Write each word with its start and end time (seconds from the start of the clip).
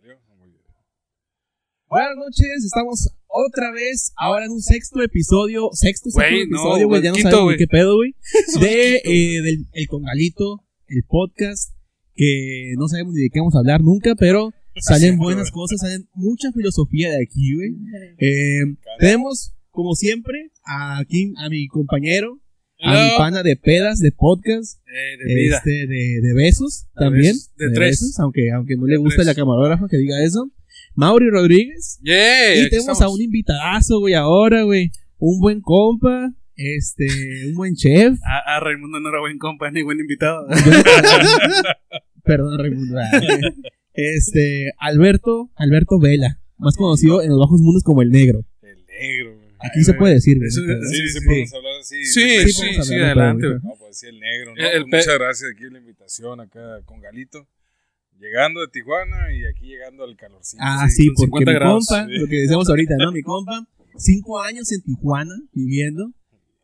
¿Salió? 0.00 0.18
Muy 0.38 0.48
bien. 0.48 0.62
Buenas 1.88 2.16
noches, 2.16 2.64
estamos 2.64 3.10
otra 3.26 3.70
vez, 3.70 4.12
ahora 4.16 4.46
en 4.46 4.52
un 4.52 4.62
sexto 4.62 5.02
episodio, 5.02 5.68
sexto, 5.72 6.08
sexto 6.10 6.30
no, 6.30 6.42
episodio, 6.42 6.88
güey, 6.88 7.00
güey, 7.00 7.02
ya 7.02 7.10
no 7.10 7.16
quinto, 7.16 7.30
sabemos 7.30 7.54
qué 7.58 7.66
pedo, 7.66 7.96
güey, 7.96 8.14
de, 8.60 8.96
eh, 9.04 9.42
del 9.42 9.66
el 9.72 9.86
Congalito, 9.88 10.64
el 10.86 11.02
podcast, 11.06 11.74
que 12.14 12.72
no 12.78 12.88
sabemos 12.88 13.12
ni 13.12 13.24
de 13.24 13.30
qué 13.30 13.40
vamos 13.40 13.54
a 13.54 13.58
hablar 13.58 13.82
nunca, 13.82 14.14
pero 14.14 14.54
salen 14.76 15.18
buenas 15.18 15.50
cosas, 15.50 15.80
salen 15.80 16.08
mucha 16.14 16.50
filosofía 16.52 17.10
de 17.10 17.22
aquí, 17.22 17.54
güey. 17.54 17.76
Eh, 18.18 18.76
tenemos, 18.98 19.54
como 19.70 19.94
siempre, 19.96 20.50
aquí 20.64 21.34
a 21.36 21.50
mi 21.50 21.68
compañero, 21.68 22.40
a 22.82 22.92
mi 23.04 23.10
pana 23.18 23.42
de 23.42 23.56
pedas, 23.56 23.98
de 23.98 24.12
podcast, 24.12 24.78
Eh, 24.86 25.16
de 25.24 25.34
vida. 25.34 25.56
este, 25.58 25.86
de, 25.86 26.20
de 26.22 26.34
besos 26.34 26.86
De 26.94 27.04
también. 27.04 27.32
besos, 27.34 27.50
de 27.56 27.70
tres. 27.72 28.18
aunque, 28.18 28.50
aunque 28.52 28.76
no 28.76 28.86
le 28.86 28.96
gusta 28.96 29.22
la 29.24 29.34
camarógrafa 29.34 29.86
que 29.88 29.96
diga 29.98 30.22
eso. 30.24 30.50
Mauri 30.94 31.30
Rodríguez. 31.30 31.98
Yeah, 32.02 32.56
y 32.56 32.68
tenemos 32.70 33.00
a 33.00 33.08
un 33.08 33.20
invitadazo, 33.20 34.00
güey, 34.00 34.14
ahora, 34.14 34.62
güey. 34.64 34.90
Un 35.18 35.38
buen 35.40 35.60
compa, 35.60 36.32
este, 36.56 37.06
un 37.48 37.54
buen 37.54 37.74
chef. 37.74 38.18
A, 38.26 38.56
a 38.56 38.60
Raimundo 38.60 38.98
no 39.00 39.08
era 39.10 39.20
buen 39.20 39.38
compa 39.38 39.70
ni 39.70 39.82
buen 39.82 40.00
invitado. 40.00 40.46
Perdón, 42.24 42.58
Raimundo. 42.58 42.96
Ah, 42.98 43.20
Este, 43.92 44.72
Alberto, 44.78 45.50
Alberto 45.56 45.98
Vela. 45.98 46.38
Más 46.58 46.76
conocido 46.76 47.22
en 47.22 47.30
los 47.30 47.38
bajos 47.38 47.60
mundos 47.60 47.82
como 47.82 48.02
el 48.02 48.10
negro. 48.10 48.44
El 48.62 48.84
negro, 48.86 49.39
Aquí 49.62 49.82
se 49.84 49.94
puede 49.94 50.14
decir, 50.14 50.36
güey. 50.38 50.48
Eso- 50.48 50.62
¿no? 50.62 50.82
Sí, 50.88 50.96
sí, 51.08 51.18
Sí. 51.20 51.26
podemos 51.26 51.52
hablar 51.54 51.72
así. 51.80 52.04
Sí, 52.04 52.52
sí, 52.52 52.82
sí, 52.82 52.94
de 52.96 53.04
adelante. 53.04 53.42
todo, 53.42 53.60
güey. 53.60 53.72
No, 53.72 53.78
pues 53.78 53.98
sí, 53.98 54.06
el 54.06 54.20
negro, 54.20 54.54
¿no? 54.54 54.62
El- 54.62 54.76
el 54.76 54.82
Pues 54.88 55.06
muchas 55.06 55.18
gracias 55.18 55.50
aquí 55.54 55.64
la 55.70 55.78
invitación 55.78 56.40
acá 56.40 56.82
con 56.84 57.00
Galito. 57.00 57.46
Llegando 58.18 58.60
de 58.60 58.68
Tijuana 58.68 59.32
y 59.32 59.46
aquí 59.46 59.66
llegando 59.66 60.04
al 60.04 60.14
calorcito. 60.16 60.62
Ah, 60.64 60.86
Sí, 60.90 61.04
sí, 61.04 61.08
porque 61.16 61.26
50 61.26 61.50
mi 61.52 61.54
grados, 61.58 61.86
compa, 61.86 62.06
sí. 62.06 62.18
lo 62.18 62.26
que 62.26 62.36
decíamos 62.36 62.68
ahorita, 62.68 62.94
¿no? 62.98 63.12
Mi 63.12 63.22
compa, 63.22 63.66
cinco 63.96 64.40
años 64.40 64.70
en 64.72 64.82
Tijuana 64.82 65.34
viviendo, 65.54 66.12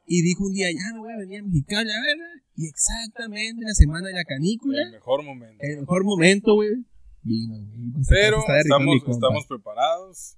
y 0.06 0.22
dijo 0.22 0.44
un 0.46 0.52
día, 0.52 0.68
ya 0.70 0.92
me 0.94 0.98
voy 1.00 1.12
a 1.12 1.16
venir 1.16 1.40
a 1.40 1.42
Mexicali, 1.44 1.90
a 1.90 2.00
ver, 2.00 2.16
y 2.56 2.66
exactamente 2.68 3.62
la 3.64 3.72
semana 3.74 4.06
de 4.08 4.12
la 4.14 4.24
canícula, 4.24 4.82
El 4.82 4.92
mejor 4.92 5.22
momento. 5.24 5.56
el 5.60 5.80
mejor 5.80 6.04
momento, 6.04 6.54
güey, 6.54 6.70
vino, 7.22 7.54
güey. 7.56 7.90
Pues, 7.94 8.06
Pero 8.08 8.38
estamos, 8.60 8.96
estamos 9.08 9.46
preparados. 9.46 10.36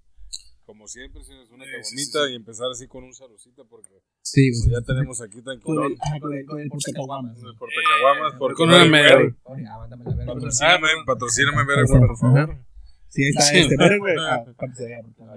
Como 0.68 0.86
siempre, 0.86 1.22
una 1.22 1.64
Sí, 1.64 1.70
caguamita 1.70 1.82
sí, 1.82 2.26
sí. 2.26 2.32
y 2.32 2.34
empezar 2.36 2.66
así 2.70 2.86
con 2.88 3.02
un 3.02 3.14
saludcita 3.14 3.64
porque 3.64 3.88
Sí, 4.20 4.50
pues, 4.50 4.68
ya 4.70 4.82
tenemos 4.84 5.18
aquí 5.22 5.40
tan 5.40 5.58
Con 5.60 5.82
el, 5.82 5.96
ah, 5.98 6.20
con 6.20 6.34
el, 6.34 6.44
con 6.44 6.60
el 6.60 6.68
portacaguamas. 6.68 7.38
El 7.38 7.54
portacaguamas. 7.56 8.60
una 8.60 8.84
media, 8.84 9.16
verga. 9.16 10.26
Patrocíname, 10.26 10.88
patrocíname, 11.06 11.64
verga, 11.64 11.84
Ajá. 11.88 12.06
por 12.06 12.18
favor. 12.18 12.58
Sí, 13.08 13.22
ahí 13.24 13.30
está 13.30 13.42
Sí. 13.44 13.58
este, 13.60 13.98
güey. 13.98 14.14
Ah, 14.20 14.44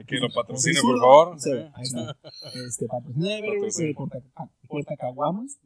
que 0.06 0.16
lo 0.18 0.28
patrocine, 0.34 0.82
por 0.82 1.00
favor. 1.00 1.38
Ahí 1.76 1.84
está. 1.84 2.18
Este, 2.68 2.88
patrocina, 2.88 3.40
güey, 3.40 3.94
ah, 4.36 4.50
portacaguamas. 4.68 5.60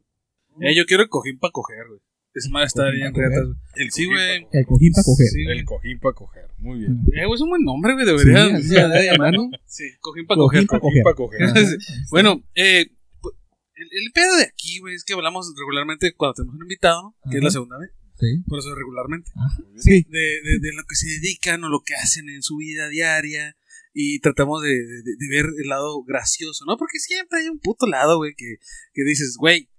Eh, 0.60 0.76
yo 0.76 0.86
quiero 0.86 1.02
el 1.02 1.08
cojín 1.08 1.40
para 1.40 1.50
coger, 1.50 1.88
güey. 1.88 2.00
Esa 2.36 2.50
madre 2.50 2.66
está 2.66 2.90
bien 2.90 3.14
reata. 3.14 3.40
El 3.74 3.90
Sí, 3.90 4.04
cojín 4.04 4.10
güey. 4.14 4.42
pa' 4.44 4.58
El 4.58 4.66
cojín 4.66 4.92
para 4.92 5.04
coger. 5.04 5.26
Sí. 5.28 5.42
El 5.48 5.64
cojín 5.64 5.98
para 6.00 6.14
coger. 6.14 6.44
Muy 6.58 6.78
bien. 6.80 6.92
Eh, 7.14 7.24
güey, 7.26 7.34
es 7.34 7.40
un 7.40 7.48
buen 7.48 7.62
nombre, 7.64 7.94
güey, 7.94 8.04
Sí, 8.06 8.12
debería. 8.12 8.56
así 8.56 8.68
se 8.68 8.74
debe 8.74 9.04
llamar, 9.06 9.32
¿no? 9.34 9.50
Sí, 9.66 9.84
cojín 10.00 10.26
para 10.26 10.38
coger. 10.38 10.66
pa' 10.66 10.78
Cojín 10.80 11.02
coger. 11.02 11.02
para 11.02 11.16
coger. 11.16 11.42
Ajá. 11.66 11.76
Bueno, 12.10 12.44
eh, 12.54 12.86
el, 13.74 13.88
el 14.04 14.12
pedo 14.12 14.36
de 14.36 14.44
aquí, 14.44 14.78
güey, 14.80 14.94
es 14.94 15.04
que 15.04 15.14
hablamos 15.14 15.52
regularmente 15.58 16.14
cuando 16.14 16.34
tenemos 16.34 16.54
un 16.56 16.62
invitado, 16.62 17.02
¿no? 17.02 17.30
que 17.30 17.36
es 17.38 17.42
Ajá. 17.42 17.44
la 17.44 17.50
segunda 17.50 17.78
vez. 17.78 17.90
Sí. 18.18 18.42
Por 18.46 18.58
eso 18.58 18.74
regularmente. 18.74 19.30
Sí. 19.76 20.06
De, 20.08 20.18
de, 20.18 20.58
de 20.60 20.72
lo 20.74 20.84
que 20.88 20.94
se 20.96 21.06
dedican 21.08 21.62
o 21.64 21.68
lo 21.68 21.80
que 21.84 21.94
hacen 21.94 22.28
en 22.30 22.42
su 22.42 22.56
vida 22.56 22.88
diaria. 22.88 23.56
Y 23.98 24.20
tratamos 24.20 24.62
de, 24.62 24.68
de- 24.68 25.16
de 25.18 25.28
ver 25.30 25.46
el 25.62 25.68
lado 25.68 26.02
gracioso, 26.04 26.64
¿no? 26.66 26.76
Porque 26.76 26.98
siempre 26.98 27.40
hay 27.40 27.48
un 27.48 27.58
puto 27.60 27.86
lado, 27.86 28.18
güey, 28.18 28.34
que, 28.36 28.56
que 28.92 29.04
dices, 29.04 29.36
güey, 29.38 29.70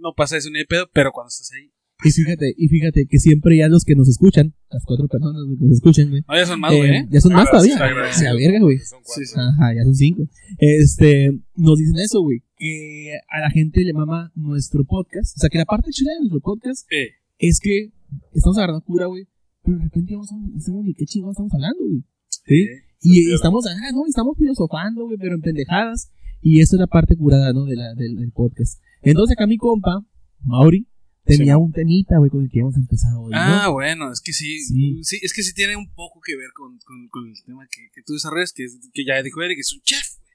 no 0.00 0.12
pasa 0.14 0.36
eso 0.36 0.50
ni 0.50 0.58
de 0.58 0.66
pedo, 0.66 0.90
pero 0.92 1.10
cuando 1.12 1.28
estás 1.28 1.50
ahí. 1.52 1.72
Y 2.04 2.10
fíjate, 2.10 2.54
y 2.56 2.68
fíjate 2.68 3.06
que 3.08 3.18
siempre 3.18 3.56
ya 3.56 3.68
los 3.68 3.84
que 3.84 3.94
nos 3.94 4.06
escuchan, 4.08 4.54
las 4.70 4.84
cuatro 4.84 5.08
personas 5.08 5.42
que 5.58 5.64
nos 5.64 5.72
escuchan, 5.76 6.10
güey. 6.10 6.22
No, 6.28 6.36
ya 6.36 6.44
son 6.46 6.60
más, 6.60 6.72
eh, 6.72 6.76
güey, 6.76 6.90
¿eh? 6.90 7.08
Ya 7.10 7.20
son 7.20 7.32
más 7.32 7.46
Ah, 7.48 7.50
todavía. 7.52 7.72
sí, 7.74 7.82
está 7.82 8.10
O 8.10 8.12
sea, 8.12 8.34
verga, 8.34 8.58
güey. 8.60 8.78
Son 8.78 8.98
Sí, 9.02 9.22
cuatro. 9.34 9.42
Ajá, 9.42 9.74
ya 9.74 9.82
son 9.84 9.94
cinco. 9.94 10.28
Este, 10.58 11.40
nos 11.56 11.78
dicen 11.78 11.96
eso, 11.96 12.20
güey. 12.20 12.42
Que 12.58 13.12
a 13.30 13.40
la 13.40 13.50
gente 13.50 13.80
le 13.82 13.92
mama 13.94 14.30
nuestro 14.34 14.84
podcast. 14.84 15.36
O 15.36 15.40
sea, 15.40 15.48
que 15.48 15.58
la 15.58 15.64
parte 15.64 15.90
chida 15.90 16.12
de 16.12 16.20
nuestro 16.20 16.40
podcast 16.40 16.86
Eh, 16.92 17.12
es 17.38 17.60
que 17.60 17.92
estamos 18.34 18.58
agarrando 18.58 18.82
cura, 18.84 19.06
güey. 19.06 19.26
Pero 19.64 19.78
de 19.78 19.84
repente 19.84 20.12
vamos 20.14 20.30
a 20.32 20.36
ni 20.84 20.94
qué 20.94 21.06
chingados 21.06 21.32
estamos 21.34 21.54
hablando, 21.54 21.78
güey. 21.82 22.04
¿Sí? 22.28 22.54
eh, 22.62 22.82
Y 23.00 23.32
estamos, 23.32 23.64
ah, 23.66 23.74
no, 23.92 24.04
estamos 24.06 24.36
filosofando, 24.38 25.06
güey, 25.06 25.16
pero 25.18 25.34
en 25.34 25.40
pendejadas. 25.40 26.10
Y 26.42 26.60
esa 26.60 26.76
es 26.76 26.80
la 26.80 26.86
parte 26.86 27.16
curada, 27.16 27.52
¿no? 27.54 27.64
De 27.64 27.74
la, 27.74 27.94
del, 27.94 28.16
del 28.16 28.30
podcast. 28.32 28.80
Entonces 29.02 29.34
acá 29.34 29.46
mi 29.46 29.56
compa, 29.56 30.04
Mauri, 30.44 30.86
tenía 31.26 31.54
Sí. 31.54 31.60
un 31.60 31.72
temita, 31.72 32.18
güey, 32.18 32.30
con 32.30 32.42
el 32.44 32.50
que 32.50 32.58
íbamos 32.58 32.76
a 32.76 32.80
empezar 32.80 33.12
hoy, 33.18 33.32
¿no? 33.32 33.38
Ah, 33.38 33.68
bueno, 33.68 34.12
es 34.12 34.20
que 34.20 34.32
sí, 34.32 34.58
Sí. 34.60 35.00
sí. 35.02 35.18
es 35.22 35.32
que 35.34 35.42
sí 35.42 35.52
tiene 35.54 35.76
un 35.76 35.92
poco 35.92 36.20
que 36.24 36.36
ver 36.36 36.48
con, 36.54 36.78
con- 36.84 37.08
con 37.08 37.28
el 37.28 37.34
tema 37.44 37.66
que, 37.70 37.88
que 37.94 38.02
tú 38.02 38.14
desarrollas, 38.14 38.52
que, 38.52 38.64
es- 38.64 38.78
que 38.94 39.04
ya 39.04 39.22
dijo 39.22 39.42
Eric, 39.42 39.58
es 39.58 39.72
un 39.72 39.80
chef. 39.82 40.06
güey. 40.16 40.26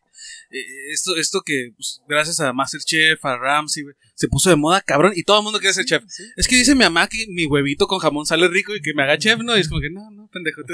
Eh, 0.52 0.92
esto, 0.94 1.16
esto 1.16 1.42
que, 1.44 1.72
pues, 1.76 2.02
gracias 2.08 2.40
a 2.42 2.54
Masterchef, 2.54 3.24
a 3.26 3.38
Ramsey, 3.38 3.84
güey, 3.84 3.96
se 4.14 4.28
puso 4.28 4.50
de 4.52 4.56
moda, 4.56 4.82
cabrón, 4.82 5.14
y 5.16 5.24
todo 5.24 5.40
el 5.40 5.44
mundo 5.44 5.60
quiere 5.60 5.74
ser 5.74 5.86
chef. 5.86 6.04
Es 6.36 6.48
que 6.48 6.58
dice 6.58 6.76
mi 6.76 6.82
mamá 6.84 7.08
que 7.08 7.26
mi 7.30 7.46
huevito 7.48 7.88
con 7.88 7.98
jamón 8.00 8.26
sale 8.26 8.48
rico 8.50 8.76
y 8.76 8.82
que 8.82 8.94
me 8.94 9.02
haga 9.04 9.18
chef, 9.18 9.40
¿no? 9.40 9.58
Y 9.58 9.62
es 9.62 9.70
como 9.70 9.82
que, 9.82 9.90
no, 9.90 10.12
no, 10.12 10.28
pendejo. 10.32 10.62
te- 10.64 10.74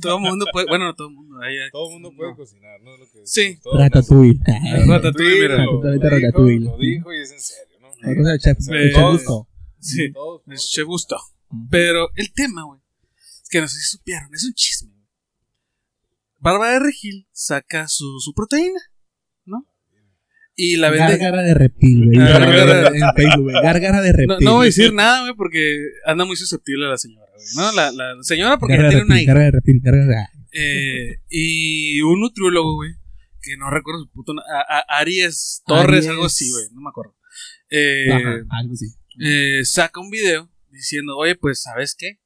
Todo 0.00 0.16
el 0.16 0.22
mundo 0.22 0.46
puede, 0.52 0.66
bueno, 0.68 0.86
no 0.86 0.94
todo 0.94 1.08
el 1.08 1.14
mundo. 1.14 1.38
ahí- 1.42 1.56
Todo 1.72 1.88
el 1.88 1.92
mundo 1.94 2.12
puede 2.16 2.30
no. 2.30 2.36
cocinar, 2.36 2.80
¿no? 2.82 2.96
Lo 2.96 3.04
que 3.04 3.20
Sí. 3.24 3.58
Ratatouille. 3.76 4.38
Ratatouille, 4.46 4.86
Ratatouille, 4.86 5.40
mira. 5.42 5.64
lo, 5.64 5.82
lo 5.82 5.92
dijo, 5.92 6.08
Ratatouille. 6.08 6.64
lo 6.64 6.78
dijo 6.78 7.12
y 7.12 7.20
es 7.20 7.32
en 7.32 7.40
serio, 7.40 7.76
¿no? 7.82 7.88
Cosa 8.16 8.30
del 8.30 8.40
chef, 8.40 8.58
Sí, 9.86 10.12
todos- 10.12 10.42
Todos- 10.44 10.56
es 10.58 10.68
chef 10.70 10.84
gusto. 10.84 11.16
Pero 11.70 12.08
el 12.16 12.32
tema, 12.32 12.64
güey, 12.64 12.80
es 13.42 13.48
que 13.50 13.60
no 13.60 13.68
sé 13.68 13.78
si 13.78 13.84
supieron, 13.96 14.28
es 14.34 14.44
un 14.44 14.52
chisme. 14.54 14.90
güey. 14.90 15.06
Bárbara 16.38 16.72
de 16.74 16.80
Regil 16.80 17.26
saca 17.32 17.88
su, 17.88 18.18
su 18.20 18.32
proteína, 18.34 18.80
¿no? 19.44 19.66
Y 20.54 20.76
la 20.76 20.90
vende. 20.90 21.18
Gárgara 21.18 21.42
de 21.42 21.54
reptil, 21.54 22.04
güey. 22.06 22.18
Gárgara 22.18 22.88
En 22.88 23.14
Facebook, 23.16 23.42
güey. 23.50 23.62
Gárgara 23.62 24.00
de 24.00 24.12
reptil. 24.12 24.26
No, 24.28 24.40
no 24.40 24.54
voy 24.56 24.64
a 24.66 24.68
decir 24.68 24.92
nada, 24.92 25.20
güey, 25.22 25.34
porque 25.36 25.78
anda 26.04 26.24
muy 26.24 26.36
susceptible 26.36 26.88
la 26.88 26.96
señora, 26.98 27.26
güey, 27.34 27.46
¿no? 27.56 27.72
La, 27.72 27.92
la 27.92 28.14
señora 28.22 28.58
porque 28.58 28.74
de 28.74 28.88
tiene 28.88 28.94
una 29.04 29.14
reptil, 29.14 29.22
hija. 29.22 29.32
gárgara 29.32 29.44
de 29.46 29.50
reptil, 29.52 29.80
gárgara 29.82 30.06
de- 30.06 30.36
Eh, 30.58 31.20
y 31.28 32.00
un 32.02 32.20
nutriólogo, 32.20 32.74
güey, 32.76 32.92
que 33.42 33.56
no 33.56 33.70
recuerdo 33.70 34.00
su 34.04 34.10
puto 34.10 34.32
nombre, 34.34 34.44
Aries 34.88 35.62
Torres, 35.66 35.88
Aries. 35.98 36.08
algo 36.08 36.24
así, 36.24 36.50
güey, 36.50 36.64
no 36.72 36.80
me 36.80 36.88
acuerdo. 36.88 37.14
Eh, 37.70 38.12
Ajá, 38.12 38.30
algo 38.58 38.72
así. 38.74 38.86
Eh, 39.20 39.64
saca 39.64 40.00
un 40.00 40.10
video 40.10 40.50
diciendo, 40.70 41.16
oye, 41.16 41.34
pues, 41.36 41.62
¿sabes 41.62 41.94
qué? 41.98 42.18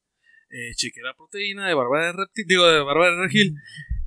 Eh, 0.51 0.75
chequé 0.75 1.01
la 1.03 1.15
proteína 1.15 1.69
de 1.69 1.75
Bárbara 1.75 2.07
de 2.07 2.13
Reptil, 2.13 2.45
digo, 2.49 2.67
de 2.67 2.81
Bárbara 2.81 3.15
de 3.15 3.23
Regil, 3.23 3.55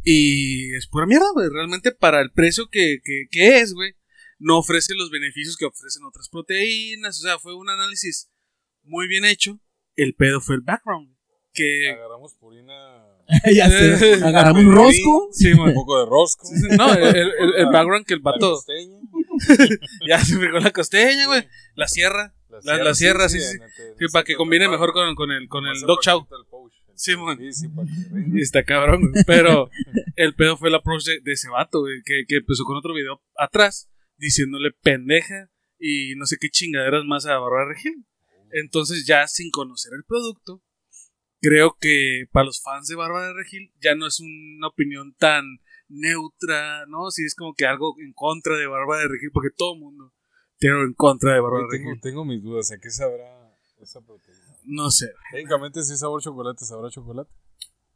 y 0.04 0.76
es 0.76 0.88
pura 0.88 1.06
mierda, 1.06 1.28
güey, 1.34 1.48
realmente 1.50 1.92
para 1.94 2.20
el 2.22 2.32
precio 2.32 2.68
que, 2.70 2.98
que, 3.04 3.28
que 3.32 3.60
es, 3.60 3.74
güey, 3.74 3.94
no 4.40 4.58
ofrece 4.58 4.94
los 4.96 5.10
beneficios 5.10 5.56
que 5.56 5.66
ofrecen 5.66 6.04
otras 6.04 6.28
proteínas, 6.30 7.18
o 7.20 7.22
sea, 7.22 7.40
fue 7.40 7.56
un 7.56 7.70
análisis 7.70 8.30
muy 8.84 9.08
bien 9.08 9.24
hecho, 9.24 9.60
el 9.96 10.16
pedo 10.16 10.42
fue 10.42 10.56
el 10.56 10.62
background, 10.62 11.16
que... 11.54 11.90
Agarramos 11.92 12.34
purina. 12.36 12.74
ya 13.56 13.70
sé. 13.70 14.16
Agarramos 14.16 14.66
un 14.66 14.72
rosco. 14.74 15.30
Sí, 15.32 15.52
Un 15.54 15.74
poco 15.74 16.00
de 16.00 16.06
rosco. 16.10 16.50
No, 16.78 16.94
el, 16.94 17.16
el- 17.16 17.56
el 17.58 17.66
background 17.68 18.06
que 18.06 18.16
el 18.16 18.22
La 18.22 18.32
vato 18.32 18.52
costeña. 18.56 18.98
ya 20.10 20.20
se 20.26 20.36
fregó 20.36 20.60
la 20.60 20.72
costeña, 20.72 21.28
güey. 21.28 21.48
La 21.76 21.88
sierra. 21.88 22.36
La- 22.64 22.78
la 22.84 22.94
sierra, 22.96 23.30
sí, 23.30 23.40
sí. 23.40 23.58
Sí, 24.00 24.06
para 24.12 24.24
que 24.26 24.36
combine 24.36 24.68
mejor 24.70 24.94
con, 24.94 25.16
con 25.16 25.32
el, 25.32 25.48
con 25.48 25.66
el 25.66 25.80
Dog 25.82 26.02
Chow. 26.02 26.28
Sí, 26.96 27.16
está 28.40 28.64
cabrón. 28.64 29.12
Pero 29.26 29.70
el 30.16 30.36
pedo 30.36 30.58
fue 30.58 30.70
el 30.70 30.76
approach 30.76 31.04
de, 31.06 31.20
de 31.22 31.32
ese 31.34 31.50
vato, 31.50 31.80
güey. 31.82 32.02
Que, 32.06 32.24
que 32.28 32.38
empezó 32.38 32.64
con 32.66 32.78
otro 32.78 32.94
video 32.94 33.22
atrás 33.38 33.90
diciéndole 34.18 34.72
pendeja 34.72 35.50
y 35.80 36.14
no 36.16 36.26
sé 36.26 36.38
qué 36.40 36.50
chingaderas 36.50 37.04
más 37.06 37.26
a 37.26 37.38
Bárbara 37.40 37.70
Regil. 37.74 38.06
Entonces, 38.52 39.06
ya 39.08 39.28
sin 39.28 39.50
conocer 39.50 39.92
el 39.96 40.04
producto, 40.06 40.62
creo 41.42 41.76
que 41.82 42.26
para 42.32 42.46
los 42.46 42.62
fans 42.62 42.88
de 42.88 42.96
Bárbara 42.96 43.28
de 43.28 43.34
Regil 43.34 43.74
ya 43.82 43.96
no 43.96 44.06
es 44.08 44.20
una 44.20 44.68
opinión 44.68 45.16
tan 45.18 45.44
neutra, 45.90 46.86
¿no? 46.88 47.10
Si 47.12 47.26
es 47.26 47.36
como 47.36 47.54
que 47.56 47.66
algo 47.66 47.96
en 48.00 48.14
contra 48.14 48.56
de 48.56 48.68
Bárbara 48.68 49.02
de 49.02 49.08
Regil, 49.10 49.32
porque 49.34 49.50
todo 49.56 49.74
el 49.74 49.80
mundo 49.82 50.14
tiene 50.64 50.76
algo 50.78 50.88
en 50.88 50.94
contra 50.94 51.34
de 51.34 51.42
Bárbara 51.42 51.66
tengo, 51.70 51.90
Regil. 51.90 52.02
tengo 52.02 52.24
mis 52.26 52.42
dudas. 52.42 52.72
¿A 52.72 52.78
qué 52.80 52.90
sabrá 52.90 53.54
esa 53.82 54.00
proteína? 54.00 54.40
No 54.66 54.90
sé. 54.92 55.12
Técnicamente, 55.32 55.84
si 55.84 55.92
es 55.94 56.00
sabor 56.00 56.22
chocolate, 56.22 56.64
sabrá 56.64 56.90
chocolate. 56.90 57.30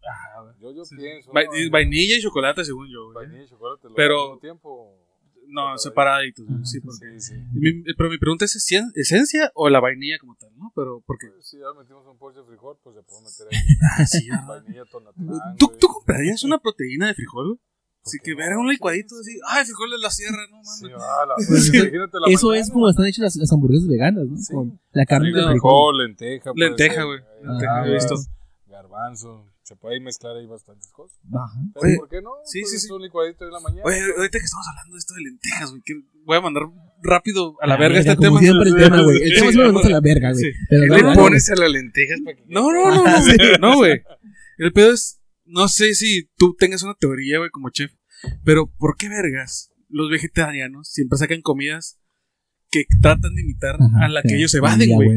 Ajá, 0.05 0.41
güey. 0.41 0.55
Yo, 0.59 0.71
yo 0.71 0.83
pienso. 0.97 1.31
Va- 1.31 1.43
¿no? 1.43 1.71
vainilla 1.71 2.17
y 2.17 2.21
chocolate, 2.21 2.65
según 2.65 2.87
yo, 2.91 3.05
güey. 3.05 3.15
Vainilla 3.25 3.43
y 3.43 3.47
chocolate. 3.47 3.87
lo- 3.89 3.95
Pero- 3.95 4.37
tiempo. 4.39 5.03
No, 5.49 5.77
separaditos, 5.77 6.45
Ajá, 6.49 6.59
sí, 6.65 6.81
porque... 6.81 7.21
Sí, 7.21 7.35
sí. 7.35 7.35
Mi- 7.53 7.81
pero 7.95 8.09
mi 8.09 8.17
pregunta 8.17 8.43
es, 8.43 8.53
¿es 8.57 8.69
esencia 8.95 9.49
o 9.55 9.69
la 9.69 9.79
vainilla 9.79 10.17
como 10.19 10.35
tal, 10.35 10.49
no? 10.57 10.73
Pero, 10.75 11.01
porque... 11.07 11.27
Pues, 11.27 11.47
si 11.47 11.57
ya 11.57 11.67
metimos 11.79 12.05
un 12.05 12.17
pollo 12.17 12.41
de 12.41 12.47
frijol, 12.49 12.77
pues 12.83 12.97
le 12.97 13.03
puedo 13.03 13.21
meter 13.21 13.47
ahí 13.49 13.57
Ah, 13.97 14.05
sí, 14.05 14.27
vainilla, 14.45 14.83
tonatlán, 14.91 15.55
¿Tú, 15.57 15.67
güey. 15.67 15.79
¿Tú 15.79 15.87
comprarías 15.87 16.43
una 16.43 16.57
proteína 16.57 17.07
de 17.07 17.13
frijol, 17.13 17.45
güey? 17.47 17.59
Así 18.05 18.17
¿Por 18.19 18.25
que 18.25 18.35
ver 18.35 18.55
un 18.57 18.67
licuadito 18.69 19.15
así, 19.19 19.37
ay, 19.49 19.65
frijol 19.65 19.91
de 19.91 19.97
la 19.97 20.09
sierra, 20.09 20.37
no 20.49 20.57
mames. 20.57 20.79
Sí, 20.79 20.87
la- 20.87 21.35
Pues, 21.47 21.73
imagínate 21.73 22.17
la 22.19 22.27
Eso 22.33 22.47
mañana. 22.47 22.63
es 22.63 22.71
como 22.71 22.89
están 22.89 23.05
hechas 23.05 23.19
las, 23.19 23.35
las 23.35 23.51
hamburguesas 23.51 23.87
veganas, 23.87 24.25
¿no? 24.27 24.37
Sí. 24.37 24.53
Con 24.53 24.79
la 24.93 25.05
carne 25.05 25.31
de 25.33 25.43
frijol. 25.43 25.97
lenteja. 25.97 26.51
Lenteja, 26.55 27.03
güey. 27.03 27.19
Lenteja, 27.43 27.85
he 27.87 27.93
visto. 27.93 28.15
Garbanzo. 28.67 29.45
Se 29.63 29.75
puede 29.75 29.95
ahí 29.95 29.99
mezclar 30.01 30.37
ahí 30.37 30.45
bastantes 30.45 30.87
cosas. 30.93 31.17
Ajá. 31.27 31.59
Pero 31.73 31.85
Oye, 31.87 31.97
¿por 31.97 32.07
qué 32.07 32.21
no? 32.21 32.29
sí, 32.45 32.61
Pues 32.61 32.71
sí, 32.71 32.79
sí. 32.87 32.93
un 32.93 33.01
licuadito 33.01 33.43
de 33.43 33.51
la 33.51 33.59
mañana. 33.59 33.81
Oye, 33.83 33.99
ahorita 34.15 34.39
que 34.39 34.45
estamos 34.45 34.65
hablando 34.69 34.93
de 34.93 34.99
esto 34.99 35.13
de 35.13 35.21
lentejas, 35.23 35.69
güey, 35.71 35.81
voy 36.23 36.37
a 36.37 36.41
mandar 36.41 36.63
rápido 37.03 37.55
a 37.59 37.67
la 37.67 37.73
Ah, 37.73 37.77
verga 37.77 37.99
mira, 37.99 38.11
este 38.13 38.15
como 38.15 38.39
tema. 38.39 38.39
siempre 38.39 38.69
el 38.69 38.75
tema, 38.77 39.03
güey. 39.03 39.17
El 39.23 39.33
tema 39.35 39.51
siempre 39.51 39.71
nos 39.73 39.85
a 39.85 39.89
la 39.89 39.99
verga, 39.99 40.31
güey. 40.31 40.43
¿Qué 40.69 40.75
le 40.77 41.15
pones 41.15 41.49
a 41.49 41.55
las 41.55 41.69
lentejas 41.69 42.19
para 42.23 42.37
que 42.37 42.43
No, 42.47 42.71
no, 42.71 42.91
no. 42.95 43.03
No, 43.59 43.75
güey. 43.75 44.01
El 44.57 44.71
pedo 44.71 44.93
es, 44.93 45.16
no 45.47 45.67
sé 45.67 45.93
si 45.95 46.29
tú 46.37 46.55
tengas 46.57 46.83
una 46.83 46.95
teoría, 46.95 47.37
güey, 47.39 47.49
como 47.49 47.69
chef, 47.69 47.91
pero 48.43 48.71
¿por 48.77 48.97
qué 48.97 49.09
vergas 49.09 49.71
los 49.89 50.09
vegetarianos 50.09 50.89
siempre 50.89 51.17
sacan 51.17 51.41
comidas 51.41 51.99
que 52.69 52.85
tratan 53.01 53.33
de 53.35 53.41
imitar 53.41 53.75
Ajá, 53.75 54.05
a 54.05 54.09
la 54.09 54.21
que 54.21 54.35
ellos 54.35 54.51
se 54.51 54.57
evaden, 54.57 54.89
güey? 54.91 55.09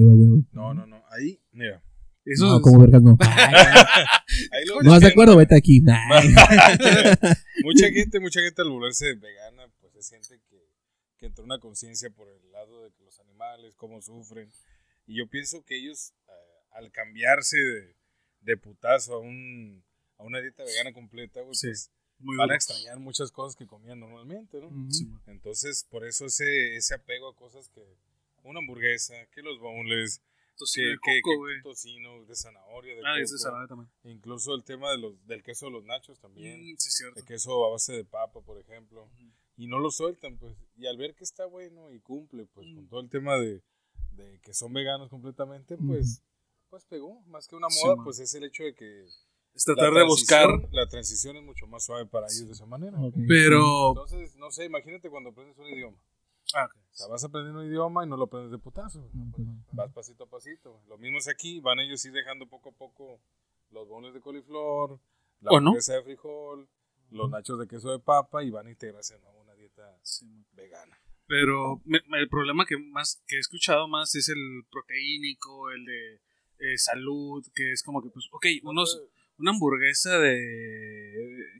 No, 0.52 0.74
no, 0.74 0.86
no. 0.86 1.02
Ahí, 1.10 1.40
mira. 1.52 1.82
Eso 2.24 2.46
No, 2.46 2.56
es- 2.56 2.62
como 2.62 2.80
vergas 2.80 3.02
no. 3.02 3.16
Ahí 4.52 4.64
lo 4.66 4.82
¿No 4.82 4.90
vas 4.90 5.00
de 5.00 5.08
acuerdo? 5.08 5.36
Vete 5.36 5.56
aquí. 5.56 5.80
Nah. 5.84 5.96
mucha 7.64 7.90
gente, 7.90 8.20
mucha 8.20 8.40
gente 8.40 8.62
al 8.62 8.68
volverse 8.70 9.14
vegana, 9.14 9.64
pues 9.80 9.94
es 9.96 10.08
gente 10.10 10.40
que, 10.48 10.58
que 11.18 11.26
entró 11.26 11.44
una 11.44 11.58
conciencia 11.58 12.10
por 12.10 12.28
el 12.28 12.52
lado 12.52 12.84
de 12.84 12.92
que 12.92 13.02
los 13.04 13.18
animales, 13.20 13.74
cómo 13.76 14.00
sufren. 14.02 14.48
Y 15.06 15.16
yo 15.18 15.28
pienso 15.28 15.64
que 15.64 15.78
ellos, 15.78 16.12
eh, 16.28 16.76
al 16.78 16.92
cambiarse 16.92 17.56
de, 17.58 17.96
de 18.42 18.56
putazo 18.56 19.14
a, 19.14 19.18
un, 19.20 19.82
a 20.20 20.22
una 20.24 20.40
dieta 20.40 20.62
vegana 20.64 20.92
completa, 20.92 21.40
güey, 21.40 21.54
Sí. 21.54 21.68
pues 21.68 21.90
muy 22.18 22.36
van 22.36 22.50
a 22.50 22.54
extrañar 22.54 22.98
muchas 23.00 23.32
cosas 23.32 23.56
que 23.56 23.66
comían 23.66 23.98
normalmente, 24.00 24.60
¿no? 24.60 24.70
Sí. 24.90 25.08
Entonces, 25.26 25.84
por 25.90 26.04
eso 26.04 26.26
ese, 26.26 26.76
ese 26.76 26.94
apego 26.94 27.28
a 27.30 27.34
cosas 27.36 27.68
que, 27.70 27.82
una 28.42 28.58
hamburguesa, 28.60 29.14
que 29.32 29.42
los 29.42 29.58
boneless, 29.58 30.22
Tocino 30.56 30.84
que, 30.84 30.90
de 30.90 30.96
que- 31.16 31.20
coco, 31.22 31.30
que 31.32 31.36
güey. 31.38 31.62
tocino, 31.62 32.24
de 32.26 32.34
zanahoria, 32.36 32.94
de 32.94 33.00
Ah, 33.00 33.14
coco, 33.14 33.34
es 33.34 33.40
salada 33.42 33.66
también. 33.66 33.90
incluso 34.04 34.54
el 34.54 34.62
tema 34.64 34.90
de 34.90 34.98
los, 34.98 35.26
del 35.26 35.42
queso 35.42 35.66
de 35.66 35.72
los 35.72 35.84
nachos 35.84 36.18
también, 36.20 36.60
Mm, 36.60 36.76
sí, 36.76 36.90
cierto. 36.90 37.18
de 37.18 37.26
queso 37.26 37.64
a 37.66 37.70
base 37.70 37.92
de 37.94 38.04
papa, 38.04 38.40
por 38.42 38.58
ejemplo, 38.58 39.08
y 39.56 39.66
no 39.66 39.78
lo 39.78 39.90
sueltan, 39.90 40.36
pues, 40.38 40.54
y 40.76 40.86
al 40.86 40.98
ver 40.98 41.14
que 41.14 41.24
está 41.24 41.46
bueno 41.46 41.90
y 41.92 42.00
cumple, 42.00 42.44
pues, 42.52 42.66
Mm. 42.68 42.74
con 42.76 42.88
todo 42.88 43.00
el 43.00 43.08
tema 43.08 43.38
de, 43.38 43.62
de 44.12 44.38
que 44.42 44.52
son 44.52 44.72
veganos 44.74 45.08
completamente, 45.08 45.76
pues, 45.78 46.22
pues 46.68 46.84
pegó, 46.84 47.20
más 47.22 47.48
que 47.48 47.56
una 47.56 47.68
moda, 47.82 47.96
pues 48.04 48.18
es 48.20 48.34
el 48.34 48.44
hecho 48.44 48.62
de 48.62 48.74
que 48.74 49.06
Es 49.54 49.64
tratar 49.64 49.92
de 49.92 50.04
buscar, 50.04 50.48
la 50.72 50.86
transición 50.88 51.36
es 51.36 51.42
mucho 51.42 51.66
más 51.66 51.84
suave 51.84 52.06
para 52.06 52.26
ellos 52.26 52.46
de 52.46 52.52
esa 52.52 52.66
manera. 52.66 52.98
Ok. 53.00 53.14
pero... 53.28 53.88
Entonces, 53.90 54.36
no 54.36 54.50
sé, 54.50 54.64
imagínate 54.64 55.10
cuando 55.10 55.30
aprendes 55.30 55.58
un 55.58 55.66
idioma. 55.66 55.96
Ah, 56.54 56.64
ok. 56.66 56.74
O 56.76 56.94
sea, 56.96 57.06
vas 57.08 57.24
aprendiendo 57.24 57.60
un 57.60 57.66
idioma 57.66 58.04
y 58.04 58.08
no 58.08 58.16
lo 58.16 58.24
aprendes 58.24 58.50
de 58.52 58.58
putazo. 58.58 59.08
No, 59.12 59.32
pues. 59.34 59.46
Vas 59.72 59.92
pasito 59.92 60.24
a 60.24 60.28
pasito. 60.28 60.80
Lo 60.88 60.98
mismo 60.98 61.18
es 61.18 61.28
aquí, 61.28 61.60
van 61.60 61.78
ellos 61.80 62.04
ir 62.04 62.12
dejando 62.12 62.46
poco 62.48 62.70
a 62.70 62.72
poco 62.72 63.20
los 63.70 63.86
bones 63.88 64.12
de 64.14 64.20
coliflor, 64.20 64.98
la 65.40 65.50
¿O 65.50 65.60
no? 65.60 65.68
hamburguesa 65.70 65.94
de 65.94 66.02
frijol, 66.02 66.68
los 67.10 67.30
nachos 67.30 67.58
de 67.58 67.68
queso 67.68 67.90
de 67.92 67.98
papa 68.00 68.42
y 68.42 68.50
van 68.50 68.66
a 68.66 68.70
integrarse 68.70 69.14
a 69.14 69.30
una 69.40 69.54
dieta 69.54 69.96
Sí, 70.02 70.44
vegana. 70.52 70.98
Pero 71.26 71.80
me- 71.84 72.00
me- 72.08 72.18
el 72.18 72.28
problema 72.28 72.66
que 72.66 72.76
más 72.76 73.22
que 73.28 73.36
he 73.36 73.38
escuchado 73.38 73.86
más 73.86 74.14
es 74.16 74.28
el 74.28 74.64
proteínico, 74.70 75.70
el 75.70 75.84
de 75.84 76.14
eh, 76.58 76.76
salud, 76.78 77.44
que 77.54 77.72
es 77.72 77.82
como 77.84 78.02
que, 78.02 78.10
pues, 78.10 78.26
ok, 78.32 78.46
unos, 78.64 79.00
una 79.40 79.50
hamburguesa 79.52 80.18
de... 80.18 80.36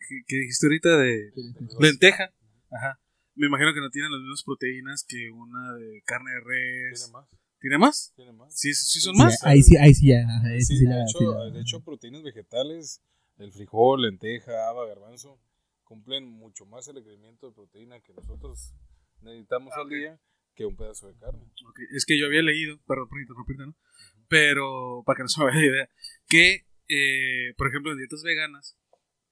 que, 0.09 0.23
que 0.27 0.37
dijiste 0.37 0.67
ahorita 0.67 0.97
de 0.99 1.33
lenteja. 1.81 2.33
Ajá. 2.71 3.01
Me 3.35 3.47
imagino 3.47 3.73
que 3.73 3.81
no 3.81 3.91
tienen 3.91 4.11
las 4.13 4.21
mismas 4.21 4.43
proteínas 4.45 5.05
que 5.09 5.31
una 5.31 5.75
de 5.75 6.03
carne 6.05 6.31
de 6.33 6.41
res. 6.41 7.01
Tiene 7.01 7.13
más, 7.13 7.29
¿Tiene 7.61 7.79
más? 7.79 8.13
tiene 8.17 8.33
más. 8.33 8.55
Sí, 8.59 8.75
sí 8.75 9.01
son 9.01 9.15
Sí, 9.17 9.23
más. 9.23 9.45
ahí 9.45 9.63
sí, 9.63 9.77
ahí 9.77 9.95
sí, 9.95 10.09
ya. 10.09 10.21
ajá, 10.29 10.49
ahí 10.49 10.61
sí, 10.61 10.75
Sí, 10.75 10.79
sí 10.81 10.85
de, 10.85 10.91
la- 10.95 11.05
hecho, 11.05 11.21
la- 11.39 11.51
de 11.51 11.61
hecho, 11.61 11.81
proteínas 11.83 12.23
vegetales, 12.23 13.01
el 13.39 13.53
frijol, 13.53 14.03
lenteja, 14.03 14.69
haba, 14.69 14.87
garbanzo, 14.87 15.41
cumplen 15.85 16.29
mucho 16.29 16.67
más 16.67 16.87
el 16.89 16.97
requerimiento 16.97 17.49
de 17.49 17.55
proteína 17.55 18.01
que 18.01 18.13
nosotros 18.13 18.75
necesitamos 19.23 19.73
Ah, 19.77 19.81
al 19.83 19.89
día 19.89 20.21
que 20.55 20.67
un 20.67 20.77
pedazo 20.77 21.09
de 21.09 21.17
carne. 21.19 21.43
Es 21.95 22.05
que 22.05 22.19
yo 22.19 22.27
había 22.27 22.43
leído, 22.43 22.79
perdón 22.87 23.09
por 23.09 23.21
interrumpirte, 23.21 23.65
¿no? 23.67 23.75
Pero, 24.29 25.03
para 25.07 25.17
que 25.17 25.23
no 25.23 25.29
se 25.29 25.41
me 25.41 25.47
vaya 25.47 25.61
la 25.61 25.67
idea, 25.67 25.89
que, 26.29 26.67
eh, 26.91 27.55
por 27.57 27.69
ejemplo, 27.69 27.93
en 27.93 27.99
dietas 27.99 28.23
veganas, 28.23 28.77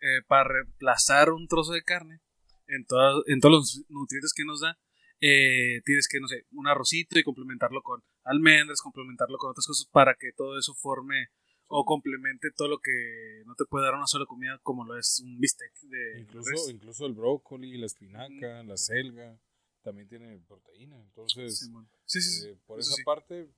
eh, 0.01 0.23
para 0.29 0.45
reemplazar 0.45 1.31
un 1.31 1.49
trozo 1.49 1.73
de 1.73 1.83
carne, 1.83 2.21
en, 2.69 2.85
todas- 2.87 3.23
en 3.27 3.41
todos 3.41 3.53
los 3.55 3.85
nutrientes 3.89 4.33
que 4.35 4.45
nos 4.45 4.61
da, 4.61 4.79
eh, 5.21 5.81
tienes 5.85 6.07
que, 6.09 6.21
no 6.21 6.29
sé, 6.29 6.47
un 6.53 6.69
arrocito 6.69 7.19
y 7.19 7.25
complementarlo 7.25 7.83
con 7.83 8.03
almendras, 8.25 8.81
complementarlo 8.81 9.37
con 9.39 9.51
otras 9.51 9.67
cosas 9.67 9.89
para 9.91 10.15
que 10.15 10.31
todo 10.37 10.59
eso 10.59 10.75
forme 10.75 11.29
o 11.67 11.85
complemente 11.85 12.49
todo 12.57 12.69
lo 12.69 12.79
que 12.79 13.43
no 13.45 13.55
te 13.57 13.65
puede 13.65 13.87
dar 13.87 13.95
una 13.95 14.07
sola 14.07 14.25
comida 14.27 14.59
como 14.63 14.85
lo 14.87 14.97
es 14.97 15.21
un 15.25 15.39
bistec 15.41 15.73
de 15.83 16.21
Incluso, 16.21 16.51
res. 16.51 16.69
incluso 16.71 17.07
el 17.07 17.13
brócoli, 17.15 17.77
la 17.77 17.87
espinaca, 17.87 18.63
la 18.63 18.77
selga, 18.77 19.39
también 19.83 20.09
tiene 20.09 20.39
proteína. 20.47 20.97
Entonces. 21.01 21.69
Sí, 22.07 22.21
sí, 22.23 22.31
sí. 22.31 22.49
eh, 22.49 22.57
por 22.67 22.79
esa 22.79 22.95
parte, 23.05 23.49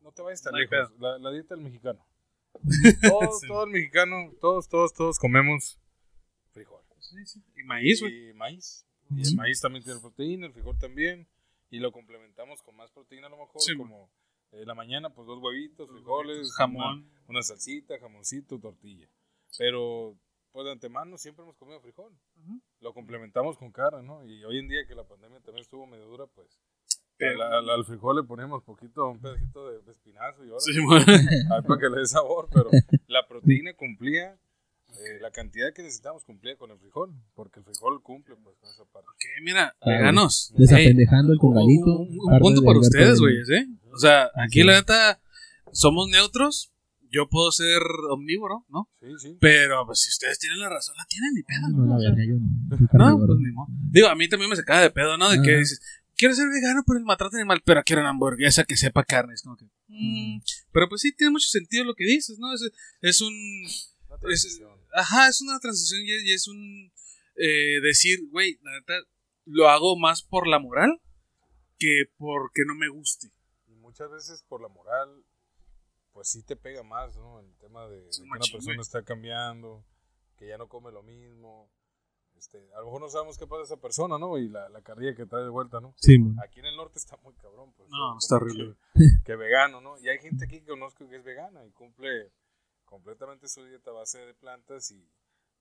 no 0.00 0.10
te 0.12 0.22
vayas 0.22 0.42
tan 0.42 0.52
No 0.54 0.58
lejos. 0.58 0.92
La, 0.98 1.18
la 1.18 1.30
dieta 1.30 1.54
del 1.54 1.62
mexicano. 1.64 2.04
Todo, 3.02 3.32
Sí. 3.40 3.46
todo 3.48 3.64
el 3.64 3.70
mexicano, 3.70 4.32
todos, 4.40 4.68
todos, 4.68 4.92
todos 4.92 5.18
comemos 5.18 5.78
frijol. 6.52 6.82
Sí, 6.98 7.24
sí. 7.26 7.42
Y 7.56 7.62
maíz, 7.64 8.00
güey. 8.00 8.30
Y 8.30 8.34
maíz. 8.34 8.86
Y 9.10 9.22
el 9.28 9.36
maíz 9.36 9.60
también 9.60 9.84
tiene 9.84 10.00
proteína, 10.00 10.46
el 10.46 10.52
frijol 10.52 10.78
también. 10.78 11.28
Y 11.70 11.78
lo 11.78 11.92
complementamos 11.92 12.62
con 12.62 12.76
más 12.76 12.90
proteína 12.90 13.26
a 13.26 13.30
lo 13.30 13.36
mejor, 13.38 13.60
Sí, 13.60 13.76
como 13.76 14.10
eh, 14.52 14.64
la 14.64 14.74
mañana, 14.74 15.10
pues 15.14 15.26
dos 15.26 15.38
huevitos, 15.42 15.88
frijoles, 15.90 16.52
jamón. 16.54 16.98
Una, 16.98 17.22
una 17.28 17.42
salsita, 17.42 17.98
jamoncito, 17.98 18.58
tortilla. 18.58 19.08
Pero, 19.58 20.16
pues 20.52 20.64
de 20.64 20.72
antemano 20.72 21.18
siempre 21.18 21.42
hemos 21.44 21.56
comido 21.56 21.80
frijol. 21.80 22.12
Lo 22.80 22.94
complementamos 22.94 23.56
con 23.58 23.72
carne, 23.72 24.02
¿no? 24.02 24.24
Y 24.24 24.44
hoy 24.44 24.58
en 24.58 24.68
día 24.68 24.86
que 24.86 24.94
la 24.94 25.06
pandemia 25.06 25.40
también 25.40 25.62
estuvo 25.62 25.86
medio 25.86 26.06
dura, 26.06 26.26
pues 26.26 26.60
al, 27.20 27.40
al- 27.40 27.70
al 27.70 27.84
frijol 27.84 28.16
le 28.16 28.22
ponemos 28.24 28.62
poquito, 28.62 29.08
un 29.10 29.18
pedacito 29.20 29.70
de, 29.70 29.80
de 29.82 29.92
espinazo 29.92 30.44
y 30.44 30.50
ahora 30.50 31.04
ahí 31.56 31.62
para 31.66 31.80
que 31.80 31.88
le 31.88 32.00
dé 32.00 32.06
sabor, 32.06 32.48
pero 32.52 32.68
la 33.06 33.26
proteína 33.26 33.72
cumplía, 33.74 34.38
eh, 34.88 35.18
la 35.20 35.30
cantidad 35.30 35.72
que 35.74 35.82
necesitamos 35.82 36.24
cumplía 36.24 36.56
con 36.56 36.70
el 36.70 36.78
frijol, 36.78 37.12
porque 37.34 37.60
el 37.60 37.64
frijol 37.64 38.02
cumple 38.02 38.34
pues 38.42 38.56
con 38.58 38.70
esa 38.70 38.84
parte. 38.92 39.08
Ok, 39.08 39.24
mira, 39.42 39.74
Ah, 39.80 39.90
veganos. 39.90 40.52
Desapendejando 40.56 41.32
el 41.32 41.38
congalito. 41.38 41.98
Un, 42.00 42.38
punto 42.40 42.62
para 42.62 42.78
ustedes, 42.78 43.18
güeyes, 43.20 43.48
¿eh? 43.50 43.66
O 43.92 43.98
sea, 43.98 44.24
aquí 44.34 44.60
Sí. 44.60 44.64
la 44.64 44.74
neta 44.74 45.20
somos 45.72 46.08
neutros. 46.08 46.72
Yo 47.08 47.28
puedo 47.28 47.50
ser 47.52 47.80
omnívoro, 48.10 48.66
¿no? 48.68 48.90
Sí, 49.00 49.06
sí. 49.18 49.38
Pero 49.40 49.86
pues, 49.86 50.00
si 50.00 50.08
ustedes 50.10 50.38
tienen 50.40 50.58
la 50.58 50.68
razón, 50.68 50.96
la 50.98 51.06
tienen 51.06 51.32
ni 51.34 51.42
pedo. 51.44 51.68
No, 51.70 51.86
¿no? 51.86 51.98
la 51.98 52.10
yo 52.26 52.34
no. 52.34 52.76
No, 53.20 53.26
pues 53.26 53.38
ni 53.38 53.52
modo. 53.52 53.68
Digo, 53.90 54.08
a 54.08 54.16
mí 54.16 54.28
también 54.28 54.50
me 54.50 54.56
sacaba 54.56 54.80
de 54.82 54.90
pedo, 54.90 55.16
¿no? 55.16 55.30
De 55.30 55.40
que 55.40 55.50
Ajá. 55.52 55.58
dices, 55.60 55.80
quiero 56.16 56.34
ser 56.34 56.48
vegano 56.48 56.82
por 56.84 56.96
el 56.96 57.04
maltrato 57.04 57.36
animal, 57.36 57.62
pero 57.64 57.82
quiero 57.84 58.00
una 58.02 58.10
hamburguesa 58.10 58.64
que 58.64 58.76
sepa 58.76 59.04
carne. 59.04 59.34
Es 59.34 59.42
como 59.42 59.56
que. 59.56 59.66
mm, 59.88 60.40
Pero 60.72 60.88
pues 60.88 61.00
sí, 61.02 61.12
tiene 61.12 61.30
mucho 61.32 61.48
sentido 61.48 61.84
lo 61.84 61.94
que 61.94 62.04
dices, 62.04 62.38
¿no? 62.38 62.52
Es, 62.54 62.62
es 63.00 63.20
un. 63.20 63.32
Una 64.08 64.16
Es, 64.16 64.20
transición. 64.20 64.80
ajá, 64.94 65.28
es 65.28 65.40
una 65.42 65.58
transición 65.60 66.02
y 66.06 66.12
es, 66.12 66.22
y 66.24 66.32
es 66.32 66.48
un 66.48 66.92
eh, 67.36 67.80
decir, 67.82 68.20
güey, 68.30 68.58
la 68.62 68.72
neta, 68.72 68.94
lo 69.44 69.68
hago 69.68 69.96
más 69.98 70.22
por 70.22 70.46
la 70.48 70.58
moral 70.58 71.00
que 71.78 72.04
porque 72.16 72.62
no 72.66 72.74
me 72.74 72.88
guste. 72.88 73.30
Y 73.66 73.74
muchas 73.74 74.10
veces 74.10 74.42
por 74.48 74.62
la 74.62 74.68
moral, 74.68 75.24
pues 76.12 76.28
sí 76.28 76.42
te 76.42 76.56
pega 76.56 76.82
más, 76.82 77.14
¿no? 77.16 77.40
El 77.40 77.54
tema 77.58 77.86
de, 77.88 77.96
de 78.02 78.10
que 78.10 78.22
un 78.22 78.28
una 78.30 78.38
persona 78.50 78.80
está 78.80 79.02
cambiando, 79.04 79.84
que 80.38 80.48
ya 80.48 80.56
no 80.56 80.68
come 80.68 80.90
lo 80.92 81.02
mismo. 81.02 81.70
Este, 82.38 82.58
a 82.74 82.80
lo 82.80 82.86
mejor 82.86 83.00
no 83.00 83.08
sabemos 83.08 83.38
qué 83.38 83.46
pasa 83.46 83.62
a 83.62 83.64
esa 83.64 83.76
persona, 83.78 84.18
¿no? 84.18 84.36
Y 84.38 84.48
la, 84.48 84.68
la 84.68 84.82
carrilla 84.82 85.14
que 85.14 85.26
trae 85.26 85.42
de 85.42 85.48
vuelta, 85.48 85.80
¿no? 85.80 85.94
Sí, 85.96 86.18
man. 86.18 86.36
Aquí 86.44 86.60
en 86.60 86.66
el 86.66 86.76
norte 86.76 86.98
está 86.98 87.16
muy 87.18 87.34
cabrón, 87.34 87.72
pues. 87.76 87.88
No, 87.90 87.96
como 88.08 88.18
está 88.18 88.36
horrible. 88.36 88.76
Que, 89.24 89.36
vegano, 89.36 89.80
¿no? 89.80 89.98
Y 89.98 90.08
hay 90.08 90.18
gente 90.18 90.44
aquí 90.44 90.60
que 90.60 90.66
conozco 90.66 91.08
que 91.08 91.16
es 91.16 91.24
vegana 91.24 91.64
y 91.64 91.70
cumple 91.72 92.32
completamente 92.84 93.48
su 93.48 93.64
dieta 93.64 93.90
a 93.90 93.94
base 93.94 94.18
de 94.18 94.34
plantas 94.34 94.90
y 94.90 95.08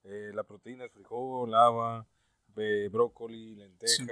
eh, 0.03 0.31
la 0.33 0.43
proteína 0.43 0.85
es 0.85 0.91
frijol, 0.91 1.49
lava, 1.51 2.07
eh, 2.57 2.89
brócoli, 2.91 3.55
lenteja, 3.55 3.93
Sí, 3.95 4.07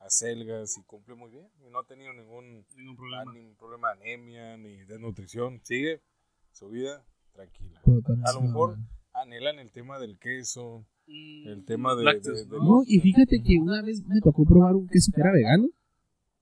acelgas 0.00 0.76
y 0.76 0.82
cumple 0.84 1.14
muy 1.14 1.30
bien. 1.30 1.50
Y 1.66 1.70
no 1.70 1.78
ha 1.78 1.86
tenido 1.86 2.12
ningún, 2.12 2.66
Ningún 2.76 2.94
ah, 2.94 2.96
problema. 2.96 3.32
ningún 3.32 3.56
problema 3.56 3.94
de 3.94 4.02
anemia 4.02 4.56
ni 4.56 4.84
desnutrición. 4.84 5.60
Sigue 5.64 6.02
su 6.50 6.68
vida 6.68 7.04
tranquila. 7.32 7.80
A 8.26 8.32
lo 8.32 8.40
mejor 8.42 8.76
man. 8.76 8.88
Anhelan 9.36 9.58
el 9.58 9.70
tema 9.70 9.98
del 9.98 10.18
queso, 10.18 10.86
Mm, 11.06 11.48
El 11.48 11.64
tema 11.66 11.94
de- 11.94 12.02
lácteos, 12.02 12.48
de- 12.48 12.56
de- 12.56 12.64
No, 12.64 12.82
y 12.86 12.98
fíjate 12.98 13.42
que 13.42 13.58
una 13.58 13.82
vez 13.82 14.02
me 14.06 14.18
tocó 14.22 14.42
probar 14.46 14.74
un 14.74 14.88
queso 14.88 15.12
que 15.14 15.20
era 15.20 15.32
vegano. 15.32 15.68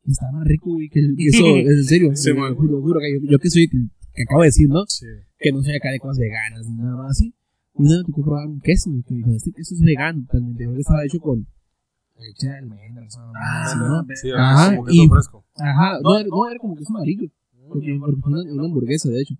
Y 0.06 0.12
estaba 0.12 0.30
más 0.38 0.46
rico, 0.46 0.70
güey, 0.74 0.88
que 0.88 1.00
el 1.00 1.16
queso, 1.16 1.44
es 1.56 1.66
en 1.78 1.84
serio. 1.84 2.10
Sí, 2.14 2.30
lo 2.30 2.36
man. 2.36 2.54
juro, 2.54 2.80
juro 2.80 3.00
que 3.00 3.12
yo, 3.12 3.18
yo 3.28 3.38
que 3.40 3.50
soy, 3.50 3.66
que, 3.68 3.76
que 4.14 4.22
acabo 4.22 4.42
de 4.42 4.46
decir, 4.54 4.68
¿no? 4.68 4.84
Sí. 4.86 5.06
Que 5.36 5.50
no 5.50 5.62
soy 5.64 5.74
acá 5.74 5.90
de 5.90 5.98
cosas 5.98 6.18
veganas 6.18 6.64
ni 6.68 6.76
nada 6.76 6.94
más 6.96 7.10
así. 7.10 7.34
Una 7.74 7.88
vez 7.90 7.98
me 7.98 8.04
tocó 8.04 8.22
probar 8.22 8.46
un 8.46 8.60
queso, 8.60 8.90
güey, 8.90 9.02
que 9.02 9.14
dije, 9.16 9.34
este 9.34 9.50
queso 9.52 9.74
es 9.74 9.80
vegano, 9.80 10.22
totalmente. 10.26 10.64
Porque 10.64 10.80
estaba 10.80 11.04
hecho 11.04 11.18
con 11.18 11.44
leche 12.20 12.46
de 12.46 12.58
almendras, 12.58 13.16
¿no? 13.18 13.32
Ah, 13.34 13.74
¿no? 14.06 14.14
Sí, 14.14 14.30
Ajá, 14.30 14.76
como 14.76 14.86
queso 14.86 15.02
y- 15.02 15.08
fresco. 15.08 15.44
Ajá, 15.56 15.98
no, 16.04 16.18
era- 16.18 16.28
no, 16.28 16.48
era 16.48 16.58
como 16.60 16.76
queso 16.76 16.94
amarillo. 16.94 17.28
Porque, 17.66 17.96
porque 17.98 18.20
fue 18.20 18.32
una, 18.32 18.52
una 18.52 18.62
hamburguesa, 18.64 19.08
de 19.08 19.22
hecho. 19.22 19.34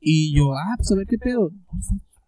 Y 0.00 0.34
yo, 0.34 0.54
ah, 0.54 0.72
pues 0.78 0.90
a 0.90 0.94
ver 0.96 1.06
qué 1.06 1.18
pedo. 1.18 1.50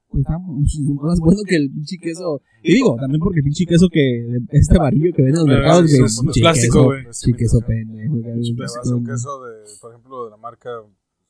Pues 0.08 0.20
está 0.20 0.38
muchísimo 0.38 1.02
más 1.02 1.18
bueno 1.18 1.40
que 1.46 1.56
el 1.56 1.70
pinche 1.70 1.98
queso. 1.98 2.40
Y 2.62 2.74
digo, 2.74 2.96
también 2.96 3.20
porque 3.20 3.40
el 3.40 3.44
pinche 3.44 3.66
queso 3.66 3.88
que 3.90 4.26
este 4.50 4.76
amarillo 4.76 5.12
que 5.14 5.22
venden 5.22 5.42
en 5.42 5.48
los 5.48 5.58
mercados, 5.58 5.90
sí, 5.90 5.98
güey. 5.98 6.06
es 6.06 6.40
plástico, 6.40 6.78
queso, 6.78 6.84
güey. 6.84 7.02
Pinche 7.04 7.36
queso 7.36 7.58
pendejo, 7.66 8.14
un 8.14 9.04
queso 9.04 9.44
de, 9.44 9.52
por 9.80 9.90
ejemplo, 9.92 10.24
de 10.24 10.30
la 10.30 10.36
marca 10.36 10.70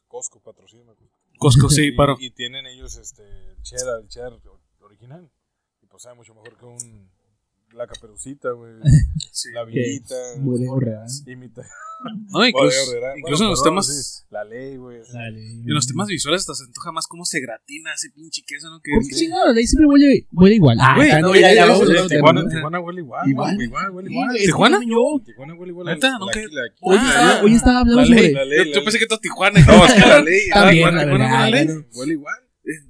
Costco, 0.09 0.41
patrocina. 0.41 0.93
Costco, 1.39 1.69
sí, 1.69 1.93
paro. 1.93 2.17
Y, 2.19 2.27
y 2.27 2.31
tienen 2.31 2.67
ellos 2.67 2.97
este, 2.97 3.23
el 3.23 3.63
cheddar, 3.63 4.01
el 4.03 4.09
cheddar 4.09 4.33
original. 4.81 5.31
Y 5.83 5.87
pues 5.87 6.03
sabe 6.03 6.17
mucho 6.17 6.35
mejor 6.35 6.57
que 6.57 6.65
un 6.65 7.11
la 7.75 7.87
caperucita, 7.87 8.51
güey. 8.53 8.73
la. 9.55 9.65
Muy 10.41 10.59
de 10.61 10.67
real. 10.81 11.07
Imita. 11.27 11.63
No, 12.29 12.47
incluso, 12.47 12.93
¿verdad? 12.93 13.15
incluso 13.17 13.45
en 13.45 13.51
los 13.51 13.61
perdón, 13.61 13.73
temas. 13.77 13.87
sí, 13.87 14.27
La 14.29 14.45
ley, 14.45 14.77
güey. 14.77 14.99
En 14.99 15.73
los 15.75 15.87
temas 15.87 16.09
visuales 16.09 16.43
hasta 16.43 16.55
se 16.55 16.65
antoja 16.65 16.93
más 16.93 17.07
cómo 17.07 17.25
se 17.25 17.41
gratina 17.41 17.91
ese 17.95 18.11
pinche 18.11 18.43
queso, 18.47 18.69
¿no? 18.69 18.81
Que 18.83 18.93
¿Por 18.95 19.03
qué 19.09 19.17
chingado? 19.17 19.47
La 19.47 19.53
ley 19.53 19.67
siempre 19.67 19.87
huele, 19.87 20.27
huele 20.31 20.55
igual. 20.57 20.77
Ah, 20.79 20.95
Güey, 20.95 21.11
no, 21.13 21.21
no, 21.21 21.35
ya, 21.35 21.55
ya, 21.55 21.65
Tijuana. 22.09 22.47
Tijuana 22.49 22.81
huele 22.81 23.01
igual. 23.01 23.29
Igual. 23.29 23.55
güey, 23.55 23.67
Igual, 23.67 23.91
huele 23.91 24.09
Sí, 24.09 24.15
igual. 24.15 24.37
que 24.37 24.45
¿Tijuana? 24.45 24.81
Yo, 24.87 25.23
Tijuana 25.25 25.55
huele 25.55 25.71
igual. 25.73 25.87
¿Neta? 25.87 26.09
La- 26.11 26.19
la- 26.19 26.51
la- 26.51 26.75
hoy, 26.83 26.97
Ah, 27.01 27.07
estaba, 27.09 27.43
hoy 27.43 27.55
estaba 27.55 27.79
hablando 27.81 28.01
La 28.03 28.07
sobre. 28.07 28.33
la 28.33 28.45
Yo, 28.45 28.65
la 28.75 28.83
pensé 28.85 28.99
que 28.99 29.07
todo 29.07 29.19
Tijuana. 29.19 29.61
No, 29.67 29.85
es 29.87 29.93
que 29.95 30.01
la 30.01 30.21
ley. 30.23 30.41
También, 30.53 30.75
¿Tijuana 30.77 30.97
la 30.99 31.07
no 31.07 31.13
verdad, 31.19 31.41
huele 31.45 31.57
ley? 31.57 31.67
bueno. 31.67 31.87
Huele 31.95 32.13
igual. 32.13 32.35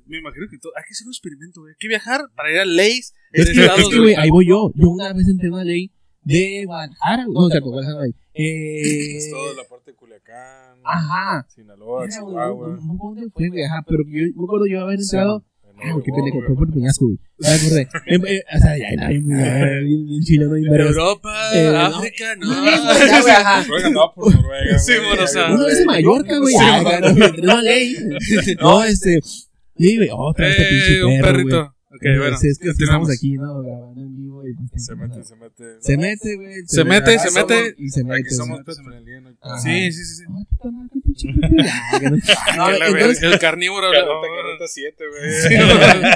Me 0.07 0.19
imagino 0.19 0.47
que 0.51 0.59
todo. 0.59 0.73
Hay 0.77 0.85
que 0.85 0.93
hacer 0.93 1.07
un 1.07 1.13
experimento, 1.13 1.61
güey. 1.61 1.73
Hay 1.73 1.77
que 1.79 1.89
viajar 1.89 2.21
para 2.35 2.51
ir 2.53 2.59
a 2.59 2.65
leyes. 2.65 3.13
Es 3.33 3.51
que, 3.51 3.65
es 3.65 3.89
que, 3.91 3.99
güey, 3.99 4.15
ahí 4.15 4.31
voy 4.31 4.49
yo. 4.49 4.73
Yo 4.75 4.89
una 4.89 5.13
vez 5.13 5.29
entré 5.29 5.49
en 5.49 5.55
una 5.55 5.65
ley 5.65 5.91
de 6.23 6.65
Guadalajara. 6.67 7.25
No, 7.29 7.49
cierto, 7.49 7.69
Guadalajara. 7.71 8.07
no, 8.07 8.13
Eh, 8.35 9.17
Es 9.17 9.31
toda 9.31 9.55
la 9.55 9.65
parte 9.69 9.91
de 9.93 9.97
Culiacán. 9.97 10.79
Ajá. 10.85 11.47
Sinaloa, 11.55 12.09
Chihuahua. 12.09 12.69
no- 12.69 12.77
no- 12.95 12.99
¿Dónde 13.15 13.31
fue, 13.31 13.49
güey? 13.49 13.63
Ajá, 13.65 13.83
pero 13.87 14.01
yo 14.07 14.23
me 14.35 14.45
acuerdo 14.45 14.67
yo 14.67 14.81
haber 14.81 14.99
entrado. 15.01 15.45
en 15.63 15.91
Ah, 15.91 15.95
qué 16.03 16.11
pendejo, 16.11 16.41
fue 16.47 16.55
por 16.57 16.73
Peñasco, 16.73 17.05
güey. 17.05 17.19
Ya 17.39 17.51
me 17.51 17.57
acordé. 17.57 17.89
Em, 18.07 18.23
eh, 18.27 18.43
O 18.55 18.59
sea, 18.59 18.79
ya, 18.79 18.87
ya, 18.97 19.03
ya, 19.03 19.09
bien 19.09 20.23
chileno, 20.25 20.55
bien. 20.55 20.73
Europa, 20.75 21.51
Eh, 21.55 21.69
no. 21.71 21.77
África, 21.99 22.35
no. 22.37 22.47
Noruega 23.69 23.87
andaba 23.87 24.15
por 24.15 24.35
Noruega. 24.35 24.79
Sí, 24.79 24.93
bueno, 25.07 25.23
o 25.23 25.27
sea, 25.27 25.53
Uno 25.53 25.67
es 25.69 25.79
de 25.81 25.85
Mallorca, 25.85 26.39
güey. 26.39 26.55
No, 27.43 27.59
en 27.59 27.65
ley. 27.65 27.97
No, 28.61 28.85
este. 28.85 29.21
Sí, 29.79 29.97
güey, 29.97 30.09
otra 30.13 30.47
vez 30.47 30.59
este 30.59 30.69
pinche 30.71 30.97
Eh, 30.99 31.05
un 31.05 31.21
perro, 31.21 31.33
perrito. 31.33 31.57
güey. 31.57 31.71
Ok, 31.97 32.03
bueno. 32.19 32.37
Es 32.43 32.59
que 32.59 32.69
estamos 32.69 33.11
aquí, 33.11 33.33
¿no? 33.35 33.63
Grabando 33.63 34.01
en 34.03 34.17
vivo. 34.17 34.43
y 34.47 34.79
Se 34.79 34.95
mete, 34.97 35.25
se 35.25 35.37
mete. 35.37 35.65
Se 35.81 35.97
mete, 35.97 36.37
güey. 36.37 36.55
Se 36.67 36.85
mete, 36.85 37.19
se 37.19 37.31
mete. 37.31 37.75
Y 37.79 37.89
se 37.89 38.05
mete. 38.05 38.21
Aquí 38.21 38.35
somos. 38.35 38.61
Sí, 39.63 39.93
sí, 39.93 40.05
sí. 40.05 40.25
pinche 41.03 41.29
no- 42.57 42.69
el 43.33 43.39
carnívoro. 43.39 43.91
Carreta 43.93 44.67
7, 44.67 45.05
Sí, 45.49 45.55
güey. 45.57 46.13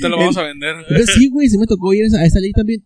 Te 0.00 0.08
lo 0.08 0.16
vamos 0.16 0.36
a 0.38 0.42
vender. 0.44 0.76
Entonces, 0.88 1.14
sí, 1.14 1.28
güey, 1.28 1.48
se 1.48 1.58
me 1.58 1.66
tocó 1.66 1.92
ir 1.92 2.04
a 2.04 2.06
esa, 2.06 2.20
a 2.20 2.24
esa 2.26 2.40
ley 2.40 2.52
también. 2.52 2.82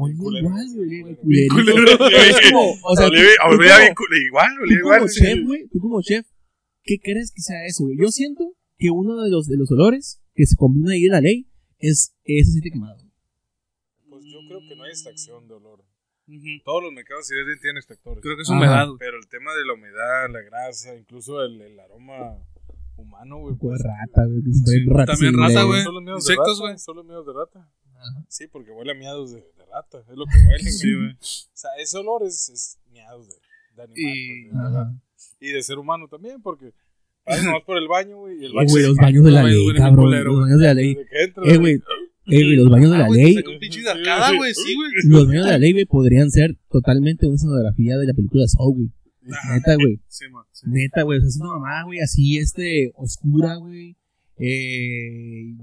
Oye, 0.00 0.14
oye, 0.20 0.38
igual, 0.38 0.66
güey, 0.76 1.48
Culero. 1.48 1.98
Pero 1.98 2.60
o 2.84 2.96
sea, 2.96 3.06
Olía- 3.06 3.24
olía 3.48 3.74
igual, 3.88 4.50
tú 4.58 4.72
igual. 4.74 4.98
como 5.00 5.08
chef, 5.10 5.38
güey, 5.44 5.66
tú 5.72 5.80
como 5.80 6.02
chef, 6.02 6.24
¿qué 6.88 6.98
crees 6.98 7.32
que 7.32 7.42
sea 7.42 7.66
eso, 7.66 7.84
güey? 7.84 7.98
Yo 8.00 8.08
siento 8.08 8.56
que 8.78 8.90
uno 8.90 9.20
de 9.22 9.30
los, 9.30 9.46
de 9.46 9.58
los 9.58 9.70
olores 9.70 10.22
que 10.34 10.46
se 10.46 10.56
combina 10.56 10.92
ahí 10.94 11.04
en 11.04 11.12
la 11.12 11.20
ley 11.20 11.46
es 11.78 12.16
ese 12.24 12.50
aceite 12.50 12.70
quemado. 12.70 12.96
Pues 14.08 14.24
yo 14.24 14.38
creo 14.48 14.60
que 14.66 14.74
no 14.74 14.84
hay 14.84 14.90
extracción 14.90 15.46
de 15.46 15.54
olor. 15.54 15.84
Ujú. 16.28 16.62
Todos 16.64 16.82
los 16.84 16.92
mercados 16.92 17.26
sí 17.26 17.34
tienen 17.60 17.76
extractores. 17.76 18.22
Creo 18.22 18.36
que 18.36 18.42
es 18.42 18.48
humedad. 18.48 18.86
Pero 18.98 19.18
el 19.18 19.28
tema 19.28 19.52
de 19.54 19.66
la 19.66 19.74
humedad, 19.74 20.30
la 20.30 20.40
grasa, 20.42 20.96
incluso 20.96 21.42
el, 21.42 21.60
el 21.60 21.78
aroma 21.78 22.38
humano, 22.96 23.38
güey. 23.38 23.54
Pues 23.56 23.80
pues, 23.80 23.82
rata, 23.82 24.24
güey. 24.26 24.42
Sí, 24.52 24.86
también 25.06 25.36
rata, 25.36 25.62
güey. 25.64 25.82
Solo 25.82 26.00
miedos 26.00 26.22
Insectos, 26.24 26.56
de 26.56 26.60
güey. 26.62 26.72
rata. 26.72 26.78
Solo 26.82 27.04
miedos 27.04 27.26
de 27.26 27.32
rata. 27.32 27.72
Ajá. 27.94 28.24
Sí, 28.28 28.46
porque 28.46 28.70
huele 28.70 28.92
a 28.92 28.94
miados 28.94 29.32
de, 29.32 29.40
de 29.40 29.64
rata. 29.70 30.00
Es 30.08 30.16
lo 30.16 30.24
que 30.24 30.38
huele, 30.48 30.62
güey. 30.62 31.16
Sí. 31.20 31.46
O 31.52 31.56
sea, 31.56 31.70
ese 31.78 31.98
olor 31.98 32.24
es, 32.24 32.48
es 32.48 32.78
miados 32.90 33.28
de, 33.28 33.34
de 33.76 33.82
animal. 33.82 33.96
Y- 33.96 34.50
pues, 34.50 34.72
de-. 34.72 35.07
Y 35.40 35.48
de 35.52 35.62
ser 35.62 35.78
humano 35.78 36.08
también, 36.08 36.40
porque 36.42 36.72
vas 37.26 37.42
nomás 37.44 37.62
por 37.64 37.76
el 37.78 37.88
baño, 37.88 38.18
güey. 38.18 38.40
Y 38.40 38.44
el 38.46 38.52
Eh, 38.52 38.54
baño 38.54 38.68
güey, 38.70 38.82
los 38.84 38.96
baños 38.96 39.24
de 39.24 39.30
la 39.30 39.42
ley, 39.42 39.66
cabrón. 39.76 40.10
Los 40.10 40.24
güey. 40.34 40.40
baños 40.42 40.60
de 40.60 40.66
la 40.66 40.74
ley. 40.74 40.96
Eh, 41.46 41.56
güey. 41.58 41.74
Eh, 42.30 42.44
güey, 42.44 42.56
los 42.56 42.68
baños 42.70 42.90
de 42.90 42.98
la 42.98 43.08
ley. 43.08 43.34
te 43.34 43.40
saca 43.40 43.50
un 43.50 43.58
pinche 43.58 43.80
de 43.80 43.90
arcada, 43.90 44.36
güey. 44.36 44.52
Sí, 44.54 44.74
güey. 44.74 44.90
Los 45.04 45.26
baños 45.28 45.44
de 45.46 45.50
la 45.52 45.58
ley, 45.58 45.72
güey, 45.72 45.84
podrían 45.86 46.30
ser 46.30 46.56
totalmente 46.70 47.26
una 47.26 47.36
escenografía 47.36 47.96
de 47.96 48.06
la 48.06 48.12
película 48.14 48.46
Saw, 48.46 48.72
güey. 48.74 48.90
Neta, 49.22 49.74
güey. 49.76 50.00
Sí, 50.08 50.24
man. 50.30 50.44
Sí. 50.52 50.66
Neta, 50.68 51.02
güey. 51.02 51.18
O 51.18 51.20
sea, 51.20 51.28
es 51.28 51.36
una 51.40 51.50
mamá, 51.58 51.84
güey, 51.84 52.00
así, 52.00 52.38
este, 52.38 52.92
oscura, 52.96 53.56
güey. 53.56 53.96
Eh, 54.38 55.54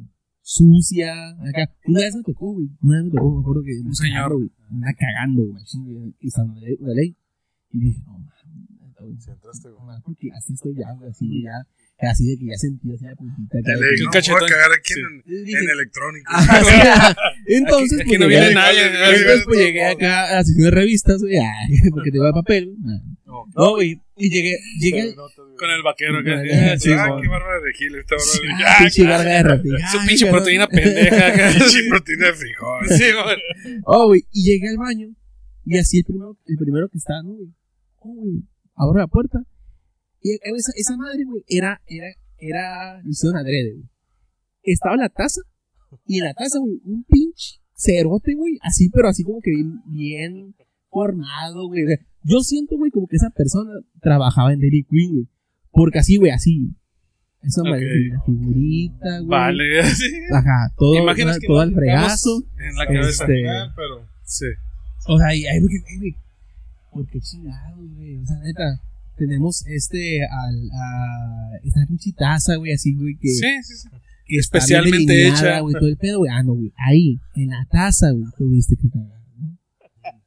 sucia. 0.41 1.11
Acá. 1.49 1.71
Una 1.85 2.01
vez 2.01 2.15
me 2.15 2.23
tocó, 2.23 2.53
güey. 2.53 2.67
Una 2.81 2.97
vez 2.97 3.05
me 3.05 3.11
tocó, 3.11 3.35
me 3.35 3.41
acuerdo 3.41 3.63
que. 3.63 3.71
Un 3.83 3.95
señor. 3.95 4.35
güey. 4.35 4.49
Cagando, 4.97 5.43
güey. 5.43 6.13
Y 6.19 6.27
estaba 6.27 6.47
en 6.49 6.55
la 6.55 6.61
ley- 6.67 6.77
la 6.79 6.93
ley. 6.93 7.15
Y 7.71 7.79
dije, 7.79 8.01
no, 8.05 8.19
güey. 9.03 9.15
Si 9.19 9.29
entraste, 9.31 9.69
güey. 9.69 9.79
No, 9.79 9.85
mames, 9.85 10.03
porque 10.05 10.29
así 10.37 10.53
estoy 10.53 10.73
ya, 10.75 10.91
güey. 10.93 11.09
Así, 11.09 11.27
güey, 11.27 11.43
ya. 11.43 11.67
Así 12.11 12.27
de 12.27 12.37
que 12.37 12.45
ya 12.47 12.57
sentí 12.57 12.93
así 12.93 13.05
la 13.05 13.15
puntita. 13.15 13.57
acá, 13.57 13.71
El 13.73 13.79
de 13.79 13.85
que- 13.95 14.03
no, 14.03 14.11
cachetón. 14.11 14.39
voy 14.39 14.49
a 14.49 14.51
cagar 14.51 14.71
aquí 14.77 14.93
Sí. 14.93 14.99
en, 14.99 15.23
Y 15.25 15.43
dije, 15.45 15.59
en 15.63 15.69
electrónico. 15.69 16.31
Ajá, 16.35 16.63
sí, 16.63 16.75
ajá. 16.75 17.15
Entonces, 17.47 17.99
Aquí- 18.01 18.03
pues, 18.03 18.07
aquí 18.07 18.17
no 18.19 18.25
llegué- 18.27 18.39
viene 18.39 18.53
nadie. 18.55 18.81
Entonces, 18.85 19.43
pues 19.45 19.59
llegué 19.59 19.85
acá 19.85 20.29
a 20.29 20.35
la 20.35 20.43
sección 20.43 20.65
de 20.65 20.71
revistas, 20.71 21.21
güey, 21.21 21.35
porque 21.91 22.11
te 22.11 22.19
va 22.19 22.31
papel. 22.33 22.75
No, 23.25 23.45
No, 23.55 23.71
güey, 23.75 24.01
y 24.17 24.29
llegué, 24.29 24.57
llegué, 24.79 25.15
Con 25.15 25.69
el 25.71 25.83
vaquero 25.83 26.19
acá. 26.19 26.35
Ah, 26.35 26.77
sí, 26.77 26.91
ah, 26.91 27.17
qué 27.21 27.27
bárbara 27.29 27.59
de 27.61 27.73
Gil 27.73 27.95
esta 27.95 28.15
ah, 28.15 28.19
hora. 28.19 28.77
pinche 28.79 29.03
garga 29.05 29.57
de. 29.57 29.59
Su 29.91 29.97
Ay, 29.99 30.07
pinche 30.07 30.25
proteína 30.29 30.67
pendeja. 30.67 31.51
Pinche 31.59 31.79
proteína 31.89 32.27
de 32.27 32.33
frijol. 32.33 32.87
Sí, 32.89 33.03
güey. 33.13 33.81
Oh, 33.85 34.07
güey, 34.07 34.25
y 34.33 34.43
llegué 34.51 34.67
al 34.69 34.77
baño, 34.77 35.07
y 35.65 35.77
así 35.77 35.99
el 35.99 36.03
primero, 36.05 36.37
el 36.45 36.57
primero 36.57 36.89
que 36.89 36.97
está, 36.97 37.21
¿no, 37.23 37.31
güey? 37.33 37.47
Oh, 37.99 38.13
güey, 38.15 38.43
abro 38.75 38.99
la 38.99 39.07
puerta, 39.07 39.39
y 40.21 40.31
esa, 40.33 40.71
esa 40.75 40.97
madre, 40.97 41.23
güey, 41.25 41.43
era, 41.47 41.81
era, 41.87 42.07
era, 42.37 43.01
lo 43.03 43.09
hicieron 43.09 43.37
adrede, 43.37 43.73
güey. 43.73 43.89
Estaba 44.63 44.95
la 44.97 45.09
taza, 45.09 45.41
y 46.05 46.17
en 46.19 46.25
la 46.25 46.33
taza, 46.33 46.59
güey, 46.59 46.79
un 46.83 47.03
pinche 47.03 47.59
cerote, 47.75 48.33
güey, 48.35 48.57
así, 48.61 48.89
pero 48.89 49.07
así 49.07 49.23
como 49.23 49.39
que 49.41 49.51
bien, 49.51 49.81
bien 49.87 50.55
formado, 50.89 51.67
güey. 51.67 51.83
Yo 52.23 52.39
siento, 52.39 52.77
güey, 52.77 52.89
como 52.89 53.07
que 53.07 53.17
esa 53.17 53.29
persona 53.29 53.71
trabajaba 54.01 54.53
en 54.53 54.59
Dairy 54.59 54.85
Queen, 54.89 55.11
güey. 55.13 55.27
Porque 55.71 55.99
así, 55.99 56.17
güey, 56.17 56.31
así. 56.31 56.73
Esa 57.43 57.61
Ok. 57.61 57.67
madre, 57.67 57.87
figurita, 58.25 59.19
güey. 59.19 59.27
Vale, 59.27 59.83
sí. 59.93 60.09
Ajá, 60.33 60.73
todo, 60.77 61.13
que 61.13 61.25
todo 61.45 61.59
al 61.59 61.73
fregazo. 61.73 62.43
En 62.57 62.75
la 62.75 62.83
Este, 63.07 63.23
cabeza. 63.23 63.25
Ah, 63.65 63.73
Pero 63.75 64.07
Sí. 64.23 64.45
O 65.07 65.19
sea, 65.19 65.35
y 65.35 65.45
ahí, 65.45 65.59
güey, 65.59 66.15
ay, 66.95 67.01
güey, 67.01 67.05
¿por 67.05 67.11
qué 67.11 67.19
chingados, 67.19 67.89
güey? 67.95 68.17
O 68.17 68.25
sea, 68.25 68.37
neta, 68.39 68.81
tenemos 69.17 69.65
este, 69.67 70.21
al, 70.25 70.69
a, 70.71 71.57
esta 71.63 71.85
pinche 71.87 72.11
taza, 72.17 72.55
güey, 72.55 72.73
así, 72.73 72.95
güey, 72.95 73.15
que, 73.19 73.29
Sí, 73.29 73.45
sí, 73.63 73.75
sí. 73.75 73.89
que 74.25 74.37
está 74.37 74.57
especialmente 74.57 75.27
hecha. 75.27 75.59
güey, 75.61 75.73
todo 75.73 75.87
el 75.87 75.97
pedo, 75.97 76.19
güey. 76.19 76.31
Ah, 76.33 76.43
no, 76.43 76.53
güey, 76.53 76.73
ahí, 76.77 77.19
en 77.35 77.47
la 77.49 77.65
taza, 77.69 78.11
güey, 78.11 78.25
tuviste 78.37 78.75
que 78.75 78.89
cagar, 78.89 79.21
¿no? 79.37 79.57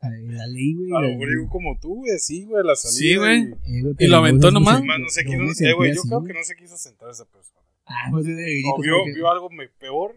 La 0.00 0.46
ley, 0.46 0.74
güey. 0.74 0.90
a 0.94 1.00
lo 1.00 1.48
como 1.48 1.78
tú, 1.80 1.96
güey, 1.96 2.12
así, 2.14 2.44
güey, 2.44 2.60
a 2.62 2.64
la 2.66 2.76
salida. 2.76 2.98
Sí, 2.98 3.16
güey. 3.16 3.42
eh, 3.42 3.94
Y 3.98 4.06
lo 4.06 4.16
no, 4.16 4.16
aventó 4.18 4.46
no, 4.50 4.60
nomás. 4.60 4.80
no, 4.80 4.86
Más 4.86 5.00
no 5.00 5.08
se 5.08 5.24
yo 5.24 5.30
quiso, 5.30 5.64
eh, 5.64 5.72
güey, 5.74 5.94
yo 5.94 6.00
así, 6.00 6.08
creo 6.08 6.24
que 6.24 6.32
no 6.34 6.42
se 6.44 6.56
quiso 6.56 6.76
sentar 6.76 7.10
esa 7.10 7.24
persona. 7.26 7.58
Ah, 7.86 8.08
pues, 8.10 8.24
de- 8.26 8.62
O 8.66 8.80
vio, 8.82 8.94
porque- 8.98 9.14
vio 9.14 9.30
algo 9.30 9.48
me- 9.50 9.68
peor. 9.80 10.14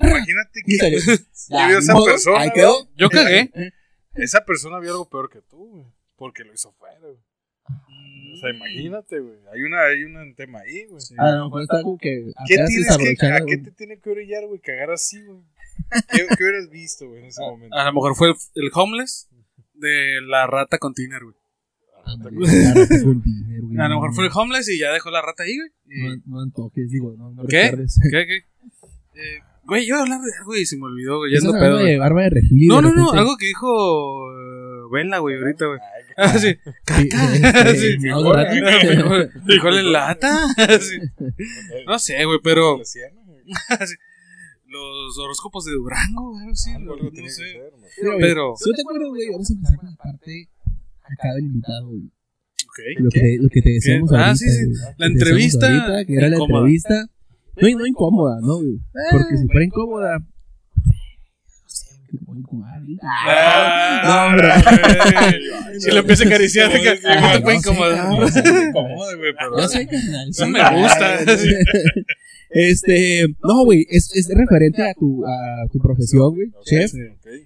Imagínate 0.00 0.60
que 0.64 0.72
vio 1.68 1.78
esa 1.78 1.94
persona, 1.94 2.40
Ahí 2.40 2.50
quedó. 2.54 2.88
Yo 2.96 3.08
cagué. 3.10 3.50
Esa 4.22 4.44
persona 4.44 4.78
vio 4.78 4.92
algo 4.92 5.08
peor 5.08 5.30
que 5.30 5.40
tú, 5.42 5.68
güey. 5.68 5.86
Porque 6.16 6.44
lo 6.44 6.52
hizo 6.52 6.72
fuera, 6.72 6.98
güey. 7.00 7.16
O 8.32 8.36
sea, 8.36 8.50
imagínate, 8.50 9.20
güey. 9.20 9.38
Hay, 9.52 9.62
una, 9.62 9.82
hay 9.84 10.02
un 10.04 10.34
tema 10.34 10.60
ahí, 10.60 10.84
güey. 10.86 11.02
A 11.18 11.30
lo 11.36 11.44
mejor 11.44 11.62
está 11.62 11.82
como 11.82 11.98
que. 11.98 12.30
¿Qué 12.46 12.54
tienes 12.56 12.96
que, 12.96 13.26
¿A 13.26 13.38
qué 13.38 13.44
güey. 13.44 13.62
te 13.62 13.70
tiene 13.72 13.98
que 13.98 14.10
orillar, 14.10 14.46
güey? 14.46 14.60
Cagar 14.60 14.90
así, 14.90 15.22
güey. 15.24 15.40
¿Qué, 16.10 16.26
qué 16.36 16.44
hubieras 16.44 16.68
visto, 16.70 17.08
güey, 17.08 17.20
en 17.20 17.26
ese 17.26 17.40
momento? 17.40 17.76
A 17.76 17.84
lo 17.84 17.92
mejor 17.92 18.14
fue 18.16 18.28
el, 18.28 18.34
el 18.54 18.70
homeless 18.74 19.28
de 19.74 20.20
la 20.22 20.46
rata 20.46 20.78
container, 20.78 21.22
güey. 21.24 21.36
Ah, 22.04 22.14
la 22.18 22.74
rata 22.74 23.02
con 23.04 23.22
dinero, 23.22 23.66
güey. 23.66 23.78
A 23.78 23.88
lo 23.88 23.94
mejor 23.96 24.14
fue 24.14 24.24
el 24.26 24.30
homeless 24.34 24.68
y 24.68 24.78
ya 24.78 24.92
dejó 24.92 25.10
la 25.10 25.22
rata 25.22 25.42
ahí, 25.44 25.56
güey. 25.56 25.70
Y- 25.86 26.18
No, 26.26 26.36
no 26.36 26.40
antojes, 26.42 26.90
digo, 26.90 27.14
no, 27.16 27.30
no 27.32 27.44
¿Qué? 27.46 27.72
¿Qué, 28.10 28.26
qué? 28.26 28.40
Eh, 29.14 29.40
Güey, 29.70 29.86
yo 29.86 29.94
iba 29.94 29.98
a 29.98 30.02
hablar 30.02 30.20
de 30.20 30.32
algo 30.36 30.56
y 30.56 30.66
se 30.66 30.76
me 30.76 30.86
olvidó, 30.86 31.18
güey. 31.18 31.30
Ya 31.30 31.38
hablando 31.38 31.60
pedo. 31.60 31.76
de 31.78 31.96
barba 31.96 32.22
de 32.22 32.30
regil. 32.30 32.66
No, 32.66 32.76
de 32.78 32.82
no, 32.82 32.92
no, 32.92 33.12
algo 33.12 33.36
que 33.36 33.46
dijo 33.46 33.68
eh, 34.32 34.88
Vela, 34.90 35.18
güey, 35.20 35.36
ahorita, 35.38 35.66
güey. 35.66 35.78
Ah, 36.16 36.36
sí. 36.36 36.56
Sí, 36.58 37.08
Sí, 38.00 38.08
no. 38.08 38.34
Frijol 39.46 39.78
en 39.78 39.92
lata. 39.92 40.48
Sí. 40.80 40.98
No 41.86 42.00
sé, 42.00 42.24
güey, 42.24 42.40
pero 42.42 42.80
sí. 42.82 42.98
los 44.66 45.18
horóscopos 45.18 45.64
de 45.66 45.72
Durango, 45.74 46.32
güey, 46.32 46.56
sí, 46.56 46.72
Algo, 46.72 46.94
algo 46.94 47.04
no 47.04 47.28
sé. 47.28 47.30
ser, 47.30 47.72
¿no? 48.02 48.16
Pero, 48.18 48.48
no 48.48 48.72
te 48.74 48.82
acuerdas, 48.82 49.08
güey, 49.08 49.30
vamos 49.30 49.50
a 49.50 49.52
empezar 49.54 49.76
con 49.78 49.88
la 49.88 49.96
parte 49.96 50.48
acá 51.04 51.32
del 51.34 51.44
invitado, 51.44 51.86
güey. 51.86 52.02
ok. 52.06 52.78
Lo 53.04 53.10
que, 53.10 53.36
lo 53.40 53.48
que 53.48 53.62
te 53.62 53.70
decíamos 53.70 54.10
¿Qué? 54.10 54.16
Ah, 54.16 54.26
ahorita. 54.30 54.36
sí, 54.36 54.50
sí. 54.50 54.64
güey. 54.64 54.94
La 54.98 55.06
entrevista 55.06 56.04
que 56.04 56.14
era 56.14 56.28
la 56.28 56.38
entrevista. 56.38 57.08
No, 57.60 57.78
no 57.78 57.86
incómoda, 57.86 58.40
¿no, 58.40 58.56
güey? 58.56 58.80
Porque 59.10 59.36
si 59.36 59.46
fuera 59.46 59.64
incómoda. 59.64 60.18
No. 60.18 60.26
Ah, 63.02 64.34
No. 64.36 65.80
Si 65.80 65.90
lo 65.90 65.98
empieza 66.00 66.24
a 66.24 66.26
acariciar, 66.26 66.70
acá, 66.72 66.96
Sí, 66.96 67.02
¿cómo 67.64 67.78
güey, 67.80 67.94
te 67.94 68.02
no. 68.02 68.10
No 68.10 68.16
güey, 69.16 69.32
pero. 69.38 69.58
Yo 69.58 69.68
sé, 69.68 69.86
carnal. 69.86 70.28
Eso 70.28 70.46
me 70.48 70.82
gusta. 70.82 71.18
Este, 72.52 73.26
no, 73.44 73.64
güey, 73.64 73.86
es, 73.90 74.10
es 74.12 74.28
referente 74.34 74.82
a 74.82 74.92
tu, 74.94 75.24
a 75.24 75.68
tu 75.70 75.78
profesión, 75.78 76.34
güey, 76.34 76.48
chef. 76.64 76.90
sí. 76.90 76.98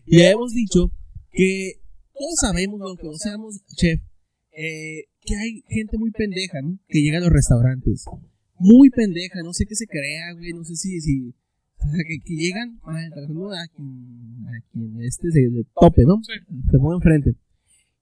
Y 0.06 0.20
ya 0.20 0.30
hemos 0.30 0.54
dicho 0.54 0.90
que 1.30 1.72
todos 2.14 2.36
sabemos, 2.40 2.80
aunque 2.80 3.04
no 3.08 3.12
seamos 3.18 3.60
chef, 3.76 4.00
eh, 4.56 5.04
que 5.20 5.36
hay 5.36 5.62
gente 5.68 5.98
muy 5.98 6.10
pendeja, 6.10 6.62
¿no? 6.62 6.78
Que 6.88 7.00
llega 7.02 7.18
a 7.18 7.20
los 7.20 7.28
restaurantes. 7.30 8.06
Muy 8.58 8.90
pendeja, 8.90 9.40
no 9.42 9.52
sé 9.52 9.64
qué 9.66 9.74
se 9.74 9.86
crea, 9.86 10.32
güey, 10.34 10.52
no 10.52 10.64
sé 10.64 10.76
si, 10.76 11.00
si 11.00 11.28
o 11.76 11.90
sea, 11.90 12.04
que, 12.06 12.18
que 12.24 12.34
llegan 12.34 12.78
maltratando 12.84 13.50
a 13.52 13.66
quien, 13.74 14.46
a 14.46 14.60
quien 14.72 15.02
este 15.02 15.30
se 15.30 15.40
le 15.50 15.64
tope, 15.78 16.02
¿no? 16.06 16.20
Sí. 16.22 16.32
Se 16.70 16.78
pone 16.78 16.96
enfrente. 16.96 17.34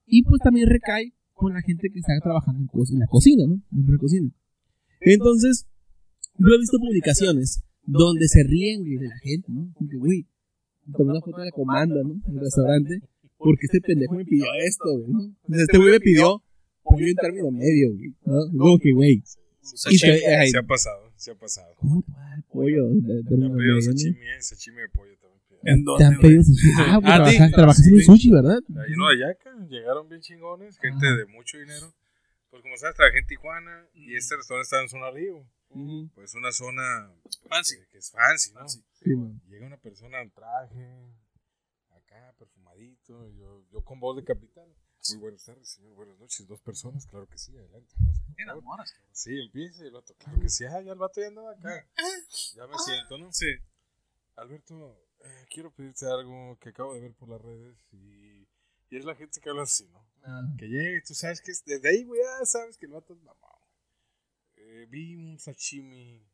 Y 0.05 0.23
pues 0.23 0.39
también 0.43 0.69
recae 0.69 1.13
con 1.33 1.53
la 1.53 1.61
gente 1.61 1.89
que 1.91 1.99
está 1.99 2.13
trabajando 2.21 2.61
en, 2.61 2.67
co- 2.67 2.83
en 2.91 2.99
la 2.99 3.07
cocina, 3.07 3.43
¿no? 3.47 3.55
En 3.71 3.91
la 3.91 3.97
cocina. 3.97 4.29
Entonces, 5.01 5.67
yo 6.37 6.47
he 6.47 6.59
visto 6.59 6.77
publicaciones 6.79 7.63
donde 7.85 8.27
se 8.27 8.43
ríen, 8.43 8.81
güey, 8.81 8.97
de 8.97 9.07
la 9.07 9.17
gente, 9.17 9.51
¿no? 9.51 9.71
Como 9.73 9.89
que, 9.89 9.97
güey, 9.97 10.27
tomé 10.95 11.11
una 11.11 11.21
foto 11.21 11.39
de 11.39 11.45
la 11.45 11.51
comanda, 11.51 11.95
¿no? 12.03 12.13
En 12.27 12.33
el 12.35 12.39
restaurante, 12.39 13.01
porque 13.37 13.65
este 13.65 13.81
pendejo 13.81 14.13
me 14.15 14.23
pidió 14.25 14.45
esto, 14.65 14.85
güey, 14.99 15.11
¿no? 15.11 15.23
Entonces, 15.23 15.61
este 15.67 15.77
güey 15.77 15.91
me 15.91 15.99
pidió 15.99 16.41
pollo 16.83 17.07
en 17.07 17.15
término 17.15 17.51
medio, 17.51 17.93
güey, 17.95 18.15
¿no? 18.25 18.57
Como 18.57 18.79
que, 18.79 18.91
güey, 18.93 19.23
te- 19.99 20.35
ay, 20.35 20.49
Se 20.49 20.57
ha 20.57 20.63
pasado, 20.63 21.11
se 21.15 21.31
ha 21.31 21.35
pasado. 21.35 21.73
¿cómo 21.75 22.03
te 22.03 22.11
dar 22.11 22.43
pollo 22.51 22.87
en 22.91 23.01
Me 23.03 23.45
han 23.45 23.55
pedido 23.55 23.81
sashimi, 23.81 24.19
eh, 24.29 24.41
sashimi 24.41 24.81
de 24.81 24.89
pollo 24.89 25.17
también. 25.17 25.33
¿En 25.65 25.77
Te 25.77 25.83
dónde, 25.85 26.05
han 26.05 26.11
güey? 26.15 26.21
pedido 26.23 26.43
sushi. 26.43 26.69
Ah, 26.77 26.99
pues 27.01 27.13
Ah, 27.13 27.15
trabajas, 27.23 27.51
trabajas 27.53 27.87
en 27.87 27.93
un 27.93 28.01
sushi, 28.01 28.31
¿verdad? 28.31 28.59
Ahí 28.85 28.93
no, 28.97 29.07
Ayaca, 29.07 29.55
llegaron 29.69 30.09
bien 30.09 30.21
chingones, 30.21 30.77
gente 30.79 31.05
Ajá. 31.07 31.15
de 31.17 31.25
mucho 31.27 31.57
dinero. 31.57 31.93
Pues 32.49 32.61
como 32.61 32.75
sabes, 32.77 32.95
trabajé 32.95 33.19
en 33.19 33.25
Tijuana 33.27 33.87
y 33.93 34.15
este 34.15 34.35
restaurante 34.35 34.63
está 34.65 34.81
en 34.81 34.89
zona 34.89 35.09
Río. 35.11 35.47
Pues 36.13 36.35
una 36.35 36.51
zona 36.51 37.09
Fancy. 37.49 37.77
que, 37.77 37.87
que 37.87 37.97
es 37.97 38.11
fancy, 38.11 38.51
¿no? 38.53 38.59
Fancy. 38.59 38.83
Sí, 39.03 39.15
man. 39.15 39.41
Llega 39.49 39.65
una 39.65 39.77
persona 39.77 40.21
en 40.21 40.29
traje, 40.31 40.85
acá, 41.89 42.35
perfumadito, 42.37 43.29
yo, 43.31 43.63
yo 43.71 43.83
con 43.83 43.99
voz 43.99 44.17
de 44.17 44.23
capitán. 44.23 44.67
Muy 45.09 45.19
buenas 45.19 45.43
tardes, 45.43 45.67
señor, 45.67 45.93
buenas 45.95 46.17
noches, 46.17 46.47
dos 46.47 46.61
personas, 46.61 47.05
claro 47.05 47.27
que 47.27 47.37
sí, 47.37 47.51
adelante. 47.57 47.93
pase. 48.77 48.95
Sí, 49.11 49.37
empieza 49.37 49.83
y 49.83 49.87
el 49.87 49.91
vato, 49.93 50.15
claro 50.15 50.39
que 50.39 50.47
sí, 50.47 50.63
ah, 50.63 50.81
ya 50.81 50.93
el 50.93 50.97
vato 50.97 51.19
ya 51.19 51.27
andaba 51.27 51.51
acá. 51.51 51.85
Ya 52.55 52.67
me 52.67 52.77
siento, 52.79 53.17
¿no? 53.17 53.31
Sí. 53.33 53.47
Alberto, 54.37 54.97
eh, 55.19 55.45
quiero 55.49 55.71
pedirte 55.73 56.05
algo 56.05 56.57
que 56.59 56.69
acabo 56.69 56.93
de 56.93 57.01
ver 57.01 57.13
por 57.15 57.27
las 57.27 57.41
redes 57.41 57.77
y, 57.91 58.47
y 58.89 58.97
es 58.97 59.03
la 59.03 59.13
gente 59.15 59.41
que 59.41 59.49
habla 59.49 59.63
así, 59.63 59.85
¿no? 59.89 60.07
Ah, 60.23 60.41
Que 60.57 60.67
llegue 60.67 60.97
y 60.99 61.03
tú 61.03 61.13
sabes 61.13 61.41
que 61.41 61.51
es, 61.51 61.65
desde 61.65 61.89
ahí, 61.89 62.05
güey, 62.05 62.21
ya 62.21 62.45
sabes 62.45 62.77
que 62.77 62.85
el 62.85 62.93
vato 62.93 63.13
es 63.13 63.21
mamado. 63.21 63.67
Eh, 64.55 64.87
vi 64.89 65.15
un 65.17 65.37
sashimi, 65.37 66.25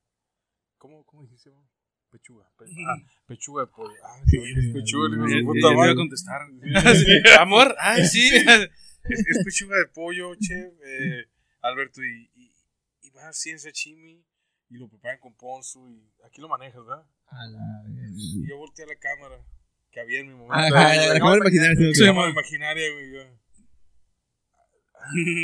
¿cómo, 0.78 1.04
cómo 1.08 1.24
dijiste, 1.24 1.50
güey? 1.50 1.66
Pechuga, 2.12 2.46
pe- 2.58 2.66
ah, 2.88 2.98
pechuga 3.28 3.62
de 3.66 3.68
pollo. 3.68 3.94
Ah, 4.04 4.18
¿sabes 4.18 4.30
qué 4.32 4.60
es 4.60 4.74
pechuga? 4.74 5.10
Le 5.10 5.36
digo, 5.36 5.54
puta 5.54 5.54
te 5.54 5.60
iba 5.60 5.70
a 5.70 5.76
madre. 5.76 5.96
contestar. 5.96 6.42
Sí, 6.50 7.06
sí. 7.06 7.30
Amor, 7.40 7.76
ay, 7.80 8.06
sí. 8.06 8.30
Es, 9.04 9.20
es 9.28 9.44
pechuga 9.46 9.78
de 9.78 9.86
pollo, 9.88 10.36
chef, 10.36 10.74
eh, 10.86 11.26
Alberto, 11.62 12.02
y, 12.04 12.30
y, 12.36 12.52
y 13.02 13.10
va 13.12 13.30
así 13.30 13.50
en 13.50 13.60
sashimi 13.60 14.24
y 14.70 14.78
lo 14.78 14.88
preparan 14.90 15.20
con 15.20 15.34
ponzu 15.36 15.88
y 15.90 16.04
aquí 16.26 16.42
lo 16.42 16.50
manejas, 16.50 16.86
¿verdad? 16.86 17.06
a 17.28 17.46
la 17.48 17.84
Y 18.16 18.48
yo 18.48 18.58
volteé 18.58 18.86
a 18.86 18.88
la 18.90 18.96
cámara 18.98 19.44
que 19.92 20.00
había 20.02 20.20
en 20.20 20.28
mi 20.28 20.34
momento. 20.34 20.54
Ajá, 20.54 20.96
la 20.96 21.06
güey, 21.08 21.20
cámara 21.20 21.38
imaginaria, 21.38 21.76
sí, 21.78 21.94
Sí, 21.96 22.06
cámara 22.06 22.30
imaginaria, 22.30 22.92
güey. 22.92 23.12
yo- 23.14 23.40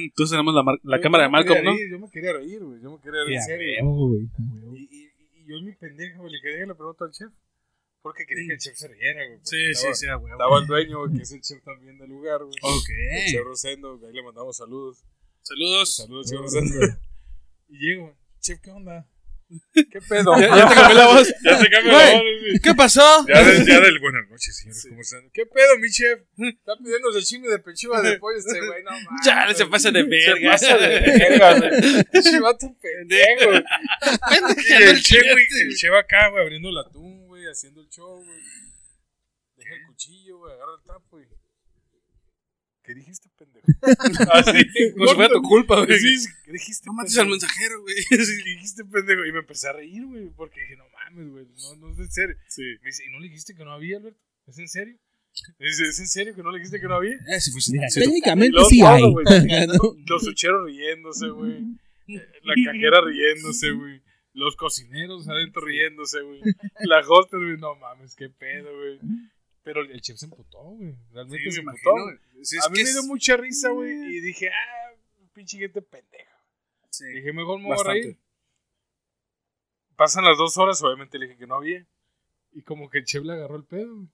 Entonces 0.04 0.32
tenemos 0.32 0.54
la, 0.54 0.78
la 0.84 1.00
cámara 1.00 1.24
de 1.24 1.30
Malcolm, 1.30 1.64
¿no? 1.64 1.72
reír, 1.74 1.90
Yo 1.92 2.00
me 2.00 2.10
quería 2.12 2.34
reír, 2.34 2.64
güey. 2.64 2.82
Yo 2.82 2.92
me 2.92 3.00
quería 3.02 3.24
reír, 3.24 3.36
en 3.38 3.42
Sí, 3.42 3.48
serio. 3.50 4.30
y 4.90 5.05
yo 5.46 5.56
en 5.58 5.66
mi 5.66 5.74
pendejo, 5.74 6.20
güey, 6.22 6.34
le 6.34 6.42
quería 6.42 6.66
le 6.66 6.76
pregunto 6.76 7.04
al 7.06 7.12
chef. 7.12 7.32
Porque 8.02 8.26
quería 8.28 8.48
que 8.50 8.54
el 8.54 8.60
chef 8.60 8.76
se 8.76 8.88
riera, 8.88 9.26
güey. 9.28 9.40
Sí, 9.44 9.58
sí, 9.58 9.72
estaba- 9.72 9.94
sí, 9.96 10.08
a 10.08 10.18
huevo. 10.18 10.36
Estaba 10.36 10.60
el 10.60 10.68
dueño, 10.68 11.00
güey, 11.00 11.18
que 11.18 11.24
es 11.24 11.32
el 11.32 11.42
chef 11.42 11.64
también 11.64 11.98
del 11.98 12.10
lugar, 12.10 12.44
güey. 12.44 12.56
Ok. 12.62 12.90
El 12.90 13.32
chef 13.32 13.44
Rosendo, 13.44 14.00
que 14.00 14.08
ahí 14.08 14.14
le 14.14 14.24
mandamos 14.24 14.58
saludos. 14.58 15.04
Saludos. 15.42 15.96
Saludos, 15.96 16.30
chef 16.30 16.40
Rosendo. 16.40 16.76
Y 17.68 17.78
llego, 17.80 18.16
chef, 18.40 18.60
¿qué 18.62 18.70
onda? 18.70 19.08
¿Qué 19.74 20.00
pedo? 20.10 20.36
Ya, 20.40 20.48
ya 20.58 20.68
te 20.70 20.76
cambié 20.76 20.96
la 20.96 21.06
voz. 21.08 21.28
Ya 21.44 21.60
te 21.60 21.70
cambió 21.70 21.92
Güey. 21.94 22.06
la 22.08 22.14
voz, 22.14 22.24
güey. 22.42 22.60
¿Qué 22.64 22.74
pasó? 22.76 23.26
Ya 23.28 23.44
del, 23.44 23.66
ya 23.68 23.80
del 23.80 24.00
buenas 24.00 24.28
noches, 24.30 24.58
señores, 24.58 24.86
¿cómo 24.90 25.02
están? 25.02 25.30
¿Qué 25.34 25.46
pedo, 25.46 25.78
mi 25.80 25.90
chef? 25.92 26.20
Está 26.38 26.74
pidiendo 26.84 27.12
sashimi 27.14 27.48
de 27.48 27.60
pechuga 27.60 28.02
de 28.02 28.18
pollo 28.18 28.38
este 28.40 28.60
güey, 28.60 28.84
no 28.84 28.92
mames. 28.92 29.26
Ya, 29.26 29.54
se 29.54 29.66
pasa 29.68 29.92
de 29.92 30.02
Se 30.02 30.08
verga. 30.10 30.52
pasa 30.52 30.78
de 30.78 31.00
verga, 31.00 31.60
güey. 31.60 32.24
Chivato 32.24 32.76
pendejo. 32.82 33.52
Y 34.68 34.84
el 34.84 35.02
chef, 35.04 35.24
güey, 35.32 35.46
el 35.62 35.76
chef 35.76 35.94
acá, 35.94 36.30
güey, 36.30 36.44
abriendo 36.44 36.70
el 36.70 36.78
atún, 36.80 37.28
güey, 37.28 37.44
haciendo 37.46 37.82
el 37.82 37.90
show, 37.90 38.16
güey. 38.24 38.40
Deja 39.58 39.76
el 39.76 39.86
cuchillo, 39.86 40.38
güey, 40.40 40.54
agarra 40.54 40.72
el 40.80 40.84
trapo, 40.84 41.06
güey. 41.12 41.26
¿Qué 42.86 42.94
dijiste, 42.94 43.30
pendejo? 43.38 43.66
Así, 44.32 44.92
Como 44.94 45.08
si 45.08 45.16
fuera 45.16 45.30
tu 45.34 45.42
culpa, 45.42 45.84
güey. 45.86 46.00
Sí, 46.00 46.18
sí, 46.20 46.30
¿qué 46.46 46.52
dijiste, 46.52 46.86
No 46.88 46.94
mates 46.94 47.14
pendejo? 47.16 47.24
al 47.24 47.30
mensajero, 47.32 47.82
güey. 47.82 47.96
¿Qué 48.10 48.18
dijiste, 48.18 48.86
pendejo? 48.86 49.26
Y 49.26 49.32
me 49.32 49.40
empecé 49.40 49.68
a 49.70 49.74
reír, 49.74 50.06
güey, 50.06 50.30
porque 50.36 50.62
dije, 50.62 50.76
no 50.78 50.84
mames, 50.90 51.30
güey, 51.32 51.46
no, 51.62 51.76
no 51.88 51.94
es 51.94 52.00
en 52.00 52.12
serio. 52.12 52.36
Sí. 52.48 52.64
Me 52.82 52.88
dice, 52.88 53.04
¿y 53.06 53.10
no 53.12 53.20
le 53.20 53.28
dijiste 53.28 53.56
que 53.56 53.64
no 53.66 53.72
había, 53.74 53.98
Alberto? 53.98 54.20
¿Es 54.48 54.60
en 54.60 54.68
serio? 54.68 54.98
Me 55.60 55.66
dice, 55.66 55.84
¿es 55.84 56.00
en 56.00 56.08
serio 56.08 56.36
que 56.36 56.44
no 56.44 56.52
le 56.52 56.60
dijiste 56.60 56.80
que 56.80 56.88
no 56.88 56.96
había? 56.96 57.16
Eh, 57.16 57.42
sí, 57.42 57.52
pues, 57.52 57.70
Mira, 57.70 57.90
sí, 57.90 58.00
técnicamente 58.00 58.58
sí 58.70 58.82
hay. 58.84 59.02
güey. 59.12 59.26
¿no? 59.68 59.96
Los 60.08 60.24
sucheros 60.24 60.66
riéndose, 60.66 61.28
güey. 61.30 61.54
Eh, 62.08 62.28
La 62.44 62.54
cajera 62.66 63.02
riéndose, 63.06 63.72
güey. 63.72 64.02
Los 64.34 64.56
cocineros 64.58 65.28
adentro 65.28 65.62
riéndose, 65.66 66.22
güey. 66.22 66.42
La 66.82 67.00
hostess, 67.00 67.40
güey, 67.40 67.58
no 67.58 67.76
mames, 67.76 68.16
qué 68.16 68.30
pedo, 68.30 68.70
güey. 68.78 69.00
Pero 69.66 69.82
el 69.82 70.00
chef 70.00 70.18
se 70.18 70.26
emputó, 70.28 70.60
güey. 70.62 70.96
Realmente 71.12 71.44
Sí, 71.46 71.52
se 71.52 71.60
emputó. 71.60 71.90
imagino, 71.90 72.04
güey. 72.06 72.18
güey. 72.34 72.46
Sí, 72.46 72.58
es 72.58 72.66
a 72.66 72.70
mí 72.70 72.78
me 72.84 72.90
dio 72.92 73.00
es- 73.02 73.06
mucha 73.08 73.36
risa, 73.36 73.70
güey. 73.72 73.92
Y 74.16 74.22
dije, 74.22 74.50
ah, 74.50 74.94
pinche 75.34 75.58
gente 75.58 75.82
pendeja. 75.82 76.40
Sí. 76.92 77.06
Dije, 77.08 77.34
mejor 77.34 77.60
me 77.60 77.66
voy 77.66 77.78
a 77.78 77.84
reír. 77.84 78.18
Pasan 79.96 80.24
las 80.26 80.38
dos 80.38 80.58
horas, 80.58 80.82
obviamente 80.84 81.18
le 81.18 81.26
dije 81.28 81.38
que 81.40 81.48
no 81.48 81.56
había. 81.56 81.86
Y 82.54 82.62
como 82.62 82.90
que 82.90 83.00
el 83.00 83.06
chef 83.06 83.24
le 83.24 83.34
agarró 83.34 83.56
el 83.58 83.66
pedo, 83.66 83.94
güey. 83.96 84.08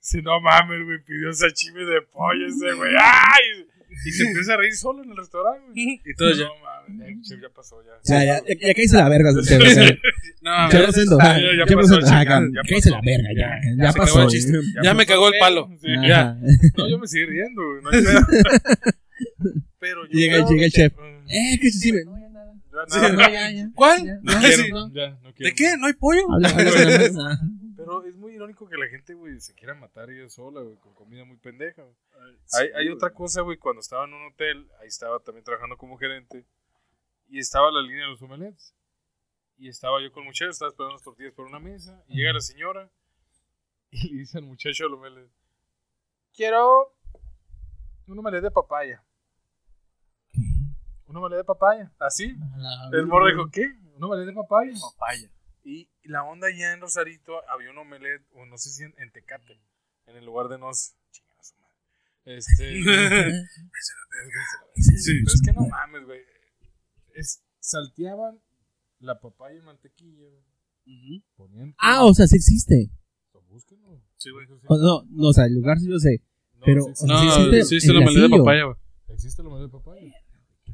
Si 0.00 0.22
no 0.22 0.40
mames, 0.40 0.84
güey, 0.84 1.02
pidió 1.04 1.32
sashimi 1.32 1.84
de 1.84 2.02
pollo 2.02 2.46
ese, 2.46 2.72
güey. 2.74 2.92
¡Ay! 2.98 3.66
Y 4.04 4.10
se 4.12 4.26
empieza 4.28 4.54
a 4.54 4.56
reír 4.56 4.74
solo 4.74 5.02
en 5.02 5.10
el 5.10 5.16
restaurante, 5.16 5.70
güey. 5.70 6.00
Y 6.04 6.14
todo 6.14 6.30
ya. 6.32 6.44
No 6.46 6.54
mames, 6.56 6.62
ya, 6.62 6.75
el 6.88 7.40
ya 7.42 7.48
pasó, 7.54 7.82
ya. 7.82 7.92
Ya, 8.04 8.24
ya, 8.24 8.42
ya, 8.44 9.02
la 9.02 9.08
verga. 9.08 9.30
No, 10.42 10.52
ya, 10.52 10.52
ah, 10.52 10.68
ya 10.70 10.86
pasó, 10.86 11.18
ah, 11.20 11.38
ya 11.38 12.62
cáíse 12.62 12.90
pasó. 12.90 12.90
la 12.90 13.00
verga, 13.04 13.28
ya. 13.36 13.48
Ya, 13.76 13.84
Ya 13.84 13.92
se 13.92 13.98
pasó. 13.98 14.12
acabó 14.12 14.22
el 14.22 14.28
chiste. 14.28 14.52
güey. 14.52 14.62
Ya 14.82 14.94
me 14.94 15.04
cagó 15.06 15.28
el 15.28 15.34
palo. 15.40 15.68
Sí. 15.80 15.88
Ya. 16.06 16.36
No, 16.76 16.88
yo 16.88 16.98
me 16.98 17.06
seguí 17.08 17.24
riendo, 17.26 17.62
güey. 17.62 17.82
No 17.82 17.90
hay. 17.90 18.04
Pero 19.80 20.06
yo 20.06 20.12
Llega 20.12 20.36
el- 20.36 20.70
chef. 20.70 20.92
Mm, 20.96 21.26
Eh, 21.28 21.58
que 21.60 21.70
ya. 23.54 23.70
¿Cuál? 23.74 24.20
¿De 25.38 25.52
qué? 25.54 25.76
¿No 25.78 25.86
hay 25.86 25.92
pollo? 25.94 26.22
Pero 27.76 28.04
es 28.04 28.16
muy 28.16 28.34
irónico 28.34 28.68
que 28.68 28.76
la 28.76 28.86
gente, 28.88 29.14
güey, 29.14 29.38
se 29.40 29.54
quiera 29.54 29.74
matar 29.74 30.10
ella 30.10 30.28
sola, 30.28 30.60
güey, 30.60 30.76
con 30.76 30.92
comida 30.94 31.24
muy 31.24 31.36
pendeja. 31.38 31.82
Hay, 32.58 32.68
hay 32.74 32.88
otra 32.88 33.10
cosa, 33.10 33.42
güey, 33.42 33.58
cuando 33.58 33.80
estaba 33.80 34.04
en 34.06 34.14
un 34.14 34.26
hotel, 34.26 34.66
ahí 34.80 34.88
estaba 34.88 35.18
también 35.20 35.44
trabajando 35.44 35.76
como 35.76 35.96
gerente, 35.96 36.44
y 37.28 37.38
estaba 37.38 37.70
la 37.70 37.82
línea 37.82 38.04
de 38.04 38.10
los 38.10 38.22
omelets. 38.22 38.74
Y 39.58 39.68
estaba 39.68 40.02
yo 40.02 40.12
con 40.12 40.22
el 40.22 40.28
muchacho, 40.28 40.50
estaba 40.50 40.68
esperando 40.68 40.94
unas 40.94 41.02
tortillas 41.02 41.32
por 41.32 41.46
una 41.46 41.58
mesa, 41.58 42.02
y 42.08 42.18
llega 42.18 42.32
la 42.32 42.40
señora, 42.40 42.90
y 43.90 44.08
le 44.08 44.18
dice 44.18 44.38
al 44.38 44.44
muchacho 44.44 44.84
del 44.84 44.94
omelet, 44.94 45.30
quiero 46.34 46.94
un 48.06 48.18
omelet 48.18 48.42
de 48.42 48.50
papaya. 48.50 49.02
Un 51.06 51.16
omelet 51.16 51.38
de 51.38 51.44
papaya, 51.44 51.92
así. 51.98 52.36
El 52.92 53.06
morro 53.06 53.28
dijo, 53.28 53.50
¿qué? 53.50 53.64
¿Un 53.94 54.04
omelet 54.04 54.26
de 54.26 54.32
papaya? 54.34 54.72
Papaya. 54.98 55.30
Y 55.64 55.88
la 56.04 56.22
onda 56.24 56.48
ya 56.50 56.72
en 56.72 56.80
Rosarito 56.80 57.40
había 57.48 57.70
un 57.70 57.78
omelette, 57.78 58.26
o 58.34 58.44
no 58.44 58.58
sé 58.58 58.70
si 58.70 58.84
en, 58.84 58.94
en 58.98 59.10
Tecate, 59.10 59.58
en 60.06 60.16
el 60.16 60.24
lugar 60.24 60.48
de 60.48 60.58
nos. 60.58 60.94
Chingada 61.10 61.42
su 61.42 61.56
madre. 61.56 61.76
Este. 62.24 62.74
Sí. 64.76 65.22
Pero 65.24 65.34
es 65.34 65.42
que 65.42 65.52
no 65.52 65.66
mames, 65.66 66.04
güey. 66.04 66.20
Es, 67.16 67.42
salteaban 67.60 68.40
la 69.00 69.20
papaya 69.20 69.58
en 69.58 69.64
mantequilla. 69.64 70.26
Ujú. 70.86 71.22
Ponían. 71.36 71.74
Ah, 71.78 72.04
o 72.04 72.14
sea, 72.14 72.26
sí 72.26 72.36
existe. 72.36 72.90
Búsquenlo. 73.48 74.02
Sí, 74.18 74.30
güey. 74.30 74.46
O 74.68 74.76
no, 74.76 75.02
no, 75.08 75.28
o 75.28 75.32
sea, 75.32 75.46
el 75.46 75.54
lugar 75.54 75.78
sí 75.78 75.86
lo 75.88 75.98
sé. 75.98 76.22
No, 76.54 76.62
pero- 76.66 76.82
sí, 76.84 76.92
sí, 76.94 77.06
No, 77.06 77.18
Sí, 77.20 77.26
existe 77.26 77.58
existe 77.58 77.92
la 77.94 78.00
melena 78.04 78.28
de 78.28 78.38
papaya, 78.38 78.64
güey. 78.64 78.76
Existe 79.08 79.40
el 79.42 79.48
omelette 79.48 79.72
de 79.72 79.78
papaya. 79.78 80.12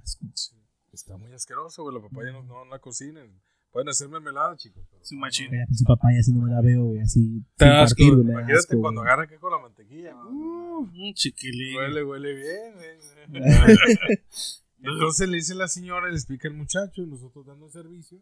Sí. 0.05 0.57
Está 0.93 1.17
muy 1.17 1.33
asqueroso, 1.33 1.83
güey. 1.85 1.95
La 1.97 2.03
papaya 2.03 2.33
no, 2.33 2.43
no 2.43 2.65
la 2.65 2.79
cocinen. 2.81 3.41
Pueden 3.71 3.89
hacer 3.89 4.09
mermelada, 4.09 4.57
chicos. 4.57 4.85
pero 4.91 5.05
Sí, 5.05 5.15
no, 5.15 5.21
machín. 5.21 5.47
no. 5.47 5.53
Mira, 5.53 5.65
pues, 5.69 5.79
su 5.79 5.85
papaya 5.85 6.19
así 6.21 6.33
no 6.33 6.43
me 6.45 6.51
la 6.53 6.61
veo, 6.61 6.85
güey, 6.87 7.01
así. 7.01 7.43
Te 7.57 7.65
asco, 7.67 7.97
partir, 7.99 8.17
me 8.25 8.33
Imagínate 8.33 8.59
asco, 8.59 8.81
cuando 8.81 9.01
güey. 9.01 9.09
agarra 9.13 9.23
acá 9.25 9.39
con 9.39 9.53
la 9.53 9.59
mantequilla. 9.59 10.17
Uh, 10.27 10.91
Un 10.93 11.15
chiquilín. 11.15 11.77
huele, 11.77 12.05
huele 12.05 12.35
bien. 12.35 12.75
güey. 12.75 13.39
Entonces 14.83 15.29
le 15.29 15.37
dice 15.37 15.55
la 15.55 15.69
señora, 15.69 16.09
le 16.09 16.15
explica 16.15 16.49
el 16.49 16.55
muchacho, 16.55 17.03
y 17.03 17.07
nosotros 17.07 17.47
dando 17.47 17.69
servicio. 17.71 18.19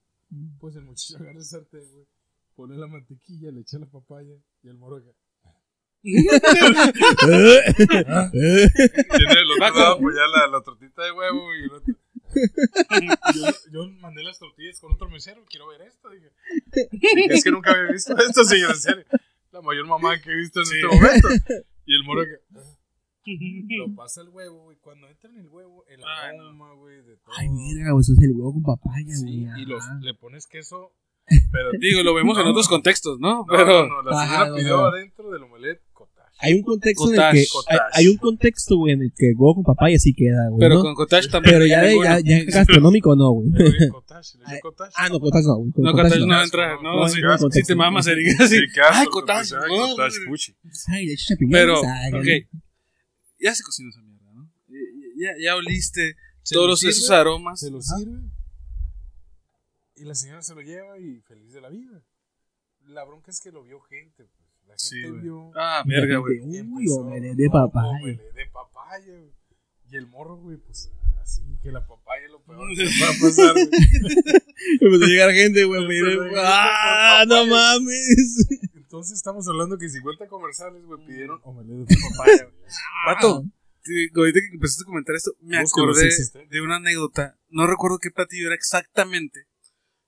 Pues 0.58 0.76
el 0.76 0.82
muchacho 0.84 1.16
agarra 1.20 1.38
el 1.38 1.44
sartén, 1.44 1.90
güey. 1.92 2.06
Pone 2.54 2.76
la 2.76 2.86
mantequilla, 2.86 3.50
le 3.50 3.60
echa 3.62 3.78
la 3.78 3.86
papaya 3.86 4.34
y 4.62 4.68
el 4.68 4.76
moro 4.76 4.96
acá. 4.96 5.10
Tiene 6.02 6.28
el 9.40 9.50
otro 9.52 9.74
lado, 9.74 9.98
pues 10.00 10.16
ya 10.16 10.26
la, 10.26 10.46
la 10.48 10.62
tortita 10.62 11.02
de 11.04 11.12
huevo 11.12 11.54
y 11.56 11.62
el 11.64 11.72
otro. 11.72 11.94
Yo, 13.34 13.42
yo 13.72 13.88
mandé 13.98 14.22
las 14.22 14.38
tortillas 14.38 14.78
con 14.78 14.92
otro 14.92 15.10
mesero, 15.10 15.44
quiero 15.50 15.66
ver 15.66 15.80
esto. 15.82 16.08
Dije, 16.10 16.30
Dije, 16.92 17.34
es 17.34 17.42
que 17.42 17.50
nunca 17.50 17.72
había 17.72 17.90
visto 17.90 18.16
esto, 18.16 18.44
señor, 18.44 18.70
en 18.70 18.76
serio. 18.80 19.04
La 19.50 19.60
mayor 19.62 19.88
mamá 19.88 20.16
que 20.20 20.30
he 20.30 20.36
visto 20.36 20.60
en 20.60 20.66
Sí. 20.66 20.76
este 20.76 20.86
momento. 20.96 21.28
Y 21.86 21.94
el 21.96 22.04
moro 22.04 22.22
que 22.22 22.36
lo 23.76 23.94
pasa 23.96 24.22
el 24.22 24.28
huevo, 24.30 24.64
güey. 24.64 24.76
Cuando 24.80 25.08
entra 25.08 25.30
en 25.30 25.38
el 25.38 25.48
huevo, 25.48 25.84
el 25.88 26.00
Ay, 26.04 26.36
no. 26.36 26.42
aroma, 26.44 26.74
güey, 26.74 26.96
de 27.02 27.16
todo. 27.18 27.34
Ay, 27.38 27.48
mira, 27.50 27.90
güey, 27.92 28.00
eso 28.00 28.12
es 28.12 28.22
el 28.24 28.32
huevo 28.32 28.52
con 28.54 28.62
papaya, 28.62 29.14
Sí, 29.14 29.44
güey. 29.46 29.62
y 29.62 29.66
los, 29.66 29.82
le 30.00 30.14
pones 30.14 30.46
queso. 30.46 30.92
Pero 31.52 31.70
Digo, 31.78 32.02
lo 32.02 32.14
vemos 32.14 32.36
en 32.38 32.44
No. 32.44 32.50
otros 32.50 32.66
contextos, 32.68 33.18
¿no? 33.20 33.38
no, 33.40 33.46
Pero. 33.48 33.86
no, 33.86 34.02
no, 34.02 34.10
la 34.10 34.26
señora 34.26 34.54
pidió 34.56 34.76
no. 34.78 34.86
adentro 34.86 35.30
del 35.30 35.42
omelette 35.44 35.82
cottage. 35.92 36.20
Hay 36.42 36.54
un 36.54 36.62
contexto 36.62 37.04
en 37.04 37.10
el 37.10 37.16
Cottage. 37.16 37.32
que. 37.34 37.38
Hay, 37.40 37.46
Cottage. 37.52 37.80
hay 37.92 38.08
un 38.08 38.16
contexto, 38.16 38.76
güey, 38.78 38.94
en 38.94 39.02
el 39.02 39.12
que 39.14 39.26
huevo 39.36 39.56
con 39.56 39.64
papaya 39.64 39.98
sí 39.98 40.14
queda, 40.14 40.48
güey. 40.48 40.58
Pero 40.60 40.76
¿no? 40.76 40.80
con 40.82 40.94
cottage 40.94 41.28
también. 41.28 41.54
Pero 41.54 41.66
ya, 41.66 41.82
de, 41.82 41.96
ya, 42.02 42.18
ya 42.20 42.44
gastronómico 42.50 43.14
no, 43.14 43.30
güey. 43.32 43.50
Cottage, 43.90 44.38
cottage. 44.62 44.92
Ah, 44.96 45.08
no, 45.10 45.20
cottage 45.20 45.44
no, 45.46 45.56
güey. 45.56 45.72
No, 45.76 45.92
Cottage 45.92 46.08
cottage 46.14 46.26
no 46.26 46.42
entra. 46.42 46.74
No, 46.76 46.82
No, 46.82 46.96
no, 47.02 47.08
sí, 47.08 47.20
no, 47.20 47.36
sí 47.36 47.44
cottage 47.44 47.64
te 47.66 47.74
no. 47.74 47.78
mamas, 47.78 48.06
Erika. 48.06 48.48
Sí. 48.48 48.56
Sí, 48.56 48.64
Ay, 48.90 49.06
cottage, 49.06 49.50
cottage. 49.50 49.54
ay, 49.70 49.78
no, 49.78 49.88
cottage, 49.90 50.16
güey. 50.20 50.28
puchi. 50.30 50.56
Ay, 50.88 51.06
le 51.06 51.12
echo 51.12 51.24
champiñones. 51.28 51.60
Pero, 51.60 51.80
ok. 52.18 52.26
Ya 53.40 53.54
se 53.54 53.62
cocinó 53.62 53.88
esa 53.90 54.02
mierda, 54.02 54.32
¿no? 54.34 54.50
Ya, 55.16 55.30
ya 55.42 55.56
oliste 55.56 56.16
Se 56.42 56.54
todos 56.54 56.66
lo 56.66 56.70
los- 56.72 56.84
esos 56.84 57.04
sirve, 57.06 57.16
aromas. 57.16 57.60
Se 57.60 57.70
lo 57.70 57.80
sirve. 57.82 58.20
Y 59.96 60.04
la 60.04 60.14
señora 60.14 60.42
se 60.42 60.54
lo 60.54 60.60
lleva 60.62 60.98
y 60.98 61.20
feliz 61.22 61.52
de 61.52 61.60
la 61.60 61.68
vida. 61.68 62.02
La 62.86 63.04
bronca 63.04 63.30
es 63.30 63.40
que 63.40 63.52
lo 63.52 63.62
vio 63.64 63.80
gente, 63.82 64.24
pues. 64.24 64.48
La 64.66 64.74
gente 64.74 65.18
Sí, 65.18 65.22
vio. 65.22 65.52
Ah, 65.56 65.82
verga, 65.86 66.18
güey. 66.18 66.40
Uy, 66.40 66.52
de 66.52 66.62
no, 66.64 66.70
papaya. 66.74 67.00
omelette 67.00 67.36
de 68.34 68.46
papaya, 68.52 69.18
güey. 69.18 69.32
Y 69.90 69.96
el 69.96 70.06
morro, 70.06 70.36
güey, 70.36 70.56
pues 70.56 70.90
así 71.20 71.42
que 71.62 71.70
la 71.72 71.84
papaya 71.86 72.24
es 72.26 72.30
lo 72.30 72.40
peor 72.44 72.68
que 72.76 72.84
le 72.84 72.90
puede 72.98 73.20
pasar, 73.20 73.52
güey. 73.54 73.68
Empezó 74.80 75.04
a 75.04 75.08
llegar 75.08 75.32
gente, 75.32 75.64
güey. 75.64 75.82
Ah, 76.36 77.24
no 77.26 77.46
mames. 77.46 78.46
Entonces 78.90 79.18
estamos 79.18 79.46
hablando 79.46 79.78
que 79.78 79.88
50 79.88 80.26
comerciales, 80.26 80.84
güey, 80.84 81.06
pidieron 81.06 81.40
omelette 81.44 81.88
de 81.88 81.96
papaya, 82.10 82.42
güey. 82.44 82.64
Vato, 83.06 83.44
te- 83.84 84.10
ahorita 84.16 84.40
que 84.40 84.54
empezaste 84.54 84.82
a 84.82 84.86
comentar 84.86 85.14
esto, 85.14 85.30
me 85.42 85.58
acordé 85.58 86.00
sí 86.00 86.06
existe. 86.06 86.44
de 86.48 86.60
una 86.60 86.74
anécdota. 86.76 87.38
No 87.50 87.68
recuerdo 87.68 88.00
qué 88.00 88.10
platillo 88.10 88.46
era 88.48 88.56
exactamente, 88.56 89.46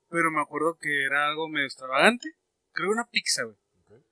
pero 0.09 0.33
me 0.33 0.41
acuerdo 0.41 0.79
que 0.81 1.05
era 1.05 1.29
algo 1.29 1.49
medio 1.49 1.67
extravagante. 1.67 2.35
Creo 2.73 2.89
que 2.89 2.95
una 2.95 3.07
pizza, 3.09 3.45
güey. 3.45 3.57
Ok. 3.87 4.05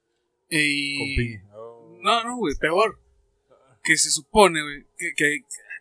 Y... 0.50 1.38
Con. 1.40 1.50
Oh. 1.54 1.98
No, 2.00 2.22
no, 2.22 2.36
güey, 2.36 2.54
peor. 2.54 3.00
Que 3.82 3.96
se 3.96 4.12
supone, 4.12 4.62
güey, 4.62 4.86
que, 4.96 5.14
que- 5.16 5.40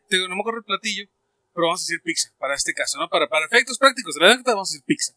digo, 0.10 0.28
no 0.28 0.36
me 0.36 0.41
acuerdo 0.41 0.62
el 0.62 0.65
platillo, 0.65 1.08
pero 1.54 1.67
vamos 1.67 1.82
a 1.82 1.84
decir 1.84 2.02
pizza, 2.02 2.32
para 2.39 2.56
este 2.56 2.73
caso, 2.73 2.97
¿no? 2.97 3.08
Para, 3.08 3.30
para 3.30 3.45
efectos 3.45 3.78
prácticos, 3.78 4.15
de 4.15 4.21
la 4.21 4.28
verdad 4.30 4.43
vamos 4.47 4.71
a 4.71 4.73
decir 4.73 4.84
pizza. 4.88 5.13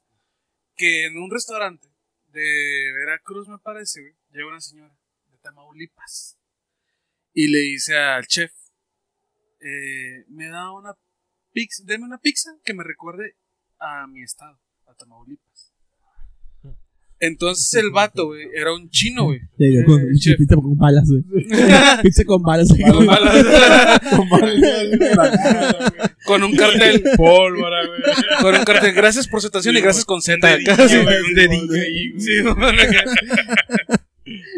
Que 0.76 1.06
en 1.06 1.16
un 1.16 1.30
restaurante 1.30 1.88
de 2.32 2.92
Veracruz, 2.92 3.48
me 3.48 3.58
parece, 3.58 4.00
güey, 4.00 4.14
llega 4.30 4.48
una 4.48 4.60
señora 4.60 4.96
de 5.30 5.38
Tamaulipas 5.38 6.38
y 7.34 7.48
le 7.48 7.58
dice 7.58 7.96
al 7.96 8.26
chef, 8.26 8.52
eh, 9.60 10.24
me 10.28 10.48
da 10.48 10.72
una 10.72 10.96
pizza, 11.52 11.82
deme 11.86 12.04
una 12.04 12.18
pizza 12.18 12.50
que 12.64 12.74
me 12.74 12.84
recuerde 12.84 13.36
a 13.78 14.06
mi 14.06 14.22
estado, 14.22 14.60
a 14.86 14.94
Tamaulipas. 14.94 15.71
Entonces 17.22 17.72
el 17.74 17.92
vato, 17.92 18.26
güey, 18.26 18.48
era 18.52 18.74
un 18.74 18.90
chino, 18.90 19.26
güey. 19.26 19.38
Dio 19.56 19.84
con 19.84 20.02
chef. 20.18 20.36
pizza 20.36 20.56
con 20.56 20.76
balas, 20.76 21.08
güey. 21.08 21.44
Pizza 22.02 22.24
con 22.24 22.42
balas. 22.42 22.68
Con 22.68 23.06
balas. 23.06 24.00
Con 24.10 24.28
balas. 24.28 26.12
con 26.24 26.42
un 26.42 26.56
cartel. 26.56 27.00
Pólvora, 27.16 27.86
güey. 27.86 28.00
Con 28.40 28.56
un 28.56 28.64
cartel. 28.64 28.92
Gracias 28.92 29.28
por 29.28 29.40
su 29.40 29.46
atención 29.46 29.76
y 29.76 29.80
gracias 29.80 30.04
con 30.04 30.20
Z. 30.20 30.34
un 30.44 31.34
dedillo 31.36 31.74
ahí, 31.74 32.10
güey. 32.10 32.20
Sí, 32.20 32.32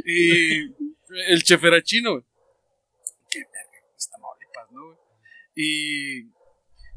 y 0.06 0.62
el 1.32 1.42
chef 1.42 1.62
era 1.64 1.82
chino, 1.82 2.12
güey. 2.12 2.24
Qué 3.30 3.40
verga, 3.40 3.78
es 3.94 4.08
Tamaulipas, 4.08 4.72
¿no, 4.72 4.84
güey? 4.86 4.96
Y, 5.54 6.18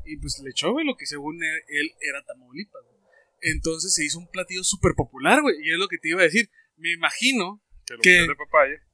y 0.05 0.17
pues 0.21 0.39
le 0.41 0.51
echó, 0.51 0.71
güey, 0.71 0.85
lo 0.85 0.95
que 0.95 1.05
según 1.05 1.43
él, 1.43 1.61
él 1.67 1.91
era 2.09 2.23
Tamaulipas, 2.23 2.83
güey. 2.85 2.96
Entonces 3.41 3.93
se 3.93 4.03
hizo 4.05 4.19
un 4.19 4.27
platillo 4.29 4.63
súper 4.63 4.93
popular, 4.95 5.41
güey. 5.41 5.55
Y 5.61 5.71
es 5.71 5.77
lo 5.79 5.87
que 5.87 5.97
te 5.97 6.09
iba 6.09 6.21
a 6.21 6.23
decir. 6.25 6.49
Me 6.75 6.91
imagino 6.93 7.61
Que 8.01 8.27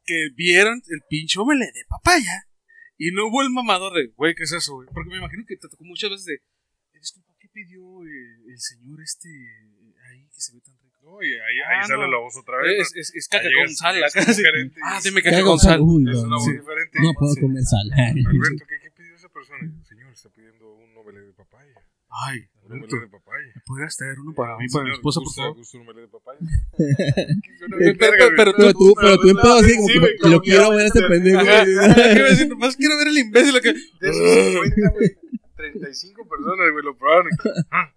que 0.05 0.29
vieron 0.35 0.81
el 0.89 1.01
pinche 1.09 1.39
omelette 1.39 1.73
de 1.73 1.85
papaya 1.87 2.45
y 2.97 3.11
no 3.11 3.27
hubo 3.27 3.41
el 3.41 3.49
mamador 3.49 3.93
de, 3.93 4.07
güey, 4.15 4.35
¿qué 4.35 4.43
es 4.43 4.51
eso, 4.51 4.75
güey? 4.75 4.87
Porque 4.93 5.09
me 5.09 5.17
imagino 5.17 5.43
que 5.47 5.55
te 5.57 5.67
tocó 5.67 5.83
muchas 5.85 6.09
veces 6.11 6.25
de, 6.25 6.33
"Eh, 6.35 6.99
disculpa, 6.99 7.33
¿qué 7.39 7.47
pidió 7.49 7.81
eh, 8.05 8.51
el 8.51 8.59
señor 8.59 9.01
este 9.01 9.29
ahí 10.09 10.27
que 10.33 10.39
se 10.41 10.53
ve 10.53 10.61
tan 10.61 10.75
rico? 10.79 10.99
No, 11.03 11.23
y 11.23 11.31
ahí, 11.33 11.57
ahí 11.67 11.79
Ah, 11.81 11.87
sale 11.87 12.07
la 12.07 12.17
voz 12.19 12.35
otra 12.37 12.57
vez. 12.61 12.79
Es, 12.79 12.95
es, 12.95 13.15
es 13.15 13.27
caca 13.27 13.49
con 13.49 13.69
sal. 13.75 13.95
gerente 14.35 14.75
y 14.79 14.81
Ah, 14.85 14.99
dime 15.03 15.21
¿Qué 15.21 15.31
caca 15.31 15.43
con 15.43 15.59
sal? 15.59 15.81
Uy, 15.81 16.03
Es 16.09 16.15
no, 16.15 16.27
una 16.27 16.35
voz 16.37 16.45
sí. 16.45 16.51
diferente. 16.53 16.99
No 17.01 17.13
puedo 17.17 17.33
Sí. 17.33 17.41
comer 17.41 17.63
sal. 17.63 17.87
Alberto, 17.97 18.65
¿qué, 18.69 18.75
¿qué 18.83 18.91
pidió 18.91 19.15
esa 19.15 19.29
persona? 19.29 19.71
Señor, 19.87 20.13
está 20.13 20.29
pidiendo 20.29 20.73
un 20.75 20.95
omelette 20.97 21.25
de 21.27 21.33
papaya. 21.33 21.73
Ay, 22.27 22.39
Un 22.63 22.73
Alberto, 22.73 22.95
de 22.95 23.07
papaya. 23.07 23.51
¿me 23.55 23.61
podrías 23.65 23.97
traer 23.97 24.19
uno 24.19 24.33
para 24.33 24.55
mí, 24.57 24.67
para 24.71 24.85
mi 24.85 24.91
esposa, 24.91 25.19
por 25.19 25.25
¿gusta- 25.25 25.41
favor? 25.41 25.57
un 25.73 25.81
omelette 25.81 26.05
de 26.05 26.07
papaya? 26.11 26.39
Pero- 27.97 28.35
pero- 28.35 28.53
pero 28.57 28.73
tú, 28.73 28.93
pero 28.99 29.17
tú 29.17 29.29
en 29.29 29.35
pedo 29.37 29.53
así, 29.55 29.75
como 29.75 29.87
Sí, 29.87 29.99
que 30.21 30.29
lo 30.29 30.41
quiero 30.41 30.69
ver 30.71 30.79
a 30.81 30.85
este 30.87 31.01
pendejo. 31.07 31.41
Nomás 32.49 32.75
quiero 32.77 32.97
ver 32.97 33.07
el 33.07 33.17
imbécil 33.17 33.59
que... 33.61 33.73
De 33.73 34.09
esos 34.09 34.53
50, 34.53 34.89
güey, 34.91 35.09
35 35.55 36.27
personas, 36.27 36.71
güey, 36.71 36.83
lo 36.85 36.95
probaron. 36.97 37.27
Y, 37.31 37.49
ah, 37.71 37.93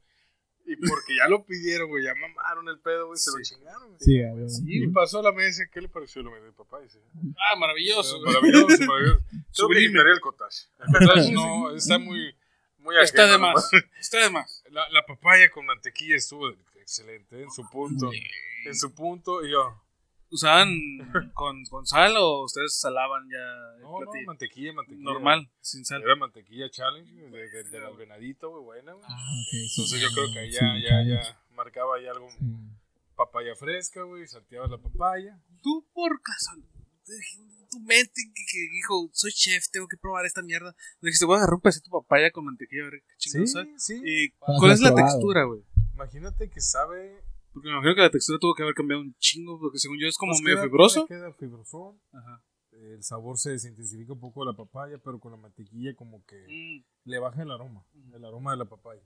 y 0.66 0.76
porque 0.88 1.16
ya 1.16 1.28
lo 1.28 1.44
pidieron, 1.44 1.88
güey, 1.88 2.04
ya 2.04 2.14
mamaron 2.14 2.68
el 2.68 2.78
pedo, 2.80 3.06
güey, 3.08 3.18
se 3.18 3.30
lo 3.30 3.42
chingaron. 3.42 3.88
güey. 3.88 4.00
Sí, 4.00 4.20
güey. 4.22 4.84
Y 4.84 4.88
pasó 4.88 5.20
a 5.20 5.22
la 5.24 5.32
mesa, 5.32 5.64
¿qué 5.72 5.80
le 5.80 5.88
pareció 5.88 6.20
el 6.22 6.28
omelette 6.28 6.46
de 6.50 6.52
papaya? 6.52 6.88
Sí. 6.88 6.98
Ah, 7.36 7.56
maravilloso. 7.58 8.20
Maravilloso, 8.22 8.84
maravilloso. 8.86 9.20
Sublime. 9.50 9.88
quitaría 9.92 10.12
el 10.12 10.20
cottage. 10.20 10.66
El 10.80 10.86
cottage 11.06 11.32
no, 11.32 11.74
está 11.74 11.98
muy, 11.98 12.34
muy 12.86 12.96
Está 13.02 13.24
ajeno, 13.24 13.32
de 13.32 13.38
¿no? 13.38 13.52
más. 13.52 13.70
Está 14.00 14.18
de 14.18 14.30
más. 14.30 14.64
La, 14.70 14.88
la 14.90 15.04
papaya 15.04 15.50
con 15.50 15.66
mantequilla 15.66 16.16
estuvo 16.16 16.48
excelente, 16.76 17.42
en 17.42 17.50
su 17.50 17.68
punto. 17.68 18.10
En 18.64 18.74
su 18.74 18.94
punto, 18.94 19.44
y 19.44 19.50
yo, 19.50 19.82
¿Usaban 20.28 20.68
con, 21.34 21.64
con 21.66 21.86
sal 21.86 22.16
o 22.16 22.44
ustedes 22.44 22.78
salaban 22.80 23.28
ya 23.30 23.76
el 23.76 23.82
no, 23.82 24.00
no, 24.00 24.12
mantequilla, 24.26 24.72
mantequilla. 24.72 25.04
Normal, 25.04 25.48
sin 25.60 25.84
sal. 25.84 26.02
Era 26.02 26.16
mantequilla 26.16 26.68
challenge, 26.70 27.12
güey, 27.12 27.30
de, 27.30 27.48
de, 27.48 27.64
del 27.70 27.84
albenadito, 27.84 28.50
güey, 28.50 28.64
buena, 28.64 28.92
güey. 28.92 29.04
Ah, 29.08 29.14
ok, 29.14 29.50
sí. 29.50 29.80
Entonces 29.82 30.00
yo 30.00 30.08
creo 30.14 30.32
que 30.32 30.38
ahí 30.40 30.50
Sí, 30.50 30.58
ya, 30.58 30.74
ya, 30.80 31.04
ya 31.04 31.40
marcaba 31.50 31.96
ahí 31.96 32.06
algo, 32.06 32.28
Sí. 32.30 32.38
papaya 33.14 33.54
fresca, 33.54 34.02
güey, 34.02 34.26
salteaba 34.26 34.66
la 34.66 34.78
papaya. 34.78 35.38
Tú 35.62 35.86
por 35.94 36.20
casualidad, 36.20 36.68
tu 37.70 37.80
mente 37.80 38.12
que, 38.34 38.42
que 38.52 38.58
dijo, 38.72 39.08
soy 39.12 39.32
chef, 39.32 39.68
tengo 39.70 39.86
que 39.88 39.96
probar 39.96 40.24
esta 40.26 40.42
mierda. 40.42 40.74
Le 41.00 41.08
dijiste, 41.08 41.24
voy 41.26 41.34
a 41.34 41.38
agarrar 41.38 41.54
un 41.54 41.60
pedacito 41.60 41.86
de 41.86 42.02
papaya 42.02 42.30
con 42.30 42.44
mantequilla, 42.44 42.82
a 42.82 42.90
ver 42.90 43.00
qué 43.06 43.14
chingados 43.18 43.52
sí. 43.78 44.00
¿Y 44.04 44.28
Para 44.30 44.58
cuál 44.58 44.72
es 44.72 44.80
la 44.80 44.94
textura, 44.94 45.44
güey? 45.44 45.62
Imagínate 45.94 46.50
que 46.50 46.60
sabe... 46.60 47.22
Porque 47.52 47.68
me 47.68 47.74
imagino 47.74 47.94
que 47.94 48.00
la 48.02 48.10
textura 48.10 48.38
tuvo 48.38 48.54
que 48.54 48.62
haber 48.62 48.74
cambiado 48.74 49.00
un 49.02 49.14
chingo, 49.18 49.58
porque 49.58 49.78
según 49.78 49.98
yo 49.98 50.06
es 50.08 50.16
como 50.18 50.32
pues, 50.32 50.42
medio 50.42 50.56
queda- 50.58 50.64
fibroso. 50.64 51.06
Queda 51.06 51.32
fibrosón. 51.32 52.00
Ajá. 52.12 52.42
El 52.72 53.02
sabor 53.02 53.38
se 53.38 53.52
desintensifica 53.52 54.12
un 54.12 54.20
poco 54.20 54.44
de 54.44 54.52
la 54.52 54.56
papaya, 54.56 54.98
pero 55.02 55.18
con 55.18 55.32
la 55.32 55.38
mantequilla 55.38 55.94
como 55.96 56.22
que 56.26 56.36
Mm, 56.46 56.84
le 57.08 57.18
baja 57.18 57.42
el 57.42 57.50
aroma, 57.50 57.86
el 58.14 58.22
aroma 58.24 58.50
de 58.50 58.58
la 58.58 58.64
papaya. 58.66 59.00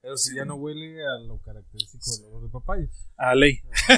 Pero 0.00 0.16
si 0.16 0.36
ya 0.36 0.44
no 0.44 0.54
huele 0.54 1.04
a 1.04 1.18
lo 1.26 1.40
característico 1.40 2.04
del 2.12 2.26
olor 2.26 2.42
de 2.44 2.48
papaya. 2.50 2.88
A 3.16 3.34
ley. 3.34 3.60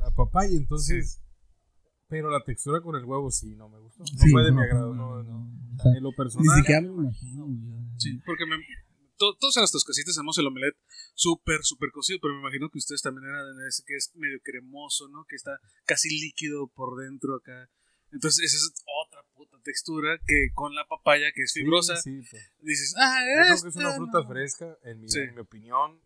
a 0.00 0.10
papaya, 0.16 0.56
entonces. 0.56 1.20
Pero 2.08 2.30
la 2.30 2.42
textura 2.44 2.80
con 2.80 2.94
el 2.96 3.04
huevo 3.04 3.30
sí, 3.30 3.56
no 3.56 3.68
me 3.68 3.78
gustó. 3.80 4.00
No 4.04 4.06
Sí, 4.06 4.30
fue 4.30 4.44
de 4.44 4.50
mi 4.52 4.56
no, 4.58 4.62
agrado, 4.62 4.94
no, 4.94 5.22
no. 5.22 5.50
O 5.78 5.82
sea, 5.82 5.92
En 5.96 6.02
lo 6.02 6.10
Ni 6.10 6.16
personal. 6.16 6.56
siquiera 6.58 6.80
me 6.82 6.86
lo 6.88 6.94
imagino, 7.02 7.44
güey. 7.46 7.98
Sí, 7.98 8.20
porque 8.24 8.46
me- 8.46 8.56
to- 9.16 9.36
todos 9.40 9.56
en 9.56 9.62
nuestras 9.62 9.82
casitas 9.84 10.12
hacemos 10.16 10.38
el 10.38 10.46
omelette 10.46 10.76
súper, 11.14 11.60
súper 11.62 11.90
cocido, 11.90 12.18
pero 12.22 12.34
me 12.34 12.40
imagino 12.40 12.70
que 12.70 12.78
ustedes 12.78 13.02
también 13.02 13.26
eran 13.28 13.56
de 13.56 13.66
ese 13.68 13.82
que 13.84 13.96
es 13.96 14.12
medio 14.14 14.38
cremoso, 14.44 15.08
¿no? 15.08 15.24
Que 15.28 15.36
está 15.36 15.58
casi 15.84 16.08
líquido 16.20 16.68
por 16.68 16.96
dentro 17.02 17.34
acá. 17.36 17.68
Entonces, 18.12 18.44
esa 18.44 18.56
es 18.56 18.84
otra 19.04 19.22
puta 19.34 19.56
textura 19.64 20.16
que 20.24 20.50
con 20.54 20.74
la 20.76 20.86
papaya, 20.86 21.26
que 21.34 21.42
es 21.42 21.52
fibrosa, 21.52 21.96
Sí, 21.96 22.22
sí, 22.22 22.28
pues. 22.30 22.52
dices, 22.62 22.94
ah, 23.00 23.18
Yo 23.20 23.42
creo 23.42 23.62
que 23.62 23.68
es 23.68 23.76
una 23.76 23.96
fruta 23.96 24.20
no". 24.20 24.28
fresca, 24.28 24.78
en 24.84 25.00
mi, 25.00 25.08
Sí. 25.08 25.18
en 25.20 25.34
mi 25.34 25.40
opinión. 25.40 26.00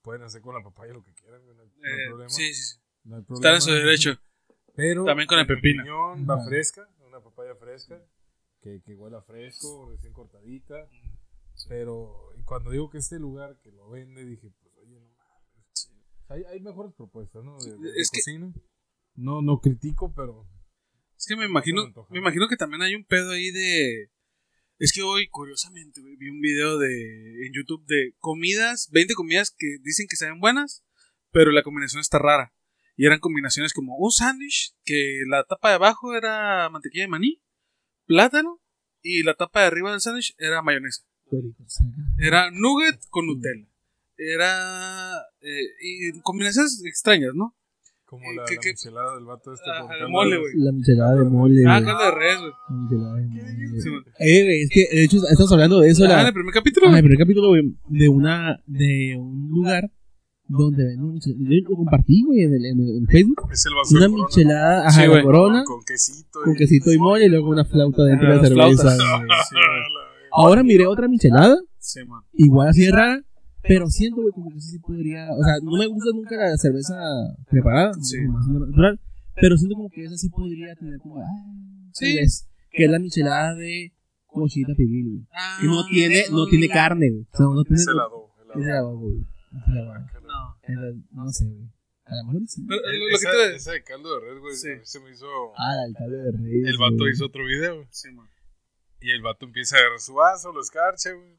Pueden 0.00 0.22
hacer 0.22 0.40
con 0.40 0.54
la 0.54 0.62
papaya 0.64 0.92
lo 0.94 1.04
que 1.04 1.12
quieran, 1.12 1.44
no 1.44 1.62
hay, 1.62 1.68
Eh, 1.68 2.06
problema. 2.08 2.30
sí, 2.30 2.54
sí, 2.54 2.62
sí. 2.64 2.78
No 3.04 3.16
hay 3.16 3.22
Están 3.28 3.54
en 3.56 3.60
su 3.60 3.70
derecho. 3.72 4.18
Pero 4.74 5.04
También 5.04 5.26
con 5.26 5.38
el 5.38 5.46
pepino. 5.46 5.82
opinión, 5.82 6.26
va 6.28 6.42
fresca, 6.44 6.88
una 7.06 7.20
papaya 7.20 7.54
fresca, 7.56 8.02
que, 8.62 8.80
que 8.84 8.94
huela 8.94 9.20
fresco, 9.22 9.90
recién 9.90 10.12
cortadita. 10.12 10.88
Pero 11.68 12.30
y 12.38 12.42
cuando 12.44 12.70
digo 12.70 12.88
que 12.90 12.98
este 12.98 13.18
lugar 13.18 13.58
que 13.62 13.70
lo 13.72 13.90
vende, 13.90 14.24
dije, 14.24 14.50
pues 14.62 14.74
oye, 14.78 14.98
no 14.98 15.06
mames. 15.14 15.92
Hay, 16.28 16.42
hay 16.44 16.60
mejores 16.60 16.92
propuestas, 16.94 17.44
¿no? 17.44 17.58
De, 17.58 17.72
de- 17.76 17.92
de 17.92 18.00
Es 18.00 18.10
que- 18.10 18.20
cocina. 18.20 18.52
No, 19.14 19.42
no 19.42 19.60
critico, 19.60 20.14
pero 20.14 20.48
Es 21.18 21.26
que 21.26 21.36
me 21.36 21.44
imagino, 21.44 21.86
me 21.86 21.92
me 22.10 22.18
imagino 22.20 22.48
que 22.48 22.56
también 22.56 22.80
hay 22.82 22.94
un 22.94 23.04
pedo 23.04 23.32
ahí 23.32 23.50
de... 23.50 24.10
Es 24.78 24.90
que 24.92 25.02
hoy, 25.02 25.28
curiosamente, 25.28 26.00
vi 26.18 26.30
un 26.30 26.40
video 26.40 26.78
de, 26.78 27.46
en 27.46 27.52
YouTube 27.54 27.84
de 27.86 28.14
comidas, 28.18 28.88
20 28.90 29.12
comidas 29.14 29.50
que 29.56 29.76
dicen 29.82 30.06
que 30.08 30.16
saben 30.16 30.40
buenas, 30.40 30.82
pero 31.30 31.52
la 31.52 31.62
combinación 31.62 32.00
está 32.00 32.18
rara. 32.18 32.54
Y 33.02 33.06
eran 33.06 33.18
combinaciones 33.18 33.72
como 33.72 33.96
un 33.96 34.12
sándwich, 34.12 34.74
que 34.84 35.22
la 35.28 35.42
tapa 35.42 35.70
de 35.70 35.74
abajo 35.74 36.14
era 36.14 36.70
mantequilla 36.70 37.02
de 37.02 37.08
maní, 37.08 37.42
plátano, 38.06 38.60
y 39.02 39.24
la 39.24 39.34
tapa 39.34 39.62
de 39.62 39.66
arriba 39.66 39.90
del 39.90 40.00
sándwich 40.00 40.36
era 40.38 40.62
mayonesa. 40.62 41.02
Era 42.16 42.52
nugget 42.52 43.00
con 43.10 43.26
Nutella. 43.26 43.66
Era... 44.16 45.16
eh, 45.40 45.66
y 45.82 46.20
combinaciones 46.20 46.80
extrañas, 46.86 47.32
¿no? 47.34 47.56
como 48.04 48.22
Eh, 48.30 48.36
la, 48.36 48.44
¿qué- 48.46 48.54
la 48.54 48.60
qué? 48.60 48.70
michelada 48.70 49.14
del 49.16 49.24
vato 49.24 49.52
este. 49.52 49.68
El 49.68 49.88
caldo 49.88 50.08
mole, 50.08 50.36
de- 50.36 50.40
güey. 50.40 50.52
La 50.58 50.70
michelada 50.72 51.14
de 51.16 51.24
mole, 51.24 51.62
Ah, 51.66 51.82
caldo 51.82 52.04
de 52.04 52.10
res, 52.12 52.38
güey. 52.38 52.52
La 52.68 52.76
michelada 52.76 53.16
de 53.16 53.26
mole. 53.26 53.80
Sí. 53.80 53.88
Eh, 54.20 54.62
es 54.62 54.70
que, 54.70 54.96
de 54.96 55.04
hecho, 55.04 55.16
estamos 55.28 55.50
hablando 55.52 55.80
de 55.80 55.88
eso. 55.90 56.04
Ah, 56.04 56.08
la- 56.08 56.20
en 56.20 56.26
el 56.28 56.32
primer 56.34 56.54
capítulo, 56.54 56.86
Ah, 56.86 56.90
güey. 56.90 56.98
el 57.00 57.04
primer 57.04 57.18
capítulo, 57.18 57.48
güey, 57.48 57.62
de 57.88 58.08
una, 58.08 58.62
de 58.66 59.16
un 59.18 59.48
lugar 59.50 59.90
donde 60.58 60.84
venden 60.84 61.04
una 61.04 61.12
michelada. 61.14 61.40
Yo 61.48 61.70
lo 61.70 61.76
compartí, 61.76 62.22
güey, 62.24 62.40
en, 62.42 62.54
el, 62.54 62.64
en, 62.66 62.80
el- 62.80 63.06
Facebook. 63.08 63.48
Es 63.52 63.66
el 63.66 63.74
vaso 63.74 63.96
Una 63.96 64.08
michelada, 64.08 64.86
ajá, 64.88 65.02
Sí, 65.04 65.10
de 65.10 65.22
corona, 65.22 65.64
Con 65.64 65.82
quesito. 65.84 66.38
con 66.44 66.54
quesito 66.54 66.92
y 66.92 66.98
mole, 66.98 67.26
y 67.26 67.28
luego 67.28 67.48
una 67.50 67.64
flauta 67.64 68.04
dentro 68.04 68.28
de 68.28 68.34
Ah, 68.34 68.36
la 68.36 68.42
cerveza. 68.42 68.54
flautas. 68.54 68.98
güey. 68.98 69.28
Sí, 69.48 69.54
güey. 69.56 70.02
Ahora 70.32 70.62
miré 70.62 70.86
otra 70.86 71.08
michelada, 71.08 71.56
Sí, 71.78 72.00
man. 72.06 72.22
igual 72.34 72.68
así 72.68 72.84
de 72.86 72.90
rara, 72.92 73.22
pero 73.62 73.86
siento, 73.88 74.22
güey, 74.22 74.32
como 74.32 74.50
que 74.50 74.58
eso 74.58 74.68
sí 74.68 74.78
podría. 74.78 75.28
O 75.38 75.42
sea, 75.44 75.54
no 75.62 75.72
me 75.78 75.86
gusta 75.86 76.10
nunca 76.14 76.36
la 76.36 76.56
cerveza 76.56 76.94
preparada, 77.50 77.92
Sí. 78.00 78.16
como 78.24 78.38
más 78.38 78.48
natural, 78.48 79.00
pero 79.40 79.56
siento 79.56 79.76
como 79.76 79.90
que 79.90 80.04
esa 80.04 80.16
sí 80.16 80.28
podría 80.30 80.74
tener 80.74 80.98
como. 81.00 81.18
Ah, 81.20 81.24
Sí. 81.92 82.16
vez, 82.16 82.48
que 82.70 82.84
es 82.86 82.90
la 82.90 82.98
michelada 82.98 83.54
de 83.54 83.92
cochita 84.26 84.72
pibil, 84.74 85.10
güey. 85.10 85.26
Ah, 85.34 85.58
Y 85.62 85.66
no 85.66 85.84
tiene, 85.86 86.22
no 86.30 86.46
tiene 86.46 86.68
carne, 86.68 87.10
güey. 87.10 87.22
O 87.30 87.36
sea, 87.36 87.46
no 87.46 87.62
tiene. 87.64 87.80
Es 87.82 87.86
helado. 87.88 88.28
Es 88.58 88.66
helado, 88.66 88.98
güey. 88.98 89.16
No. 90.42 90.58
Era- 90.62 90.92
No 91.12 91.28
sé, 91.30 91.44
güey. 91.46 91.70
A 92.04 92.14
lo 92.16 92.24
mejor 92.24 92.48
sí. 92.48 92.64
Pero, 92.68 92.80
eh, 92.84 92.98
lo, 92.98 93.04
lo 93.04 93.08
que 93.08 93.14
Esa, 93.14 93.30
te... 93.30 93.54
esa 93.56 93.72
de 93.72 93.84
caldo 93.84 94.14
de 94.14 94.20
red, 94.26 94.38
güey, 94.40 94.56
Sí. 94.56 94.70
a 94.70 94.74
mí 94.76 94.80
se 94.84 95.00
me 95.00 95.10
hizo... 95.12 95.26
Ah, 95.56 95.84
el 95.86 95.94
caldo 95.94 96.16
de 96.16 96.32
rey. 96.32 96.62
El 96.66 96.78
vato 96.78 97.08
hizo 97.08 97.26
otro 97.26 97.44
video, 97.46 97.86
Sí, 97.90 98.10
man. 98.12 98.28
Y 99.00 99.10
el 99.10 99.22
vato 99.22 99.46
empieza 99.46 99.76
a 99.76 99.80
agarrar 99.80 100.00
su 100.00 100.14
vaso, 100.14 100.52
lo 100.52 100.60
escarcha, 100.60 101.10
güey. 101.12 101.38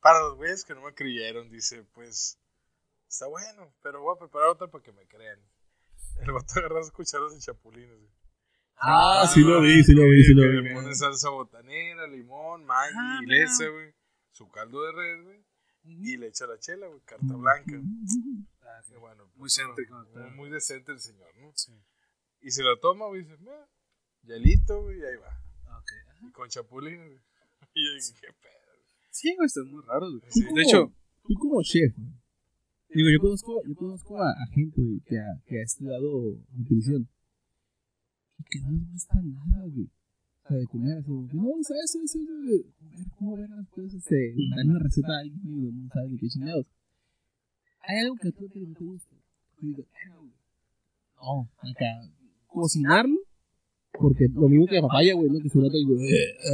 Para 0.00 0.20
los 0.20 0.36
güeyes 0.36 0.64
que 0.64 0.74
no 0.74 0.82
me 0.82 0.94
creyeron, 0.94 1.50
dice, 1.50 1.84
pues, 1.94 2.38
está 3.08 3.26
bueno, 3.26 3.74
pero 3.82 4.00
voy 4.02 4.14
a 4.16 4.18
preparar 4.18 4.48
otra 4.50 4.68
para 4.68 4.82
que 4.84 4.92
me 4.92 5.06
crean. 5.06 5.40
El 6.20 6.32
vato 6.32 6.58
agarra 6.58 6.82
sus 6.82 6.92
cucharas 6.92 7.32
de 7.34 7.40
chapulines, 7.40 7.96
güey. 7.98 8.10
Ah, 8.78 9.28
sí 9.32 9.40
lo 9.40 9.60
vi, 9.62 9.82
sí 9.84 9.92
lo 9.92 10.02
vi, 10.08 10.22
sí 10.24 10.34
lo 10.34 10.50
vi. 10.50 10.62
Le 10.68 10.74
pone 10.74 10.94
salsa 10.94 11.30
botanera, 11.30 12.06
limón, 12.06 12.64
maggi, 12.64 12.94
Ah, 12.96 13.20
güey. 13.24 13.94
Su 14.30 14.48
caldo 14.50 14.82
de 14.82 14.92
red, 14.92 15.24
güey. 15.24 15.45
Y 15.86 16.16
le 16.16 16.28
echa 16.28 16.46
la 16.46 16.58
chela, 16.58 16.86
güey, 16.88 17.00
carta 17.04 17.34
blanca. 17.34 17.80
Ah, 18.62 18.80
Qué 18.88 18.96
bueno. 18.96 19.24
Muy 19.36 19.38
pues, 19.38 19.56
céntrico, 19.56 20.04
Muy, 20.34 20.50
decente 20.50 20.92
el 20.92 21.00
señor, 21.00 21.34
¿no? 21.38 21.52
Sí. 21.54 21.72
Y 22.40 22.50
se 22.50 22.62
la 22.62 22.76
toma, 22.80 23.06
güey, 23.06 23.20
y 23.20 23.24
dice, 23.24 23.36
"Meh, 23.38 23.66
hielito, 24.22 24.82
güey, 24.82 24.98
y 24.98 25.04
ahí 25.04 25.16
va. 25.16 25.78
Ok. 25.78 25.90
Y 26.28 26.32
con 26.32 26.48
chapulines, 26.48 27.06
güey. 27.08 27.20
Y 27.74 27.84
yo 27.86 27.94
dije, 27.94 28.14
qué 28.20 28.32
pedo. 28.40 28.56
Sí, 29.10 29.34
güey, 29.36 29.46
están 29.46 29.70
muy 29.70 29.82
raros, 29.84 30.18
güey. 30.18 30.32
Sí. 30.32 30.42
De 30.54 30.62
hecho, 30.62 30.92
Tú 31.26 31.34
como 31.34 31.62
chef, 31.62 31.96
güey. 31.96 32.12
Digo, 32.88 33.08
yo 33.10 33.20
conozco, 33.20 33.62
yo 33.66 33.74
conozco 33.74 34.22
a, 34.22 34.30
a 34.30 34.46
gente, 34.52 34.80
güey, 34.80 35.00
que 35.00 35.18
ha, 35.18 35.42
que 35.44 35.58
ha 35.58 35.62
estudiado 35.62 36.38
nutrición. 36.52 37.08
Y 38.38 38.44
que 38.44 38.60
no 38.60 38.70
les 38.70 38.92
gusta 38.92 39.14
nada, 39.22 39.66
güey. 39.66 39.90
De 40.48 40.66
comer 40.66 40.98
así, 40.98 41.10
que 41.30 41.36
no, 41.36 41.48
¿sabes? 41.62 41.84
Eso, 41.84 41.98
eso, 42.04 42.18
eso, 42.18 42.72
comer, 42.78 43.06
¿cómo 43.18 43.36
ver 43.36 43.50
las 43.50 43.68
cosas? 43.68 43.94
Este, 43.94 44.34
dar 44.54 44.64
una 44.64 44.78
receta 44.78 45.12
a 45.12 45.18
alguien, 45.20 45.82
no 45.82 45.88
sabe 45.92 46.08
ni 46.10 46.18
qué 46.18 46.28
chingados. 46.28 46.66
Hay 47.80 47.98
algo 47.98 48.14
que 48.16 48.28
a 48.28 48.32
ti 48.32 48.66
no 48.66 48.74
te 48.74 48.84
gusta. 48.84 49.16
Y 49.60 49.66
digo, 49.66 49.84
"Ah, 49.92 50.16
güey". 50.18 50.32
No, 51.16 51.50
acá, 51.70 52.12
cocinarlo, 52.46 53.18
porque 53.92 54.26
lo 54.32 54.48
mismo 54.48 54.66
que 54.66 54.76
la 54.76 54.82
papaya, 54.82 55.14
güey, 55.14 55.30
¿no? 55.30 55.40
Que 55.40 55.48
su 55.48 55.60
rato 55.60 55.76
digo, 55.76 55.96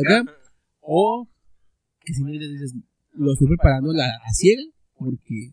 acá. 0.01 0.33
O 0.81 1.29
que 2.01 2.15
simplemente 2.15 2.49
dices, 2.49 2.75
lo 3.13 3.33
estoy 3.33 3.49
preparando 3.49 3.91
a 3.91 3.95
la 3.95 4.07
a 4.07 4.33
ciega 4.33 4.63
porque 4.95 5.53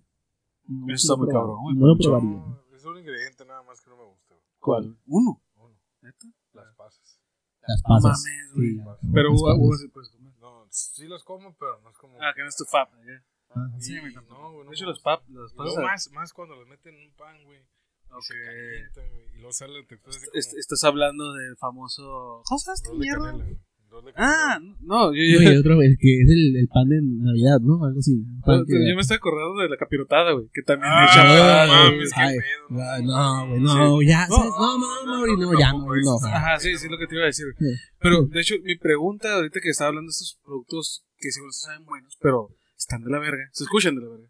no, 0.68 0.94
Está 0.94 1.14
lo 1.14 1.18
muy 1.20 1.28
cabrón, 1.30 1.62
güey, 1.64 1.76
no 1.76 1.88
lo 1.88 1.98
probaría. 1.98 2.42
Es 2.76 2.86
un 2.86 2.98
ingrediente 2.98 3.46
nada 3.46 3.64
más 3.64 3.82
que 3.82 3.90
no 3.90 3.98
me 3.98 4.04
gusta. 4.06 4.36
¿cuál? 4.60 4.98
Uno. 5.08 5.42
Uno, 5.58 5.76
¿Neta? 6.02 6.28
las 6.54 6.76
pasas. 6.76 7.09
Las 7.70 7.82
No 7.84 7.90
pasas. 7.96 8.24
mames, 8.26 8.54
güey. 8.56 8.70
Sí, 9.02 9.10
Pero 9.14 9.30
las 9.30 9.42
pasas. 9.42 9.80
sí 9.82 9.88
puedes 9.90 10.10
comer. 10.10 10.34
No, 10.40 10.68
sí 10.72 11.06
los 11.08 11.24
como, 11.24 11.56
pero 11.58 11.80
no 11.82 11.90
es 11.92 11.98
como... 11.98 12.18
Ah, 12.22 12.34
que 12.36 12.42
no 12.42 12.48
es 12.50 12.56
tu. 12.58 12.66
¿eh? 12.66 13.22
Ah, 13.52 13.68
Sí, 13.80 13.96
no, 13.96 14.52
güey, 14.52 14.64
no 14.66 14.70
De 14.72 14.76
hecho, 14.76 14.86
los 14.86 14.98
gusta. 14.98 15.18
pap, 15.18 15.30
los 15.30 15.54
más, 15.84 16.12
más 16.12 16.34
cuando 16.34 16.56
los 16.56 16.68
meten 16.68 16.96
en 16.96 17.08
un 17.10 17.16
pan, 17.16 17.44
güey. 17.46 17.60
Y 17.60 18.12
Ok. 18.14 18.22
se 18.22 18.34
calientan, 18.44 19.10
güey. 19.12 19.26
Y 19.34 19.38
luego 19.38 19.54
sale 19.54 19.82
la 19.82 19.88
textura 19.88 20.18
así 20.18 20.26
Est- 20.34 20.50
como... 20.50 20.60
Estás 20.60 20.84
hablando 20.84 21.34
del 21.34 21.58
famoso. 21.58 22.42
¿Cómo 22.46 22.58
esta 22.74 22.92
mierda? 22.94 23.32
canela, 23.32 23.60
güey. 23.90 24.14
Ah, 24.18 24.60
no, 24.82 25.14
yo, 25.14 25.22
No, 25.22 25.42
yo, 25.44 25.52
y 25.54 25.58
otro, 25.58 25.82
el 25.82 25.98
que 26.00 26.22
es 26.22 26.30
el, 26.30 26.56
el 26.56 26.68
pan 26.68 26.88
de 26.90 27.00
Navidad, 27.02 27.60
¿no? 27.62 27.84
Algo 27.86 28.00
así. 28.00 28.14
Un 28.14 28.42
pan 28.42 28.66
que- 28.66 28.74
yo 28.90 28.96
me 28.96 29.02
estoy 29.02 29.18
acordando 29.18 29.62
de 29.62 29.70
la 29.70 29.78
capirotada, 29.78 30.32
güey. 30.34 30.46
Que 30.54 30.62
también 30.62 30.92
Ah, 30.94 31.06
echan 31.10 31.28
no 31.28 31.34
güey. 31.34 31.92
mames, 31.98 32.14
qué 32.14 32.22
Ay, 32.22 32.36
pedo, 32.38 32.66
no, 32.70 32.82
ay, 32.92 33.04
no, 33.04 33.10
no, 33.10 33.48
güey, 33.48 33.60
sí. 33.60 33.66
no, 33.66 34.02
ya, 34.02 34.28
No, 34.28 34.36
¿sabes? 34.36 34.52
no, 34.58 34.78
no, 34.78 35.06
no, 35.06 35.26
no, 35.28 35.36
no, 35.54 35.60
ya, 35.60 35.72
no, 35.74 36.28
Ajá, 36.28 36.60
sí, 36.60 36.70
sí, 36.78 36.86
es 36.86 36.92
lo 36.92 36.98
que 36.98 37.08
te 37.08 37.16
iba 37.16 37.24
a 37.24 37.28
decir. 37.28 37.46
Sí. 37.58 37.66
Pero, 38.00 38.24
de 38.26 38.40
hecho, 38.40 38.56
mi 38.64 38.78
pregunta 38.78 39.34
ahorita 39.36 39.60
que 39.62 39.70
estaba 39.70 39.90
hablando 39.90 40.08
de 40.08 40.12
estos 40.12 40.40
productos 40.44 41.06
que 41.18 41.32
seguro 41.32 41.52
saben 41.52 41.86
buenos, 41.86 42.18
pero 42.22 42.56
están 42.78 43.04
de 43.04 43.12
la 43.12 43.20
verga, 43.20 43.50
se 43.52 43.64
escuchan 43.64 43.96
de 43.96 44.02
la 44.02 44.10
verga. 44.10 44.28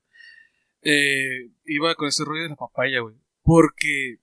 Eh, 0.82 1.52
iba 1.66 1.94
con 1.96 2.08
ese 2.08 2.24
rollo 2.24 2.44
de 2.44 2.50
la 2.50 2.56
papaya, 2.56 3.02
güey. 3.02 3.16
Porque 3.44 4.20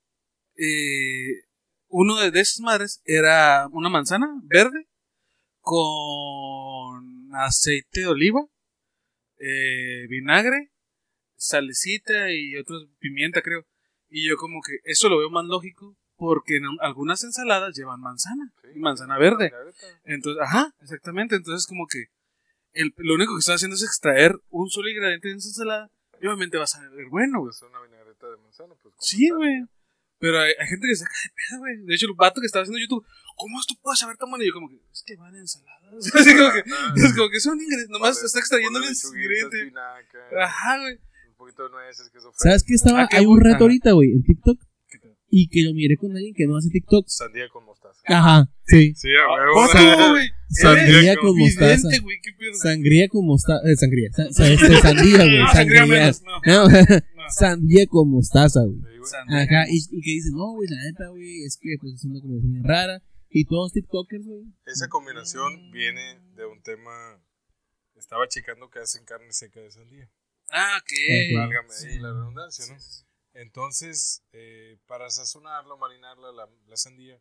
eh, 0.57 1.45
uno 1.89 2.17
de, 2.17 2.31
de 2.31 2.41
esas 2.41 2.61
madres 2.61 3.03
era 3.05 3.69
una 3.73 3.89
manzana 3.89 4.27
verde 4.45 4.87
con 5.67 7.35
aceite 7.35 8.03
de 8.03 8.07
oliva, 8.07 8.41
eh, 9.41 10.07
vinagre, 10.09 10.71
salecita 11.35 12.31
y 12.31 12.55
otros 12.55 12.87
pimienta, 13.01 13.43
creo. 13.43 13.67
Y 14.09 14.29
yo 14.29 14.37
como 14.37 14.61
que 14.63 14.79
eso 14.85 15.09
lo 15.09 15.19
veo 15.19 15.29
más 15.29 15.45
lógico 15.45 15.97
porque 16.15 16.59
en 16.59 16.67
algunas 16.81 17.25
ensaladas 17.25 17.77
llevan 17.77 18.01
manzana, 18.01 18.53
Sí, 18.63 18.69
y 18.77 18.79
manzana 18.79 19.19
verde. 19.19 19.53
Entonces, 20.05 20.41
ajá, 20.41 20.73
exactamente. 20.83 21.35
Entonces 21.35 21.67
como 21.67 21.89
que 21.89 22.05
el, 22.73 22.95
lo 22.99 23.17
único 23.17 23.35
que 23.35 23.41
está 23.41 23.55
haciendo 23.55 23.75
es 23.75 23.83
extraer 23.83 24.37
un 24.51 24.71
solo 24.71 24.89
ingrediente 24.89 25.27
de 25.27 25.35
esa 25.35 25.49
ensalada 25.49 25.91
y 26.21 26.29
obviamente 26.29 26.59
va 26.59 26.65
a 26.65 26.69
saber 26.69 26.93
bueno, 27.11 27.41
güey. 27.41 27.53
Una 27.69 27.83
vinagreta 27.83 28.31
de 28.31 28.37
manzana, 28.37 28.75
pues. 28.81 28.95
Sí, 29.01 29.31
güey. 29.31 29.65
Pero 30.19 30.41
hay, 30.41 30.53
hay 30.59 30.67
gente 30.67 30.87
que 30.89 30.95
se 30.97 31.05
saca 31.05 31.15
de 31.25 31.31
pedo, 31.37 31.59
güey. 31.61 31.77
De 31.85 31.95
hecho, 31.95 32.07
el 32.07 32.15
vato 32.17 32.41
que 32.41 32.47
estaba 32.47 32.63
haciendo 32.63 32.81
YouTube, 32.81 33.05
¿cómo 33.37 33.61
esto 33.61 33.75
puede 33.83 33.97
saber 33.97 34.17
tan 34.17 34.31
bueno? 34.31 34.45
Y 34.45 34.49
yo 34.49 34.55
como 34.55 34.69
que, 34.71 34.77
es 34.93 35.03
que 35.07 35.17
van 35.17 35.35
ensaladas. 35.37 35.93
Así 36.15 36.35
como 36.37 36.51
que, 36.53 36.63
Ah, 36.73 36.95
es 36.97 37.15
como 37.15 37.29
que 37.31 37.41
son 37.41 37.61
ingredientes, 37.61 37.91
nomás 37.91 38.17
ponle- 38.17 38.27
está 38.27 38.39
extrayendo 38.41 38.79
el 38.79 38.85
ingrediente. 38.87 39.73
Ajá, 40.41 40.79
güey. 40.81 40.95
Un 41.31 41.37
poquito 41.37 41.65
de 41.65 41.71
nueces, 41.71 42.09
queso 42.11 42.33
¿Sabes 42.35 42.65
qué 42.65 42.75
estaba? 42.75 43.03
Ah, 43.03 43.09
qué 43.11 43.19
Hay 43.19 43.27
un 43.27 43.41
reto 43.41 43.65
ahorita, 43.65 43.93
güey, 43.93 44.13
en 44.13 44.23
TikTok. 44.23 44.59
Y 45.29 45.49
que 45.49 45.65
lo 45.65 45.75
miré 45.75 45.97
con 45.97 46.13
alguien 46.13 46.33
que 46.35 46.47
no 46.47 46.57
hace 46.57 46.71
TikTok. 46.71 47.05
Sandía 47.09 47.49
con 47.53 47.65
mostaza. 47.67 48.01
Ajá, 48.07 48.49
sí. 48.65 48.95
Sí, 48.95 49.09
a 49.11 49.35
huevo. 49.35 49.55
¿Cómo 49.55 49.67
estuvo, 49.67 50.11
güey? 50.13 50.29
Sangría 50.49 51.17
con 51.17 51.37
mostaza. 51.37 51.89
Pedo. 52.39 52.55
Sangría 52.55 53.09
con 53.09 53.27
mostaza. 53.27 53.61
Eh, 53.69 53.77
sangría. 53.77 54.09
Sa- 54.13 54.33
sa- 54.33 54.49
este, 54.49 54.81
sandía, 54.81 55.19
güey. 55.19 55.39
No, 55.43 55.53
sangría 55.53 55.87
Sandía 57.31 57.87
con 57.87 58.11
mostaza, 58.11 58.61
güey. 58.65 58.81
Sí. 59.05 59.17
Ajá, 59.29 59.67
y, 59.69 59.77
y 59.77 60.03
que 60.03 60.11
dicen, 60.11 60.33
no, 60.33 60.53
güey, 60.53 60.69
la 60.69 60.83
neta, 60.85 61.09
güey, 61.09 61.45
es 61.45 61.57
que 61.61 61.77
pues 61.81 61.95
es 61.95 62.05
una 62.05 62.21
combinación 62.21 62.65
rara. 62.65 63.03
Y 63.29 63.45
todos 63.45 63.73
TikTokers, 63.73 64.27
güey. 64.27 64.45
Esa 64.65 64.89
combinación 64.89 65.71
viene 65.71 66.21
de 66.37 66.47
un 66.47 66.63
tema. 66.63 67.23
Estaba 67.95 68.29
checando 68.29 68.71
que 68.71 68.79
hacen 68.79 69.05
carne 69.05 69.33
seca 69.33 69.61
de 69.61 69.71
sandía. 69.71 70.11
Ah, 70.51 70.79
ok. 70.81 71.37
Válgame 71.37 71.69
ahí 71.75 71.99
la 71.99 72.13
redundancia, 72.13 72.65
¿no? 72.67 72.77
Entonces, 73.35 74.23
eh, 74.33 74.79
para 74.87 75.11
sazonarlo, 75.11 75.77
marinarla, 75.77 76.33
la, 76.33 76.49
la 76.67 76.77
sandía, 76.77 77.21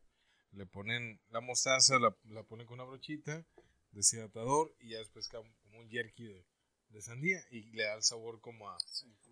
le 0.51 0.65
ponen 0.65 1.19
la 1.29 1.41
mostaza, 1.41 1.99
la, 1.99 2.15
la 2.29 2.43
ponen 2.43 2.65
con 2.65 2.79
una 2.79 2.87
brochita, 2.87 3.45
deshidratador 3.91 4.73
y 4.79 4.91
ya 4.91 4.99
después 4.99 5.27
como 5.27 5.53
como 5.63 5.79
un 5.79 5.89
jerky 5.89 6.25
de, 6.25 6.45
de 6.89 7.01
sandía 7.01 7.39
y 7.51 7.63
le 7.71 7.83
da 7.83 7.95
el 7.95 8.03
sabor 8.03 8.39
como 8.39 8.69
a 8.69 8.77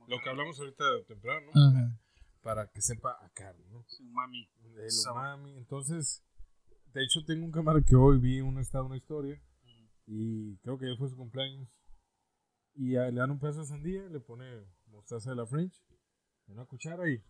lo 0.07 0.19
que 0.21 0.29
hablamos 0.29 0.59
ahorita 0.59 0.83
temprano, 1.07 1.47
¿no? 1.53 1.61
Ajá. 1.69 1.99
Para 2.41 2.67
que 2.69 2.81
sepa 2.81 3.17
a 3.23 3.29
carne, 3.29 3.65
¿no? 3.69 3.85
Mami. 4.11 4.49
El 4.77 4.91
Sabor. 4.91 5.21
umami. 5.21 5.57
Entonces, 5.57 6.23
de 6.93 7.03
hecho, 7.03 7.23
tengo 7.25 7.45
un 7.45 7.51
cámara 7.51 7.81
que 7.81 7.95
hoy 7.95 8.19
vi 8.19 8.41
un 8.41 8.59
estado, 8.59 8.85
una 8.85 8.97
historia, 8.97 9.41
y 10.05 10.57
creo 10.57 10.77
que 10.77 10.87
ya 10.89 10.97
fue 10.97 11.09
su 11.09 11.15
cumpleaños. 11.15 11.67
Y 12.75 12.95
a- 12.97 13.09
le 13.11 13.19
dan 13.19 13.31
un 13.31 13.39
pedazo 13.39 13.61
de 13.61 13.67
sandía, 13.67 14.03
le 14.09 14.19
pone 14.19 14.45
mostaza 14.87 15.29
de 15.29 15.35
la 15.37 15.45
French, 15.45 15.73
una 16.47 16.65
cuchara 16.65 17.09
y. 17.09 17.23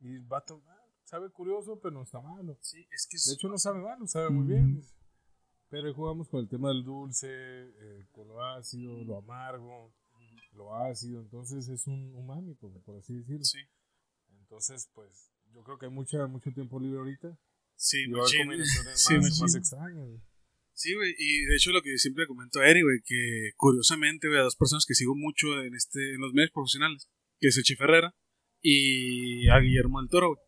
Y 0.00 0.18
va 0.26 0.38
a 0.38 0.44
tomar. 0.44 0.76
Sabe 1.02 1.30
curioso, 1.30 1.78
pero 1.80 1.94
no 1.94 2.02
está 2.02 2.20
malo. 2.20 2.58
Sí, 2.60 2.86
es 2.90 3.06
que 3.08 3.16
De 3.30 3.34
hecho, 3.34 3.48
no 3.48 3.58
sabe 3.58 3.80
malo, 3.80 4.06
sabe 4.06 4.28
muy 4.30 4.46
bien. 4.46 4.74
dice. 4.76 4.94
Pero 5.68 5.92
jugamos 5.94 6.28
con 6.28 6.40
el 6.40 6.48
tema 6.48 6.68
del 6.68 6.84
dulce, 6.84 7.28
eh, 7.30 8.06
con 8.12 8.28
lo 8.28 8.44
ácido, 8.44 9.02
lo 9.04 9.18
amargo, 9.18 9.92
lo 10.56 10.74
ácido. 10.74 11.20
Entonces, 11.20 11.68
es 11.68 11.86
un 11.86 12.14
umami, 12.14 12.54
por, 12.54 12.72
por 12.82 12.98
así 12.98 13.14
decirlo. 13.14 13.44
Sí. 13.44 13.58
Entonces, 14.40 14.90
pues, 14.94 15.32
yo 15.52 15.62
creo 15.62 15.78
que 15.78 15.86
hay 15.86 15.92
mucha, 15.92 16.26
mucho 16.26 16.50
tiempo 16.52 16.80
libre 16.80 16.98
ahorita. 16.98 17.38
Sí, 17.76 18.04
Y 18.04 18.08
machín. 18.08 18.40
combinaciones 18.46 19.00
Sí, 19.06 19.14
más, 19.14 19.40
más 19.40 19.54
extrañas. 19.54 20.06
güey. 20.08 20.20
Sí, 20.72 20.94
güey, 20.94 21.14
y 21.18 21.44
de 21.46 21.56
hecho 21.56 21.70
lo 21.72 21.80
que 21.80 21.90
yo 21.92 21.96
siempre 21.96 22.26
comento 22.26 22.60
a 22.60 22.68
Eri, 22.68 22.82
güey, 22.82 22.98
que 23.02 23.52
curiosamente, 23.56 24.28
güey, 24.28 24.40
a 24.40 24.42
dos 24.42 24.56
personas 24.56 24.84
que 24.86 24.94
sigo 24.94 25.14
mucho 25.16 25.62
en 25.62 25.74
este 25.74 26.14
en 26.14 26.20
los 26.20 26.34
medios 26.34 26.50
profesionales, 26.52 27.08
que 27.40 27.48
es 27.48 27.56
el 27.56 27.76
Ferrera 27.78 28.14
y 28.60 29.48
a 29.48 29.58
Guillermo 29.58 30.00
del 30.00 30.10
Toro, 30.10 30.34
güey, 30.34 30.40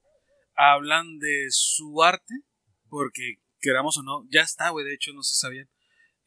hablan 0.54 1.18
de 1.18 1.46
su 1.48 2.02
arte, 2.02 2.34
porque 2.90 3.36
queramos 3.58 3.96
o 3.96 4.02
no, 4.02 4.26
ya 4.30 4.42
está, 4.42 4.68
güey, 4.68 4.84
de 4.84 4.92
hecho, 4.94 5.14
no 5.14 5.22
si 5.22 5.34
sabían, 5.34 5.66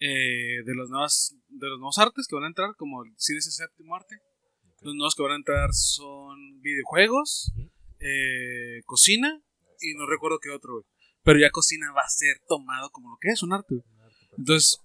eh, 0.02 0.64
de, 0.66 0.74
los 0.76 0.90
nuevas, 0.90 1.36
de 1.48 1.68
los 1.70 1.80
nuevos 1.80 1.98
artes 2.00 2.28
que 2.28 2.36
van 2.36 2.44
a 2.46 2.48
entrar, 2.48 2.76
como 2.76 3.04
el 3.06 3.14
cine 3.18 3.40
es 3.40 3.46
el 3.48 3.54
séptimo 3.54 3.96
arte, 3.96 4.18
los 4.82 4.96
nuevos 4.96 5.16
que 5.16 5.24
van 5.24 5.32
a 5.34 5.36
entrar 5.36 5.70
son 5.74 6.60
videojuegos, 6.62 7.54
eh, 8.00 8.82
cocina, 8.86 9.42
y 9.80 9.94
no 9.94 10.06
recuerdo 10.08 10.40
qué 10.40 10.50
otro, 10.50 10.74
güey. 10.74 10.86
Pero 11.24 11.40
ya 11.40 11.52
cocina 11.52 11.92
va 11.94 12.02
a 12.02 12.10
ser 12.10 12.40
tomado 12.48 12.90
como 12.90 13.12
lo 13.12 13.18
que 13.22 13.30
es 13.30 13.44
un 13.44 13.54
arte, 13.54 13.76
güey. 13.76 13.86
Entonces, 14.38 14.80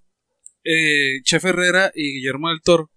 eh, 0.65 1.23
Chef 1.23 1.45
Herrera 1.45 1.91
y 1.95 2.15
Guillermo 2.19 2.51
del 2.51 2.61
Toro, 2.61 2.91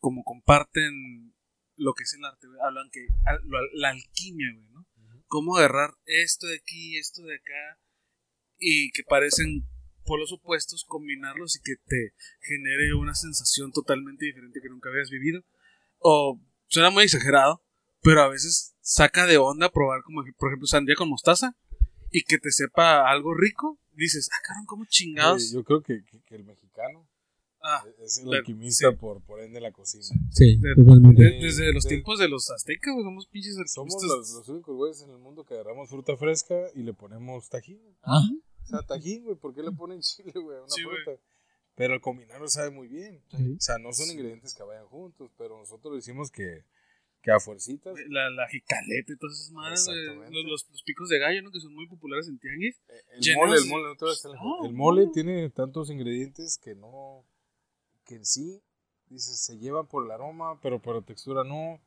como 0.00 0.24
comparten 0.24 1.32
lo 1.76 1.94
que 1.94 2.02
es 2.02 2.14
el 2.14 2.24
arte, 2.24 2.46
güey, 2.48 2.58
hablan 2.62 2.90
que 2.90 3.06
al- 3.26 3.42
la 3.74 3.90
alquimia, 3.90 4.52
güey, 4.54 4.68
¿no? 4.70 4.86
Cómo 5.28 5.56
agarrar 5.56 5.94
esto 6.06 6.46
de 6.48 6.56
aquí, 6.56 6.98
esto 6.98 7.22
de 7.22 7.36
acá, 7.36 7.78
y 8.58 8.90
que 8.90 9.02
parecen 9.04 9.66
polos 10.04 10.32
opuestos, 10.32 10.84
combinarlos 10.86 11.56
y 11.56 11.60
que 11.62 11.74
te 11.86 12.12
genere 12.40 12.94
una 12.94 13.14
sensación 13.14 13.72
totalmente 13.72 14.24
diferente 14.26 14.60
que 14.62 14.68
nunca 14.68 14.88
habías 14.90 15.10
vivido. 15.10 15.42
O 15.98 16.40
suena 16.68 16.90
muy 16.90 17.04
exagerado, 17.04 17.62
pero 18.02 18.22
a 18.22 18.28
veces 18.28 18.74
saca 18.80 19.26
de 19.26 19.38
onda 19.38 19.70
probar 19.70 20.02
como, 20.02 20.22
por 20.38 20.50
ejemplo, 20.50 20.66
sandía 20.66 20.94
con 20.96 21.08
mostaza 21.08 21.56
y 22.10 22.22
que 22.24 22.38
te 22.38 22.50
sepa 22.52 23.10
algo 23.10 23.34
rico. 23.34 23.78
Dices, 23.92 24.28
ah, 24.32 24.38
cabrón, 24.46 24.66
¿cómo 24.66 24.84
chingados? 24.86 25.52
Yo 25.52 25.62
creo 25.64 25.80
que, 25.82 26.04
que- 26.04 26.20
que 26.22 26.34
el 26.36 26.44
mexicano 26.44 27.08
Ah, 27.66 27.82
es 28.00 28.18
el 28.18 28.28
la- 28.28 28.38
alquimista 28.38 28.90
sí. 28.90 28.96
por, 28.96 29.22
por 29.24 29.40
ende 29.40 29.54
de 29.54 29.60
la 29.62 29.72
cocina. 29.72 30.04
Sí, 30.32 30.58
de- 30.58 30.74
totalmente. 30.74 31.22
de- 31.22 31.30
desde 31.40 31.72
los 31.72 31.84
de- 31.84 31.88
tiempos 31.88 32.18
de 32.18 32.28
los 32.28 32.50
aztecas, 32.50 32.94
somos 33.02 33.26
pinches 33.28 33.54
Somos 33.54 33.94
alquimistas. 33.94 34.08
los, 34.18 34.30
los 34.32 34.48
únicos 34.50 34.76
güeyes 34.76 35.00
en 35.02 35.10
el 35.10 35.18
mundo 35.18 35.44
que 35.44 35.54
agarramos 35.54 35.88
fruta 35.88 36.14
fresca 36.18 36.54
y 36.74 36.82
le 36.82 36.92
ponemos 36.92 37.48
tajín. 37.48 37.80
Ajá. 38.02 38.20
O 38.64 38.66
sea, 38.66 38.82
tajín, 38.82 39.24
güey, 39.24 39.36
¿por 39.36 39.54
qué 39.54 39.62
le 39.62 39.72
ponen 39.72 40.00
chile, 40.02 40.32
güey, 40.34 40.56
a 40.58 40.60
una 40.62 40.68
Sí, 40.70 40.82
fruta? 40.82 41.20
Pero 41.76 41.94
al 41.94 42.00
combinarlo 42.00 42.48
sabe 42.48 42.70
muy 42.70 42.88
bien. 42.88 43.22
Sí. 43.36 43.54
O 43.56 43.60
sea, 43.60 43.78
no 43.78 43.92
son 43.92 44.10
ingredientes 44.10 44.54
que 44.54 44.62
vayan 44.62 44.86
juntos, 44.86 45.30
pero 45.36 45.58
nosotros 45.58 45.96
decimos 45.96 46.30
que, 46.30 46.64
que 47.20 47.32
a 47.32 47.40
fuercitas. 47.40 47.94
La, 48.08 48.30
la 48.30 48.46
jicaleta 48.48 49.12
y 49.12 49.16
todas 49.16 49.36
esas 49.40 49.50
madres, 49.50 49.84
los, 50.30 50.44
los, 50.44 50.70
los 50.70 50.82
picos 50.84 51.08
de 51.08 51.18
gallo, 51.18 51.42
¿no? 51.42 51.50
Que 51.50 51.58
son 51.60 51.74
muy 51.74 51.88
populares 51.88 52.28
en 52.28 52.38
tianguis. 52.38 52.76
eh, 52.88 52.92
El 53.20 53.36
mole, 53.36 53.56
el 53.56 53.64
de- 53.64 53.68
mole, 53.70 53.84
no 53.88 53.96
te 53.96 54.04
vas 54.04 54.24
a- 54.24 54.28
No, 54.28 54.66
el 54.66 54.72
mole 54.72 55.06
no. 55.06 55.10
tiene 55.12 55.50
tantos 55.50 55.90
ingredientes 55.90 56.58
que 56.58 56.76
no, 56.76 57.24
que 58.04 58.14
en 58.16 58.24
sí, 58.24 58.62
dices, 59.08 59.40
se 59.44 59.58
llevan 59.58 59.88
por 59.88 60.04
el 60.04 60.12
aroma, 60.12 60.60
pero 60.60 60.80
por 60.80 60.94
la 60.94 61.02
textura 61.02 61.42
no. 61.42 61.80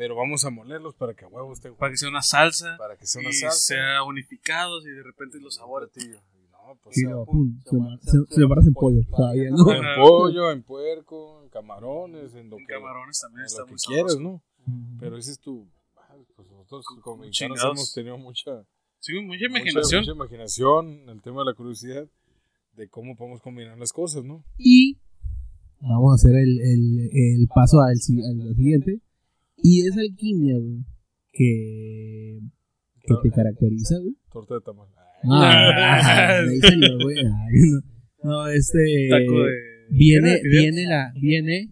Pero 0.00 0.16
vamos 0.16 0.46
a 0.46 0.50
molerlos 0.50 0.94
para 0.94 1.12
que 1.12 1.26
a 1.26 1.28
huevo 1.28 1.52
estén 1.52 1.74
Para 1.76 1.92
que 1.92 1.98
sea 1.98 2.08
una 2.08 2.22
salsa 2.22 2.74
para 2.78 2.96
que 2.96 3.06
sea 3.06 3.20
una 3.20 3.28
y 3.28 3.34
salsa. 3.34 3.58
sea 3.58 4.02
unificados 4.04 4.86
y 4.86 4.90
de 4.92 5.02
repente 5.02 5.38
los 5.40 5.56
sabores. 5.56 5.90
Y 5.98 6.08
no, 6.08 6.78
pues, 6.82 6.96
pum, 7.26 7.60
se 7.62 7.76
lo- 7.76 7.98
se- 8.00 8.34
se 8.34 8.40
lo 8.40 8.48
barras 8.48 8.66
en 8.66 8.72
pollo. 8.72 9.00
Todavía, 9.14 9.50
¿no? 9.50 9.70
en 9.70 9.82
pollo, 10.00 10.50
en 10.52 10.62
puerco, 10.62 11.42
en 11.42 11.50
camarones, 11.50 12.32
en 12.34 12.48
lo 12.48 12.56
En 12.58 12.66
que, 12.66 12.72
camarones 12.72 13.20
también 13.20 13.40
en 13.40 13.46
está 13.46 13.60
lo 13.60 13.66
que 13.66 13.74
quieras. 13.86 14.16
¿no? 14.18 14.42
Pero 14.98 15.18
ese 15.18 15.32
es 15.32 15.38
tu... 15.38 15.68
Pues 16.34 16.48
nosotros 16.50 16.86
como 17.02 17.18
mexicanos 17.18 17.58
chingados. 17.58 17.76
hemos 17.78 17.92
tenido 17.92 18.16
mucha, 18.16 18.64
Sí, 19.00 19.12
mucha 19.20 19.26
mucha- 19.26 19.46
imaginación. 19.46 20.00
mucha 20.00 20.12
imaginación, 20.12 21.08
el 21.10 21.20
tema 21.20 21.40
de 21.40 21.44
la 21.50 21.54
curiosidad 21.54 22.06
de 22.72 22.88
cómo 22.88 23.16
podemos 23.16 23.42
combinar 23.42 23.76
las 23.76 23.92
cosas, 23.92 24.24
¿no? 24.24 24.42
Y 24.56 24.96
vamos 25.82 26.12
a 26.12 26.14
hacer 26.14 26.36
el, 26.36 26.58
el, 26.58 27.10
el 27.12 27.48
paso 27.54 27.80
al, 27.80 27.90
al 27.92 28.54
siguiente. 28.56 29.00
Y 29.62 29.86
es 29.86 29.96
alquimia, 29.96 30.56
güey, 30.58 30.84
que, 31.32 32.40
que 33.02 33.14
te 33.22 33.30
caracteriza, 33.30 33.98
güey. 33.98 34.14
Torta 34.32 34.54
de 34.54 34.60
tamal. 34.60 34.88
Ah, 35.24 36.38
ahí 36.40 36.58
güey. 37.02 37.16
No, 38.22 38.46
este. 38.48 39.08
Taco 39.10 39.44
de. 39.44 39.52
Viene, 39.90 40.40
viene 40.44 40.86
la, 40.86 41.12
viene 41.20 41.68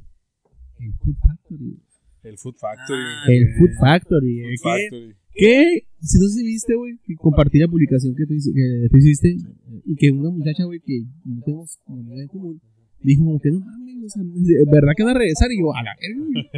el 0.81 0.92
Food 0.94 1.16
Factory. 1.24 1.81
El 2.24 2.37
Food 2.38 2.55
Factory. 2.59 3.01
Ah, 3.01 3.24
El. 3.29 3.55
Food 3.59 3.70
Factory. 3.81 4.40
eh, 4.40 4.44
Food 4.44 4.72
que- 4.74 4.88
Factory. 4.90 5.14
Que, 5.40 5.83
si 6.01 6.18
no 6.18 6.27
sé 6.27 6.40
si 6.40 6.46
viste, 6.46 6.74
güey, 6.74 6.98
que 7.05 7.14
compartí 7.14 7.59
la 7.61 7.68
publicación 7.68 8.12
que 8.16 8.27
tú, 8.27 8.35
que 8.35 8.88
tú 8.90 8.96
hiciste 8.96 9.29
eh, 9.31 9.83
y 9.85 9.94
que 9.94 10.11
una 10.11 10.31
muchacha, 10.31 10.64
güey, 10.64 10.81
que 10.81 11.05
no 11.24 11.40
tenemos 11.44 11.79
amiga 11.87 12.22
en 12.22 12.27
común, 12.29 12.61
dijo 13.05 13.24
como 13.24 13.38
que 13.38 13.51
no 13.53 13.61
mames, 13.61 13.88
o 14.04 14.08
sea, 14.08 14.22
¿verdad 14.70 14.92
que 14.96 15.04
van 15.04 15.16
a 15.16 15.18
regresar? 15.18 15.50
Y 15.52 15.61
yo, 15.61 15.74
a 15.74 15.82
la 15.82 15.94
verga, 16.00 16.50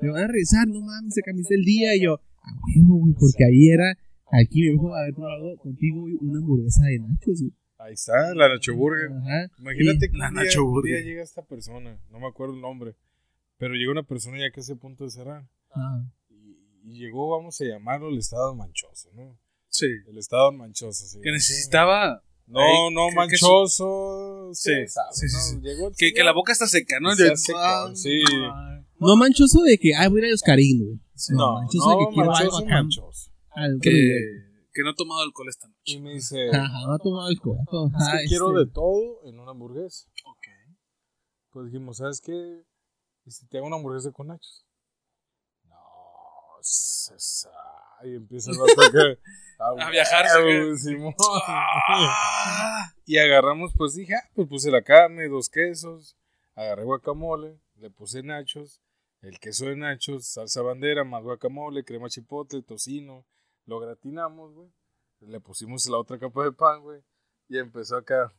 me 0.00 0.10
van 0.10 0.24
a 0.24 0.26
regresar, 0.26 0.68
no 0.68 0.80
mames, 0.80 1.14
se 1.14 1.22
cambiaste 1.22 1.54
el 1.54 1.64
día. 1.64 1.94
Y 1.96 2.02
yo, 2.04 2.14
a 2.14 2.50
huevo, 2.52 2.98
güey, 3.00 3.14
porque 3.18 3.44
ahí 3.44 3.68
era, 3.70 3.96
aquí 4.30 4.62
me 4.62 4.72
dijo 4.72 4.94
haber 4.94 5.14
probado 5.14 5.56
contigo, 5.58 6.00
güey, 6.02 6.14
una 6.20 6.38
hamburguesa 6.38 6.84
de 6.86 6.98
nachos, 7.00 7.40
güey. 7.40 7.52
Ahí 7.78 7.92
está, 7.92 8.34
la 8.34 8.48
Nacho 8.48 8.74
Burger. 8.74 9.10
Ajá. 9.12 9.50
Imagínate 9.58 10.08
que 10.08 10.16
La 10.16 10.28
un 10.28 10.34
día, 10.34 10.44
Nacho 10.44 10.64
un 10.64 10.82
día 10.82 10.94
Burger. 10.94 11.04
llega 11.04 11.22
esta 11.22 11.42
persona, 11.42 11.98
no 12.10 12.18
me 12.18 12.28
acuerdo 12.28 12.54
el 12.54 12.60
nombre, 12.62 12.94
pero 13.58 13.74
llegó 13.74 13.92
una 13.92 14.04
persona 14.04 14.38
ya 14.38 14.50
que 14.50 14.60
a 14.60 14.76
punto 14.76 15.04
de 15.04 15.10
cerrar. 15.10 15.46
Y, 16.30 16.56
y 16.84 16.98
llegó, 17.00 17.36
vamos 17.36 17.60
a 17.60 17.64
llamarlo 17.64 18.08
el 18.08 18.18
estado 18.18 18.54
manchoso, 18.54 19.10
¿no? 19.14 19.38
Sí. 19.68 19.86
El 20.08 20.18
estado 20.18 20.52
manchoso, 20.52 21.04
sí. 21.04 21.18
Que 21.20 21.32
necesitaba. 21.32 22.22
No, 22.46 22.60
Ahí, 22.60 22.94
no, 22.94 23.10
manchoso. 23.14 24.50
Sí, 24.52 24.70
sí, 25.12 25.28
sí, 25.28 25.56
¿no? 25.56 25.62
Llegó 25.62 25.90
Que, 25.96 26.12
que 26.12 26.22
la 26.22 26.32
boca 26.32 26.52
está 26.52 26.66
seca, 26.66 27.00
¿no? 27.00 27.14
Se 27.14 27.24
De- 27.24 27.32
hace 27.32 27.52
Ah, 27.56 27.90
sí. 27.94 28.22
ay. 28.30 28.84
No 29.00 29.16
manchoso 29.16 29.62
de 29.62 29.78
que, 29.78 29.94
ay, 29.94 30.08
voy 30.08 30.22
a 30.22 30.26
ir 30.26 30.32
a 30.32 30.34
Oscarín, 30.34 30.84
güey. 30.84 31.00
Sí. 31.14 31.32
No, 31.34 31.54
manchoso 31.54 31.90
no, 31.90 31.98
de 31.98 32.04
que 32.06 32.14
quiero 32.14 32.30
manchoso, 32.30 32.56
algo 32.56 32.66
acá. 32.66 32.74
manchoso. 32.82 33.30
Al 33.50 33.70
otro 33.76 33.80
Que, 33.82 34.18
que 34.72 34.82
no 34.82 34.90
ha 34.90 34.94
tomado 34.94 35.20
alcohol 35.22 35.48
esta 35.48 35.68
noche. 35.68 35.80
Y 35.84 36.00
me 36.00 36.12
dice, 36.14 36.50
Ajá, 36.52 36.86
no 36.86 36.92
ha 36.94 36.98
tomado 36.98 37.28
el 37.30 37.38
corazón. 37.40 37.92
es 37.98 38.08
que 38.22 38.28
quiero 38.28 38.50
de 38.52 38.66
todo 38.66 39.24
en 39.24 39.38
una 39.38 39.50
hamburguesa. 39.52 40.06
Ok. 40.26 40.46
Pues 41.50 41.66
dijimos, 41.66 41.96
¿sabes 41.98 42.20
qué? 42.20 42.62
¿Y 43.24 43.30
si 43.30 43.46
te 43.46 43.58
hago 43.58 43.66
una 43.68 43.76
hamburguesa 43.76 44.10
con 44.12 44.26
nachos? 44.28 44.64
No, 45.64 45.74
César. 46.60 47.52
Y 48.04 48.16
empieza 48.16 48.50
el 48.50 48.58
vato 48.58 48.80
A. 49.58 50.76
Simón. 50.76 51.14
Ah, 51.46 52.92
Y 53.06 53.18
agarramos, 53.18 53.72
pues 53.76 53.94
dije, 53.94 54.14
ah, 54.14 54.28
pues 54.34 54.48
puse 54.48 54.70
la 54.70 54.82
carne, 54.82 55.28
dos 55.28 55.48
quesos, 55.48 56.16
agarré 56.54 56.84
guacamole, 56.84 57.58
le 57.76 57.90
puse 57.90 58.22
nachos, 58.22 58.80
el 59.20 59.38
queso 59.38 59.66
de 59.66 59.76
nachos, 59.76 60.26
salsa 60.26 60.62
bandera, 60.62 61.04
más 61.04 61.22
guacamole, 61.22 61.84
crema 61.84 62.08
chipotle, 62.08 62.62
tocino, 62.62 63.26
lo 63.66 63.78
gratinamos, 63.78 64.54
güey. 64.54 64.70
Le 65.20 65.40
pusimos 65.40 65.86
la 65.86 65.98
otra 65.98 66.18
capa 66.18 66.44
de 66.44 66.52
pan, 66.52 66.82
güey. 66.82 67.00
Y 67.48 67.58
empezó 67.58 67.96
acá 67.96 68.32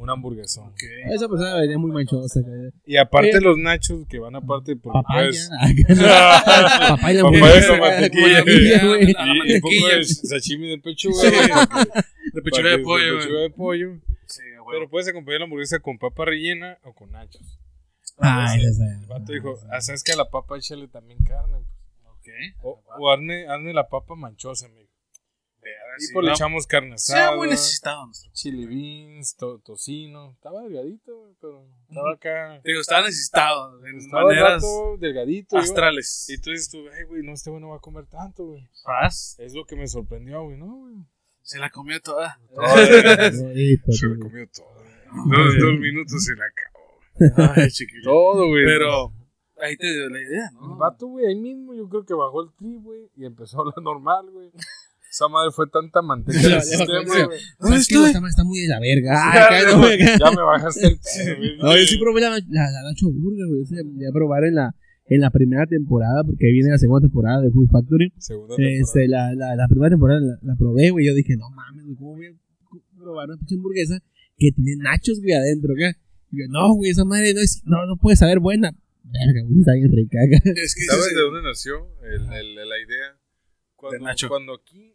un 0.00 0.10
hamburguesón. 0.10 0.72
Esa 1.12 1.28
persona 1.28 1.56
venía 1.60 1.78
muy 1.78 1.90
manchosa. 1.92 2.40
que- 2.42 2.70
Y 2.92 2.96
aparte 2.96 3.30
Eh. 3.36 3.40
los 3.40 3.58
nachos 3.58 4.06
que 4.08 4.18
van 4.18 4.34
aparte 4.34 4.74
por 4.76 4.92
Papaya. 4.94 5.28
pues, 5.28 5.50
Papaya 6.88 7.22
con 7.22 7.38
mantequilla. 7.80 8.40
y 8.46 9.54
un 9.54 9.60
poco 9.60 9.88
de 9.96 10.04
sashimi 10.04 10.68
de 10.68 10.78
pechuga. 10.78 11.22
De 12.32 12.42
pechuga 12.42 12.70
de 12.70 12.78
de 12.78 12.82
pollo, 12.84 13.18
pechuga 13.18 13.34
güey. 13.34 13.42
de 13.42 13.50
pollo. 13.50 13.88
Sí. 14.26 14.42
Pero 14.70 14.88
puedes 14.88 15.08
acompañar 15.08 15.40
la 15.40 15.44
hamburguesa 15.44 15.80
con 15.80 15.98
papa 15.98 16.24
rellena 16.24 16.78
o 16.84 16.94
con 16.94 17.10
nachos. 17.10 17.58
Ah, 18.18 18.54
el 18.54 19.06
vato 19.06 19.32
dijo, 19.32 19.58
ah, 19.72 19.80
¿sabes 19.80 20.02
que 20.02 20.12
a 20.12 20.16
la 20.16 20.28
papa 20.30 20.56
échale 20.58 20.86
también 20.88 21.18
carne? 21.24 21.58
Ok. 22.06 22.28
O, 22.62 22.82
o 22.98 23.10
hazme, 23.10 23.46
hazme 23.48 23.72
la 23.72 23.88
papa 23.88 24.14
manchosa, 24.14 24.66
amigo. 24.66 24.89
Y 26.00 26.06
Sí, 26.06 26.12
pues 26.14 26.24
le 26.26 26.32
echamos 26.32 26.66
carne 26.66 26.94
asada, 26.94 27.36
muy 27.36 27.48
necesitado 27.48 28.06
nuestro. 28.06 28.30
chili 28.32 28.66
beans, 28.66 29.36
to- 29.36 29.58
tocino. 29.64 30.32
Estaba 30.32 30.62
delgadito, 30.62 31.16
güey, 31.18 31.34
pero 31.40 31.66
estaba 31.88 32.12
acá. 32.14 32.60
Digo, 32.64 32.80
estaba 32.80 33.02
necesitado 33.06 33.86
en 33.86 33.98
Estaba 33.98 34.22
el 34.22 34.26
maneras 34.28 34.62
delgadito. 34.98 35.56
yo- 35.56 35.62
astrales. 35.62 36.26
Y 36.30 36.40
tú 36.40 36.50
dices 36.50 36.70
tú, 36.70 36.78
ay, 36.96 37.04
güey, 37.04 37.22
no, 37.22 37.32
este 37.34 37.50
güey 37.50 37.60
no 37.62 37.68
va 37.70 37.76
a 37.76 37.80
comer 37.80 38.06
tanto, 38.06 38.44
güey. 38.46 38.68
Paz. 38.84 39.36
Es 39.38 39.54
lo 39.54 39.64
que 39.66 39.76
me 39.76 39.86
sorprendió, 39.86 40.42
güey, 40.44 40.56
¿no, 40.56 40.74
güey? 40.78 40.94
Se 41.42 41.58
la 41.58 41.68
comió 41.70 42.00
toda. 42.00 42.40
Bonito, 42.54 42.62
Se 43.92 44.06
güey. 44.06 44.18
comió 44.20 44.48
todo. 44.48 44.80
Dos, 45.26 45.54
dos 45.60 45.78
minutos 45.78 46.24
se 46.24 46.34
la 46.36 46.44
acabó. 46.46 47.52
Ay, 47.56 47.68
chiquillo. 47.70 48.04
Todo, 48.04 48.46
güey. 48.48 48.64
Pero 48.64 49.12
ahí 49.60 49.76
te 49.76 49.92
dio 49.92 50.08
la 50.08 50.20
idea, 50.22 50.48
El 50.52 50.54
¿no? 50.68 50.76
vato, 50.76 51.06
güey, 51.08 51.26
ahí 51.26 51.34
mismo 51.34 51.74
yo 51.74 51.88
creo 51.88 52.04
que 52.06 52.14
bajó 52.14 52.42
el 52.44 52.50
tri, 52.56 52.76
güey, 52.76 53.10
y 53.16 53.24
empezó 53.26 53.58
a 53.58 53.60
hablar 53.62 53.82
normal, 53.82 54.30
güey. 54.30 54.50
Esa 55.10 55.26
madre 55.28 55.50
fue 55.50 55.66
tanta 55.68 56.02
manteca 56.02 56.38
en 56.38 56.42
Ya, 56.44 56.56
el 56.56 56.62
ya 56.62 56.62
sistema, 56.62 57.02
güey. 57.26 57.38
¿Sabes 57.58 57.88
qué? 57.88 57.94
estoy? 57.94 58.06
Esta 58.06 58.20
madre 58.20 58.30
está 58.30 58.44
muy 58.44 58.60
de 58.60 58.68
la 58.68 58.78
verga. 58.78 59.10
Ya, 59.34 59.72
no, 59.72 59.78
güey, 59.78 59.98
me 59.98 60.42
bajaste 60.42 60.86
el 60.86 60.98
güey. 61.38 61.58
No, 61.58 61.76
yo 61.76 61.84
sí 61.84 61.98
probé 61.98 62.20
la, 62.20 62.30
la, 62.30 62.70
la 62.70 62.80
Nacho 62.86 63.10
Burger, 63.10 63.46
güey. 63.48 63.62
Esa 63.62 63.74
la 63.82 64.08
a 64.08 64.12
probar 64.12 64.44
en 64.44 64.54
la, 64.54 64.74
en 65.06 65.20
la 65.20 65.30
primera 65.30 65.66
temporada, 65.66 66.22
porque 66.24 66.46
viene 66.52 66.70
la 66.70 66.78
segunda 66.78 67.00
temporada 67.08 67.40
de 67.42 67.50
Food 67.50 67.68
Factory. 67.72 68.12
Segunda 68.18 68.54
Este, 68.56 69.08
la, 69.08 69.34
la, 69.34 69.56
la 69.56 69.66
primera 69.66 69.90
temporada 69.90 70.20
la, 70.20 70.38
la 70.42 70.54
probé, 70.56 70.90
güey. 70.90 71.06
Yo 71.06 71.14
dije, 71.14 71.34
no 71.36 71.50
mames, 71.50 71.84
güey, 71.86 71.96
¿cómo 71.96 72.14
voy 72.14 72.26
a 72.26 72.96
probar 72.96 73.28
una 73.28 73.36
pinche 73.38 73.56
hamburguesa 73.56 73.98
que 74.38 74.52
tiene 74.52 74.76
nachos, 74.80 75.18
güey, 75.20 75.32
adentro, 75.32 75.74
acá? 75.74 75.98
Y 76.30 76.38
yo, 76.38 76.44
no, 76.48 76.72
güey, 76.74 76.92
esa 76.92 77.04
madre 77.04 77.34
no, 77.34 77.40
es, 77.40 77.62
no, 77.64 77.84
no 77.86 77.96
puede 77.96 78.14
saber 78.16 78.38
buena. 78.38 78.70
Verga, 79.02 79.42
güey, 79.42 79.58
está 79.58 79.72
bien 79.74 79.90
rica, 79.90 80.18
acá. 80.22 80.38
Es 80.54 80.76
que 80.76 80.84
¿Sabes 80.84 81.06
sí, 81.08 81.14
de 81.16 81.20
dónde 81.20 81.42
nació 81.42 81.74
el, 82.04 82.22
el- 82.32 82.54
la 82.68 82.78
idea? 82.78 83.18
Cuando, 83.74 83.98
De 83.98 84.04
Nacho. 84.04 84.28
Cuando 84.28 84.54
aquí... 84.54 84.94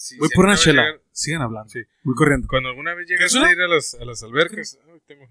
si- 0.00 0.16
Voy 0.18 0.28
si 0.28 0.34
por 0.34 0.44
una 0.46 0.56
chela. 0.56 0.82
llegan- 0.84 1.00
Sigan 1.12 1.42
hablando. 1.42 1.68
Sí. 1.70 1.80
Voy 2.04 2.14
corriendo. 2.14 2.48
Cuando 2.48 2.68
alguna 2.70 2.94
vez 2.94 3.06
¿Quieres 3.06 3.32
llegaste 3.32 3.38
una? 3.38 3.48
a 3.48 3.52
ir 3.52 3.60
a 3.60 3.68
las, 3.74 3.94
a 3.94 4.04
las 4.04 4.22
albercas... 4.22 4.78
Ay, 4.92 5.00
tengo... 5.06 5.26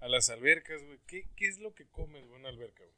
A 0.00 0.08
las 0.08 0.30
albercas, 0.30 0.82
güey. 0.84 0.98
¿Qué, 1.06 1.28
¿Qué 1.36 1.48
es 1.48 1.58
lo 1.58 1.74
que 1.74 1.84
comes, 1.86 2.22
güey, 2.26 2.34
en 2.36 2.40
una 2.40 2.48
alberca, 2.50 2.82
güey? 2.84 2.96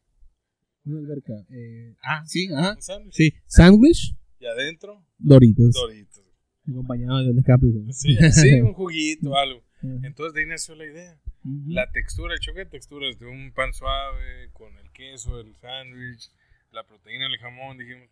Una 0.97 0.99
alberca. 1.01 1.33
Eh, 1.51 1.95
ah, 2.03 2.23
sí, 2.27 2.49
ajá. 2.53 2.75
Un 2.75 2.83
sándwich. 2.83 3.15
Sí, 3.15 3.35
sándwich, 3.47 4.15
Y 4.41 4.47
adentro, 4.47 5.05
Doritos. 5.19 5.73
doritos. 5.73 6.23
Acompañado 6.69 7.19
de 7.25 7.31
un 7.31 7.39
escape. 7.39 7.67
Sí, 7.93 8.17
sí, 8.33 8.61
un 8.61 8.75
juguito, 8.75 9.35
algo. 9.37 9.63
Entonces 10.03 10.35
de 10.35 10.41
ahí 10.41 10.47
nació 10.47 10.75
la 10.75 10.85
idea. 10.87 11.19
Ujú. 11.45 11.71
La 11.71 11.91
textura, 11.93 12.35
el 12.35 12.41
choque 12.41 12.61
de 12.61 12.67
texturas 12.67 13.19
de 13.19 13.27
un 13.27 13.53
pan 13.53 13.73
suave, 13.73 14.51
con 14.53 14.77
el 14.79 14.91
queso, 14.93 15.41
el 15.41 15.55
sándwich, 15.57 16.31
la 16.73 16.85
proteína, 16.87 17.27
el 17.27 17.39
jamón, 17.39 17.79
dijimos. 17.79 18.09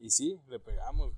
Y 0.00 0.08
sí, 0.10 0.38
le 0.48 0.58
pegamos. 0.58 1.12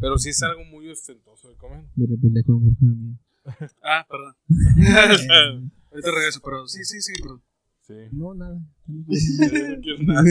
Pero 0.00 0.18
sí 0.18 0.30
es 0.30 0.42
algo 0.42 0.64
muy 0.64 0.88
ostentoso 0.90 1.48
de 1.48 1.56
comer. 1.56 1.84
De 1.94 2.06
repente 2.06 2.42
como 2.44 2.60
que 2.60 2.76
fue 2.76 2.88
mía. 2.88 3.18
Ah, 3.82 4.04
perdón. 4.08 4.34
Ahorita 5.92 6.10
regreso, 6.10 6.40
pero 6.44 6.66
sí, 6.66 6.84
sí, 6.84 7.00
sí, 7.00 7.12
perdón. 7.22 7.42
Sí. 7.86 7.94
No, 8.12 8.34
nada. 8.34 8.60
no 8.86 9.80
quiero 9.80 10.02
nada. 10.02 10.22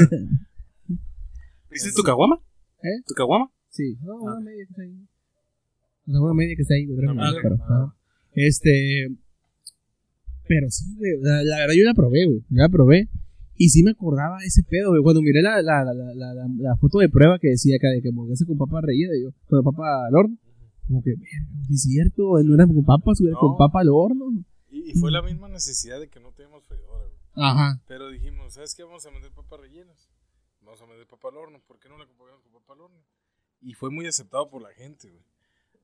¿Viste 1.72 1.92
tu 1.96 2.04
caguama? 2.04 2.40
¿Eh? 2.84 3.02
¿Tu 3.08 3.14
caguama? 3.14 3.50
Sí, 3.70 3.98
no, 4.02 4.16
una 4.16 4.40
media 4.42 4.66
que 4.66 4.72
está 4.72 4.82
ahí. 4.84 5.08
O 6.08 6.12
sea, 6.12 6.22
una 6.22 6.34
media 6.34 6.56
que 6.56 6.62
está 6.62 6.74
ahí, 6.76 6.86
realmente, 6.86 7.24
media. 7.24 7.40
pero, 7.42 7.56
ajá. 7.56 7.96
Este. 8.34 9.10
Pero 10.48 10.70
sí, 10.70 10.96
güey. 10.98 11.14
La, 11.22 11.44
la 11.44 11.58
verdad, 11.60 11.74
yo 11.78 11.84
la 11.86 11.94
probé, 11.94 12.26
güey. 12.26 12.40
Yo 12.50 12.62
la 12.62 12.70
probé. 12.70 13.10
Y 13.58 13.70
sí 13.70 13.84
me 13.84 13.92
acordaba 13.92 14.38
ese 14.44 14.64
pedo, 14.64 14.90
güey. 14.90 15.02
Cuando 15.02 15.22
miré 15.22 15.42
la, 15.42 15.62
la, 15.62 15.84
la, 15.84 15.94
la, 16.14 16.76
foto 16.78 17.00
de 17.00 17.10
prueba 17.10 17.40
que 17.40 17.50
decía 17.50 17.78
acá 17.78 17.88
de 17.90 18.02
que 18.02 18.10
hamburguesa 18.10 18.46
con 18.46 18.58
papa 18.58 18.82
rellena, 18.82 19.14
yo, 19.22 19.32
con 19.48 19.64
papa 19.64 20.08
al 20.08 20.16
horno. 20.16 20.38
Como 20.88 21.02
que, 21.02 21.14
es 21.72 21.82
cierto, 21.82 22.38
no 22.44 22.54
era 22.54 22.68
con 22.68 22.84
papas, 22.86 23.20
era 23.22 23.36
con 23.40 23.58
papa 23.58 23.80
al 23.80 23.90
horno. 23.90 24.26
Y, 24.70 24.94
fue 25.00 25.10
la 25.10 25.22
misma 25.22 25.48
necesidad 25.48 26.00
de 26.00 26.10
que 26.10 26.20
no 26.20 26.32
teníamos 26.34 26.66
freidora, 26.66 27.06
güey. 27.06 27.18
Ajá. 27.36 27.82
Pero 27.88 28.10
dijimos, 28.10 28.54
¿sabes 28.54 28.76
qué? 28.76 28.84
Vamos 28.84 29.06
a 29.06 29.10
vender 29.10 29.32
papas 29.32 29.60
rellenas. 29.60 30.10
Vamos 30.62 30.82
a 30.82 30.86
vender 30.86 31.08
papa 31.08 31.30
al 31.30 31.38
horno. 31.38 31.62
¿Por 31.66 31.80
qué 31.80 31.90
no 31.90 31.98
la 31.98 32.04
acompañamos 32.04 32.44
con 32.44 32.52
papa 32.52 32.74
al 32.74 32.82
horno? 32.82 33.04
Y 33.62 33.74
fue 33.74 33.90
muy 33.90 34.06
aceptado 34.06 34.50
por 34.50 34.62
la 34.62 34.74
gente, 34.74 35.10
güey. 35.10 35.24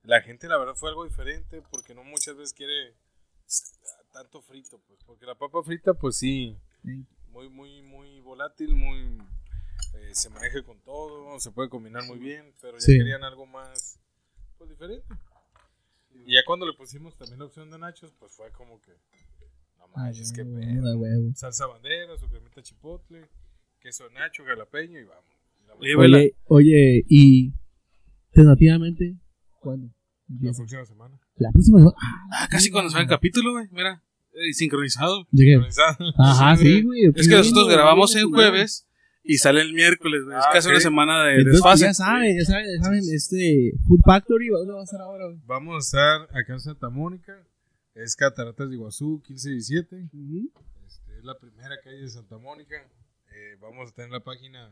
La 0.03 0.21
gente, 0.21 0.47
la 0.47 0.57
verdad, 0.57 0.73
fue 0.75 0.89
algo 0.89 1.05
diferente 1.05 1.61
porque 1.71 1.95
no 1.95 2.03
muchas 2.03 2.35
veces 2.35 2.53
quiere 2.53 2.95
tanto 4.11 4.41
frito, 4.41 4.79
pues. 4.87 4.99
Porque 5.05 5.25
la 5.25 5.35
papa 5.35 5.63
frita, 5.63 5.93
pues 5.93 6.17
sí, 6.17 6.57
Sí. 6.83 7.05
Muy, 7.31 7.49
muy, 7.49 7.81
muy 7.81 8.19
volátil, 8.21 8.75
muy. 8.75 9.17
eh, 9.95 10.09
se 10.13 10.29
maneja 10.29 10.61
con 10.63 10.79
todo, 10.81 11.39
se 11.39 11.51
puede 11.51 11.69
combinar 11.69 12.03
muy 12.05 12.17
bien, 12.19 12.53
pero 12.61 12.77
ya 12.77 12.85
Sí. 12.85 12.97
querían 12.97 13.23
algo 13.23 13.45
más, 13.45 13.99
pues 14.57 14.69
diferente. 14.69 15.05
Y 16.13 16.33
ya 16.33 16.41
cuando 16.45 16.65
le 16.65 16.73
pusimos 16.73 17.17
también 17.17 17.39
la 17.39 17.45
opción 17.45 17.69
de 17.71 17.77
nachos, 17.79 18.13
pues 18.19 18.33
fue 18.35 18.51
como 18.51 18.79
que. 18.81 18.91
No 19.79 19.87
manches, 19.95 20.31
qué 20.31 20.43
pedo 20.45 20.89
de 20.89 20.95
huevo. 20.95 21.31
salsa 21.35 21.65
bandera, 21.65 22.17
su 22.17 22.29
cremita 22.29 22.61
chipotle, 22.61 23.27
queso 23.79 24.09
nacho, 24.11 24.43
jalapeño 24.45 24.99
y 24.99 25.03
vamos. 25.05 25.25
La, 25.67 25.73
Oye, 25.75 25.95
Vela. 25.97 26.19
Oye, 26.45 27.03
y 27.09 27.53
tentativamente, 28.31 29.17
¿cuándo? 29.59 29.93
la 30.39 30.53
próxima 30.53 30.85
semana. 30.85 31.19
La 31.35 31.51
próxima 31.51 31.79
semana. 31.79 31.97
Ah, 32.33 32.47
casi 32.49 32.69
cuando 32.71 32.89
sale 32.91 33.03
el 33.03 33.09
capítulo, 33.09 33.51
güey. 33.53 33.67
Mira, 33.71 34.01
eh, 34.33 34.53
sincronizado. 34.53 35.27
Ajá, 36.17 36.57
sí, 36.57 36.81
güey. 36.81 37.01
Es 37.15 37.27
que 37.27 37.35
nosotros 37.35 37.67
grabamos 37.69 38.15
en 38.15 38.29
jueves 38.29 38.87
y 39.23 39.37
sale 39.37 39.61
el 39.61 39.73
miércoles, 39.73 40.23
güey. 40.25 40.37
Es 40.37 40.43
Ah, 40.45 40.49
casi 40.53 40.69
una 40.69 40.79
semana 40.79 41.23
de 41.25 41.31
Entonces, 41.37 41.53
desfase. 41.53 41.83
ya 41.85 41.93
saben, 41.93 42.37
ya 42.39 42.45
saben, 42.45 42.65
ya 42.77 42.83
saben, 42.83 42.99
este 43.13 43.71
Food 43.87 43.99
Factory, 44.05 44.47
¿dónde 44.47 44.73
va 44.73 44.81
a 44.81 44.83
estar 44.83 45.01
ahora? 45.01 45.25
güey? 45.27 45.39
Vamos 45.45 45.75
a 45.75 45.79
estar 45.79 46.21
acá 46.37 46.53
en 46.53 46.59
Santa 46.59 46.89
Mónica, 46.89 47.33
es 47.95 48.15
Cataratas 48.15 48.69
de 48.69 48.75
Iguazú, 48.75 49.21
15 49.25 49.49
y 49.49 49.53
17. 49.53 49.95
Este, 50.87 51.17
es 51.19 51.23
la 51.23 51.37
primera 51.37 51.75
calle 51.83 52.01
de 52.01 52.09
Santa 52.09 52.37
Mónica. 52.37 52.75
Eh, 53.33 53.55
vamos 53.61 53.89
a 53.91 53.93
tener 53.93 54.11
la 54.11 54.19
página. 54.21 54.69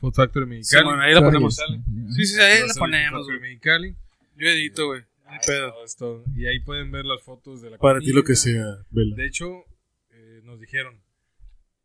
Food 0.00 0.12
Factory 0.14 0.44
Sí, 0.44 0.50
Mexicali. 0.50 0.84
bueno, 0.84 1.02
ahí 1.02 1.14
la 1.14 1.20
ponemos. 1.22 1.54
Sale. 1.54 1.80
Sí, 2.16 2.24
sí, 2.26 2.40
ahí 2.40 2.40
la 2.40 2.56
salir 2.58 2.72
Food 2.72 2.78
ponemos, 2.80 3.20
Factory. 3.20 3.40
Mexicali. 3.40 3.96
Yo 4.38 4.48
edito, 4.48 4.86
güey. 4.86 5.02
Todo 5.46 5.84
esto. 5.84 6.24
Y 6.34 6.46
ahí 6.46 6.60
pueden 6.60 6.90
ver 6.90 7.04
las 7.04 7.22
fotos 7.22 7.60
de 7.62 7.70
la 7.70 7.78
Para 7.78 8.00
ti 8.00 8.12
lo 8.12 8.22
que 8.24 8.34
sea, 8.36 8.64
Vela. 8.90 9.16
De 9.16 9.26
hecho, 9.26 9.64
eh, 10.10 10.40
nos 10.44 10.60
dijeron, 10.60 11.02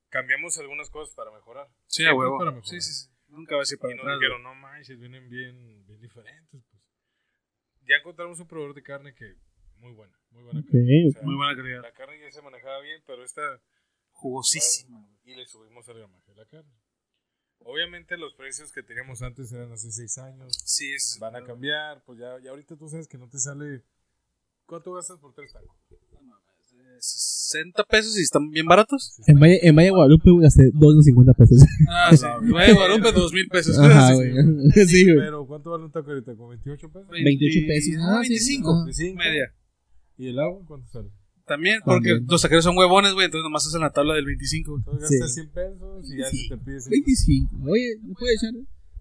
cambiamos 0.10 0.58
algunas 0.58 0.90
cosas 0.90 1.14
para 1.16 1.32
mejorar. 1.32 1.68
Sí, 1.88 2.06
a 2.06 2.14
huevo. 2.14 2.38
para 2.38 2.52
mejorar. 2.52 2.70
Sí, 2.70 2.82
sí, 2.82 2.94
sí. 2.94 3.10
Nunca 3.28 3.56
va 3.56 3.62
a 3.62 3.66
ser 3.66 3.80
para 3.80 3.94
Y 3.94 3.98
nos 3.98 4.04
atrás, 4.04 4.20
dijeron, 4.20 4.44
no 4.44 4.56
manches, 4.56 5.00
vienen 5.00 5.30
bien, 5.30 5.86
bien 5.86 6.02
diferentes. 6.02 6.64
Pues. 6.70 6.84
Ya 7.88 7.96
encontramos 7.98 8.40
un 8.40 8.48
proveedor 8.48 8.76
de 8.76 8.84
carne 8.84 9.14
que 9.16 9.36
muy 9.78 9.94
buena, 9.94 10.16
muy 10.30 10.44
buena 10.44 10.62
carne. 10.64 11.08
O 11.08 11.12
sea, 11.12 11.22
Muy 11.24 11.36
buena 11.36 11.56
calidad. 11.56 11.82
la 11.82 11.94
carne 11.94 12.20
ya 12.20 12.32
se 12.32 12.42
manejaba 12.42 12.80
bien, 12.82 13.02
pero 13.08 13.24
esta 13.24 13.62
Jugosísima. 14.12 15.08
y 15.24 15.34
le 15.36 15.46
subimos 15.48 15.88
el 15.88 15.98
gramaje 15.98 16.30
de 16.32 16.36
la 16.36 16.46
carne. 16.46 16.72
Obviamente 17.64 18.18
los 18.18 18.34
precios 18.34 18.72
que 18.72 18.84
teníamos 18.84 19.22
antes 19.22 19.52
eran 19.52 19.72
hace 19.72 19.92
seis 19.92 20.18
años, 20.18 20.54
Sí, 20.66 20.92
es. 20.92 21.18
van 21.20 21.36
a 21.36 21.44
cambiar, 21.44 22.04
pues 22.06 22.20
ya, 22.20 22.40
ya 22.44 22.50
ahorita 22.52 22.76
tú 22.76 22.88
sabes 22.90 23.08
que 23.08 23.18
no 23.18 23.30
te 23.30 23.38
sale... 23.40 23.84
¿Cuánto 24.66 24.94
gastas 24.94 25.20
por 25.20 25.34
tres 25.34 25.52
tacos? 25.54 25.76
60 27.00 27.84
pesos 27.86 28.18
y 28.20 28.22
están 28.22 28.50
bien 28.52 28.66
baratos. 28.66 29.20
En 29.28 29.40
Valle, 29.40 29.60
en 29.68 29.76
Valle 29.76 29.90
Guadalupe, 29.90 30.30
güey, 30.32 30.44
gasté 30.44 30.64
2.50 30.72 31.36
pesos. 31.36 31.64
Ah, 31.90 32.16
sí. 32.16 32.26
Güey, 32.50 32.74
Guadalupe, 32.74 33.12
2 33.12 33.34
mil 33.34 33.48
pesos. 33.50 33.78
Ajá, 33.80 34.08
Sí, 34.14 34.14
güey. 34.16 34.88
Sí, 34.88 35.04
güey. 35.06 35.18
Pero 35.26 35.48
¿cuánto 35.48 35.72
vale 35.72 35.86
un 35.86 35.92
taco 35.92 36.12
ahorita? 36.12 36.36
¿Con 36.36 36.50
28 36.50 36.90
pesos? 36.92 37.10
28 37.10 37.60
pesos. 37.68 37.96
Ah, 38.02 38.20
Ah, 38.20 38.24
sí, 38.24 38.30
25. 38.30 38.70
ajá. 38.72 38.84
25. 38.86 39.16
Media. 39.18 39.54
¿Y 40.18 40.28
el 40.28 40.40
agua 40.40 40.64
cuánto 40.68 40.88
sale? 40.92 41.10
También, 41.46 41.82
porque 41.84 42.10
También. 42.10 42.28
los 42.30 42.42
taqueros 42.42 42.64
son 42.64 42.78
huevones, 42.78 43.14
güey, 43.14 43.26
entonces 43.26 43.44
nomás 43.44 43.66
hacen 43.68 43.82
la 43.82 43.92
tabla 43.92 44.14
del 44.16 44.26
25. 44.26 44.72
güey. 44.72 44.84
Entonces 44.86 45.10
Sí. 45.10 45.16
gastas 45.20 45.34
100 45.36 45.50
pesos 45.50 46.12
y 46.14 46.18
ya 46.18 46.26
Sí. 46.30 46.38
se 46.48 46.58
te 46.58 46.64
pide 46.64 46.80
100 46.82 46.92
25. 46.92 47.56
Oye, 47.70 47.98
¿me 48.04 48.14
puedes 48.14 48.42
echar? 48.44 48.54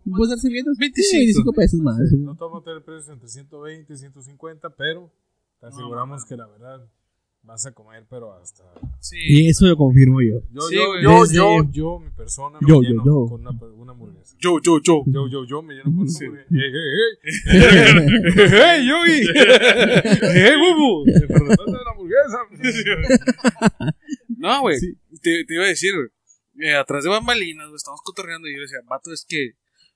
¿Me 0.04 0.16
puedes 0.16 0.30
dar 0.30 0.38
servietas? 0.38 0.76
25. 0.78 1.08
Sí, 1.10 1.16
25 1.18 1.52
pesos 1.52 1.80
más. 1.80 1.98
No 2.18 2.34
te 2.34 2.44
vamos 2.44 2.62
a 2.62 2.64
tener 2.64 2.84
precios 2.84 3.08
entre 3.10 3.28
120 3.28 3.92
y 3.92 3.96
150, 3.96 4.70
pero 4.76 5.12
te 5.60 5.66
aseguramos 5.66 6.24
que 6.24 6.36
la 6.36 6.46
verdad 6.46 6.88
vas 7.50 7.66
a 7.66 7.72
comer, 7.72 8.06
pero 8.08 8.32
hasta. 8.34 8.62
Sí. 9.00 9.16
Y 9.18 9.48
eso 9.48 9.66
lo 9.66 9.76
confirmo 9.76 10.20
yo. 10.22 10.40
Yo, 10.52 10.60
Sí, 10.68 10.74
yo, 10.76 11.00
yo, 11.02 11.24
yo, 11.26 11.70
yo, 11.72 11.98
mi 11.98 12.10
persona, 12.10 12.58
me 12.60 12.68
Yo, 12.68 12.76
yo, 12.76 12.88
lleno 12.88 13.04
yo. 13.04 13.26
con 13.28 13.40
una, 13.40 13.50
una 13.74 13.92
hamburguesa. 13.92 14.36
Yo, 14.38 14.60
yo, 14.62 14.80
yo. 14.82 15.02
Yo, 15.06 15.28
yo, 15.28 15.44
yo 15.44 15.62
me 15.62 15.74
lleno 15.74 15.84
con 15.84 15.94
una 16.00 16.10
hamburguesa. 16.10 16.46
Hey, 16.50 16.70
hey, 16.72 16.90
hey. 17.44 18.50
¡Hey, 18.52 18.86
Yogi! 18.88 19.26
¡Hey, 20.34 20.54
Bubu! 20.58 21.04
Pero 21.04 21.38
¿dónde 21.38 21.52
está 21.54 21.84
la 21.84 21.90
hamburguesa? 21.90 22.38
No, 24.28 24.60
güey. 24.62 24.78
Sí. 24.78 24.94
Te, 25.20 25.44
te 25.44 25.54
iba 25.54 25.64
a 25.64 25.68
decir, 25.68 25.92
güey. 25.94 26.08
eh, 26.68 26.74
atrás 26.74 27.04
de 27.04 27.10
bambalinas, 27.10 27.66
güey, 27.66 27.76
estamos 27.76 28.00
cotorreando 28.02 28.48
y 28.48 28.54
yo 28.54 28.62
decía, 28.62 28.78
vato, 28.88 29.12
es 29.12 29.24
que 29.28 29.52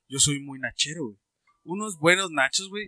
yo 0.07 0.19
soy 0.19 0.39
muy 0.39 0.59
nachero, 0.59 1.05
güey. 1.05 1.17
Unos 1.65 1.97
buenos 1.97 2.29
nachos, 2.31 2.69
güey. 2.69 2.85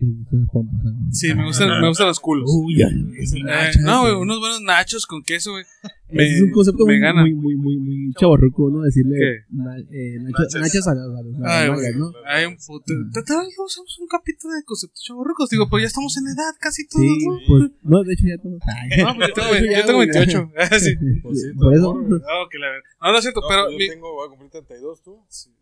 Sí, 1.10 1.34
me 1.34 1.44
gustan, 1.44 1.80
me 1.80 1.88
gustan 1.88 2.06
los 2.06 2.20
culos. 2.20 2.48
Uy, 2.48 2.78
ya. 2.78 2.86
Eh, 2.86 3.72
no, 3.80 4.02
güey, 4.02 4.14
unos 4.14 4.38
buenos 4.38 4.60
nachos 4.60 5.04
con 5.04 5.22
queso, 5.24 5.50
güey. 5.50 5.64
Me, 6.10 6.24
es 6.24 6.40
un 6.40 6.50
concepto 6.50 6.86
me 6.86 6.94
muy, 6.94 7.00
gana. 7.00 7.20
muy, 7.20 7.34
muy, 7.34 7.56
muy, 7.56 7.76
muy 7.78 8.12
chaborruco, 8.18 8.70
¿no? 8.70 8.82
Decirle 8.82 9.16
¿Qué? 9.18 9.44
na- 9.54 9.76
eh, 9.78 10.16
nacho- 10.20 10.58
Nachas. 10.58 10.88
a 10.88 10.94
las 10.94 11.06
Ay, 11.44 11.68
nalgas. 11.68 11.96
¿no? 11.96 12.12
Hay 12.26 12.46
un 12.46 12.56
puto. 12.56 12.92
Tal 13.12 13.24
vez 13.44 13.54
usamos 13.58 13.98
un 14.00 14.08
capítulo 14.08 14.54
de 14.54 14.62
conceptos 14.64 15.02
chavorrucos. 15.04 15.50
Digo, 15.50 15.68
pues 15.68 15.82
ya 15.82 15.86
estamos 15.88 16.16
en 16.16 16.24
edad 16.28 16.52
casi 16.60 16.88
todos, 16.88 17.04
Sí, 17.04 17.26
¿no? 17.26 17.38
pues, 17.46 17.70
no, 17.82 18.02
de 18.04 18.12
hecho 18.14 18.24
ya 18.26 18.38
todos. 18.40 18.58
No, 19.04 19.14
pues 19.16 19.28
yo 19.28 19.34
tengo, 19.34 19.52
de 19.52 19.58
hecho 19.58 19.66
yo 19.66 19.72
ya, 19.72 19.86
tengo 19.86 19.98
güey, 19.98 20.08
28. 20.08 20.52
Ah, 20.56 20.78
sí. 20.80 20.94
Pues 21.22 21.40
sí, 21.42 21.48
Por 21.58 21.74
eso. 21.74 21.94
No, 21.94 22.48
que 22.50 22.58
la 22.58 22.68
verdad. 22.72 22.84
No, 23.02 23.12
no 23.12 23.18
es 23.18 23.22
cierto, 23.24 23.40
No, 23.42 23.48
pero. 23.48 23.62
pues 23.64 23.72
yo 23.72 23.78
mi- 23.78 23.88
tengo, 23.88 24.12
voy 24.14 24.26
a 24.26 24.30
cumplir 24.30 24.50
32, 24.50 25.02
tú. 25.02 25.12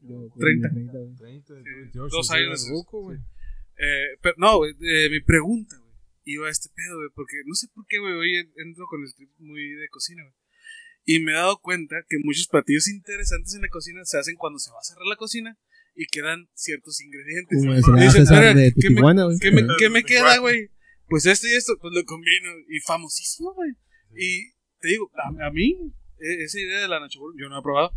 Yo, 0.03 0.28
30. 0.38 0.68
30, 0.70 0.92
30, 1.18 1.55
Sí, 1.55 1.70
28. 1.90 2.16
dos 2.16 2.30
años. 2.30 2.68
ruco, 2.70 3.03
güey. 3.03 3.18
Eh, 3.78 4.16
pero 4.22 4.34
no, 4.38 4.57
güey, 4.59 4.72
eh, 4.80 5.11
mi 5.11 5.20
pregunta, 5.20 5.76
güey, 5.76 5.86
iba 6.27 6.49
a 6.49 6.51
este 6.51 6.68
pedo, 6.74 6.97
güey, 6.99 7.09
porque 7.14 7.37
no 7.47 7.55
sé 7.55 7.68
por 7.74 7.87
qué, 7.87 7.99
güey, 7.99 8.12
hoy 8.12 8.35
en- 8.37 8.53
entro 8.66 8.85
con 8.87 9.03
el 9.03 9.14
trip 9.14 9.31
muy 9.39 9.70
de 9.70 9.89
cocina, 9.89 10.22
güey. 10.22 10.35
Y 11.09 11.20
me 11.20 11.33
he 11.33 11.35
dado 11.37 11.59
cuenta 11.61 11.97
que 12.09 12.18
muchos 12.22 12.49
platillos 12.49 12.89
interesantes 12.89 13.55
en 13.55 13.62
la 13.62 13.68
cocina 13.68 14.05
se 14.05 14.18
hacen 14.18 14.35
cuando 14.37 14.59
se 14.59 14.70
va 14.72 14.79
a 14.81 14.83
cerrar 14.85 15.07
la 15.07 15.14
cocina 15.16 15.57
y 15.95 16.07
quedan 16.07 16.49
ciertos 16.53 17.01
ingredientes. 17.01 17.59
Como 17.61 17.72
Y 17.72 17.77
el 17.77 17.83
César 17.85 17.95
dices, 18.01 18.14
César 18.29 18.43
"Verga, 18.43 18.61
de 18.61 18.74
¿qué 18.74 18.91
me- 18.91 18.97
Tijuana, 18.97 19.24
güey. 19.24 19.39
¿Qué 19.39 19.51
me, 19.53 19.62
qué 19.79 19.89
me 19.89 20.03
queda, 20.05 20.39
güey? 20.39 20.70
Pues 21.09 21.24
esto 21.27 21.47
y 21.47 21.53
esto, 21.53 21.79
pues 21.81 21.95
lo 21.95 22.05
combino. 22.05 22.51
Y 22.68 22.81
famosísimo, 22.81 23.55
güey. 23.55 23.70
Y 24.16 24.51
te 24.81 24.89
digo, 24.89 25.09
a, 25.14 25.47
a 25.47 25.51
mí, 25.53 25.79
e- 26.18 26.43
esa 26.43 26.59
idea 26.59 26.81
de 26.81 26.89
la 26.89 26.99
nacho, 26.99 27.20
yo 27.39 27.49
no 27.49 27.61
he 27.61 27.62
probado, 27.62 27.93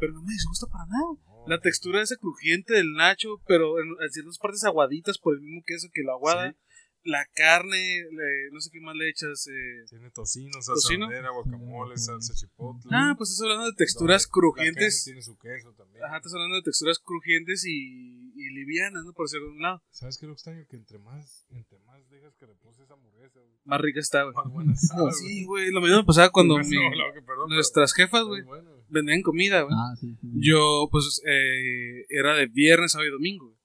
pero 0.00 0.12
no 0.12 0.22
me 0.22 0.32
disgusta 0.32 0.66
para 0.66 0.84
nada. 0.86 1.46
La 1.46 1.60
textura 1.60 2.02
esa 2.02 2.16
crujiente 2.16 2.74
del 2.74 2.92
nacho, 2.94 3.40
pero 3.46 3.78
en, 3.80 3.86
en 4.02 4.10
ciertas 4.10 4.36
partes 4.38 4.64
aguaditas 4.64 5.16
por 5.18 5.34
el 5.36 5.40
mismo 5.42 5.62
queso 5.64 5.88
que 5.94 6.02
lo 6.02 6.12
aguada. 6.14 6.56
La 7.04 7.24
carne, 7.34 8.02
le- 8.10 8.50
no 8.52 8.60
sé 8.60 8.70
qué 8.70 8.80
más 8.80 8.94
le 8.96 9.08
echas. 9.08 9.46
Eh. 9.46 9.84
Tiene 9.88 10.10
tocino, 10.10 10.52
salsa 10.60 10.72
¿Tocino? 10.74 11.06
bandera, 11.06 11.30
guacamole, 11.30 11.96
salsa 11.96 12.34
chipotle. 12.34 12.90
Ah, 12.92 13.14
pues 13.16 13.30
estás 13.30 13.44
hablando 13.44 13.66
de 13.66 13.72
texturas 13.76 14.22
La 14.22 14.26
carne 14.26 14.32
crujientes. 14.32 15.04
Tiene 15.04 15.22
su 15.22 15.38
queso 15.38 15.72
también. 15.74 16.04
Ajá, 16.04 16.16
estás 16.16 16.34
hablando 16.34 16.56
de 16.56 16.62
texturas 16.62 16.98
crujientes 16.98 17.64
y, 17.64 18.32
y 18.34 18.50
livianas, 18.50 19.04
¿no? 19.04 19.12
Por 19.12 19.26
decirlo 19.26 19.46
de 19.46 19.52
un 19.52 19.62
lado. 19.62 19.82
¿Sabes 19.90 20.18
qué 20.18 20.26
es 20.26 20.28
lo 20.28 20.32
extraño? 20.34 20.66
Que 20.68 20.76
entre 20.76 20.98
más, 20.98 21.46
entre 21.50 21.78
más 21.80 22.08
dejas 22.10 22.34
que 22.36 22.46
repose 22.46 22.82
esa 22.82 22.94
hamburguesa, 22.94 23.40
güey, 23.40 23.54
Más 23.64 23.80
rica 23.80 24.00
está, 24.00 24.22
güey. 24.24 24.34
más 24.34 24.52
buena 24.52 24.74
sabe, 24.76 25.12
Sí, 25.12 25.44
güey, 25.46 25.70
lo 25.70 25.80
mismo 25.80 25.98
me 25.98 26.04
pasaba 26.04 26.30
cuando 26.30 26.58
No, 26.58 26.64
mi- 26.64 26.76
no, 26.76 27.14
que 27.14 27.22
perdón, 27.22 27.48
nuestras 27.50 27.94
jefas, 27.94 28.24
güey, 28.24 28.42
bueno, 28.42 28.70
güey. 28.70 28.82
vendían 28.88 29.22
comida, 29.22 29.62
güey. 29.62 29.74
Ah, 29.74 29.94
sí, 29.98 30.14
sí. 30.20 30.26
Yo, 30.34 30.88
pues, 30.90 31.22
eh, 31.26 32.04
era 32.10 32.34
de 32.34 32.46
viernes, 32.48 32.92
sábado 32.92 33.08
y 33.08 33.12
domingo. 33.12 33.46
güey. 33.46 33.58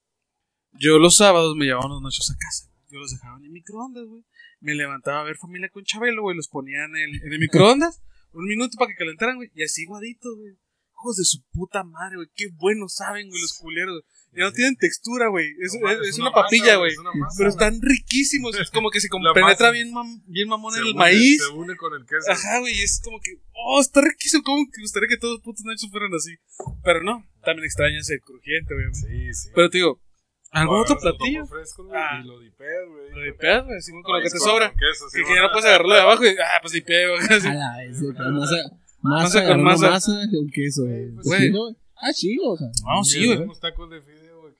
Yo 0.80 0.98
los 1.00 1.16
sábados 1.18 1.56
me 1.58 1.66
llevaba 1.66 1.88
unos 1.88 2.02
nachos 2.02 2.32
a 2.32 2.36
casa. 2.38 2.70
Yo 2.94 3.00
los 3.00 3.12
dejaba 3.12 3.38
en 3.40 3.46
el 3.46 3.52
microondas, 3.52 4.06
güey. 4.06 4.24
Me 4.62 4.76
levantaba 4.76 5.22
a 5.22 5.24
ver 5.24 5.36
familia 5.38 5.70
con 5.70 5.84
Chabelo, 5.84 6.22
güey. 6.22 6.38
Los 6.38 6.48
ponía 6.48 6.86
en 6.86 6.96
el, 6.96 7.24
en 7.24 7.34
el 7.34 7.40
microondas. 7.40 8.02
un 8.34 8.46
minuto 8.46 8.78
para 8.78 8.90
que 8.92 8.96
calentaran, 8.98 9.38
güey. 9.38 9.50
Y 9.56 9.64
así 9.64 9.86
guaditos, 9.86 10.38
güey. 10.38 10.54
Hijos 10.94 11.18
de 11.18 11.26
su 11.26 11.44
puta 11.52 11.84
madre, 11.84 12.16
güey. 12.18 12.28
Qué 12.36 12.48
buenos 12.54 12.94
saben, 12.96 13.28
güey, 13.30 13.42
los 13.42 13.58
culeros. 13.60 14.02
güey. 14.02 14.14
Ya 14.40 14.46
no 14.46 14.52
tienen 14.54 14.76
textura, 14.78 15.28
güey. 15.28 15.46
Es, 15.60 15.74
No, 15.74 15.90
es- 15.90 15.98
mames, 15.98 16.10
es 16.10 16.18
una, 16.20 16.32
papilla, 16.32 16.76
güey. 16.78 16.92
es 16.92 16.98
Pero 17.38 17.50
están 17.50 17.80
riquísimos. 17.82 18.56
Es 18.60 18.70
como 18.72 18.90
que 18.90 19.02
se 19.02 19.10
penetra 19.34 19.72
bien, 19.72 19.92
mam- 19.92 20.24
bien 20.28 20.48
mamón 20.48 20.74
Se 20.74 20.80
en 20.80 20.86
el 20.86 20.92
une- 20.94 21.00
maíz. 21.00 21.44
Se 21.44 21.50
une 21.52 21.76
con 21.76 21.94
el 21.94 22.06
queso. 22.06 22.32
Ajá, 22.32 22.60
güey, 22.60 22.74
es 22.82 23.02
como 23.04 23.20
que, 23.20 23.32
oh, 23.54 23.82
está 23.82 24.02
riquísimo, 24.02 24.44
como 24.44 24.66
que 24.72 24.82
gustaría 24.82 25.10
que 25.10 25.18
todos 25.18 25.34
los 25.36 25.44
putos 25.44 25.66
nachos 25.66 25.90
fueran 25.92 26.14
así. 26.14 26.36
Pero 26.84 27.04
no, 27.04 27.28
también 27.44 27.66
extrañas 27.66 28.10
el 28.10 28.22
crujiente, 28.22 28.74
güey. 28.74 28.86
Sí, 28.94 29.34
sí. 29.34 29.50
Pero 29.54 29.70
te 29.70 29.78
digo, 29.80 30.02
¿algún 30.62 30.80
otro 30.82 30.98
platillo? 30.98 31.42
topos 31.44 31.50
frescos, 31.58 31.88
güey, 31.88 32.00
Ah. 32.02 32.22
y 32.24 32.28
lo 32.28 32.40
dipeas, 32.40 32.84
güey. 32.90 33.12
Lo 33.12 33.24
dipeas, 33.32 33.64
güey, 33.66 33.78
así 33.78 33.92
con 33.92 34.02
lo 34.18 34.24
que 34.24 34.30
te 34.30 34.40
sobra. 34.40 34.70
queso, 34.72 35.10
sí, 35.10 35.20
Y 35.22 35.24
que 35.26 35.36
ya 35.36 35.42
no 35.42 35.50
puedes 35.52 35.66
agarrarlo 35.66 35.94
de 35.94 36.02
abajo 36.02 36.24
y, 36.26 36.30
ah, 36.30 36.60
pues 36.62 36.74
dipeo, 36.74 37.10
güey. 37.16 37.28
así. 37.38 37.48
A 37.48 37.54
la 37.54 37.78
vez, 37.78 38.00
con 38.02 38.34
masa, 38.40 38.56
Masa 39.02 39.24
masa, 39.42 39.48
con 39.48 39.64
masa. 39.64 39.90
masa, 39.90 40.12
con 40.32 40.48
queso. 40.50 40.84
güey. 40.86 41.12
Pues. 41.16 41.52
Ah, 41.96 42.12
chido, 42.14 42.52
o 42.52 42.58
sea. 42.58 42.68
No, 42.84 43.02
Y 43.02 43.06
sí, 43.06 43.26
güey. 43.28 43.38
unos 43.44 43.60
tacos 43.60 43.90
de 43.90 44.02
fideo, 44.02 44.42
güey. 44.42 44.54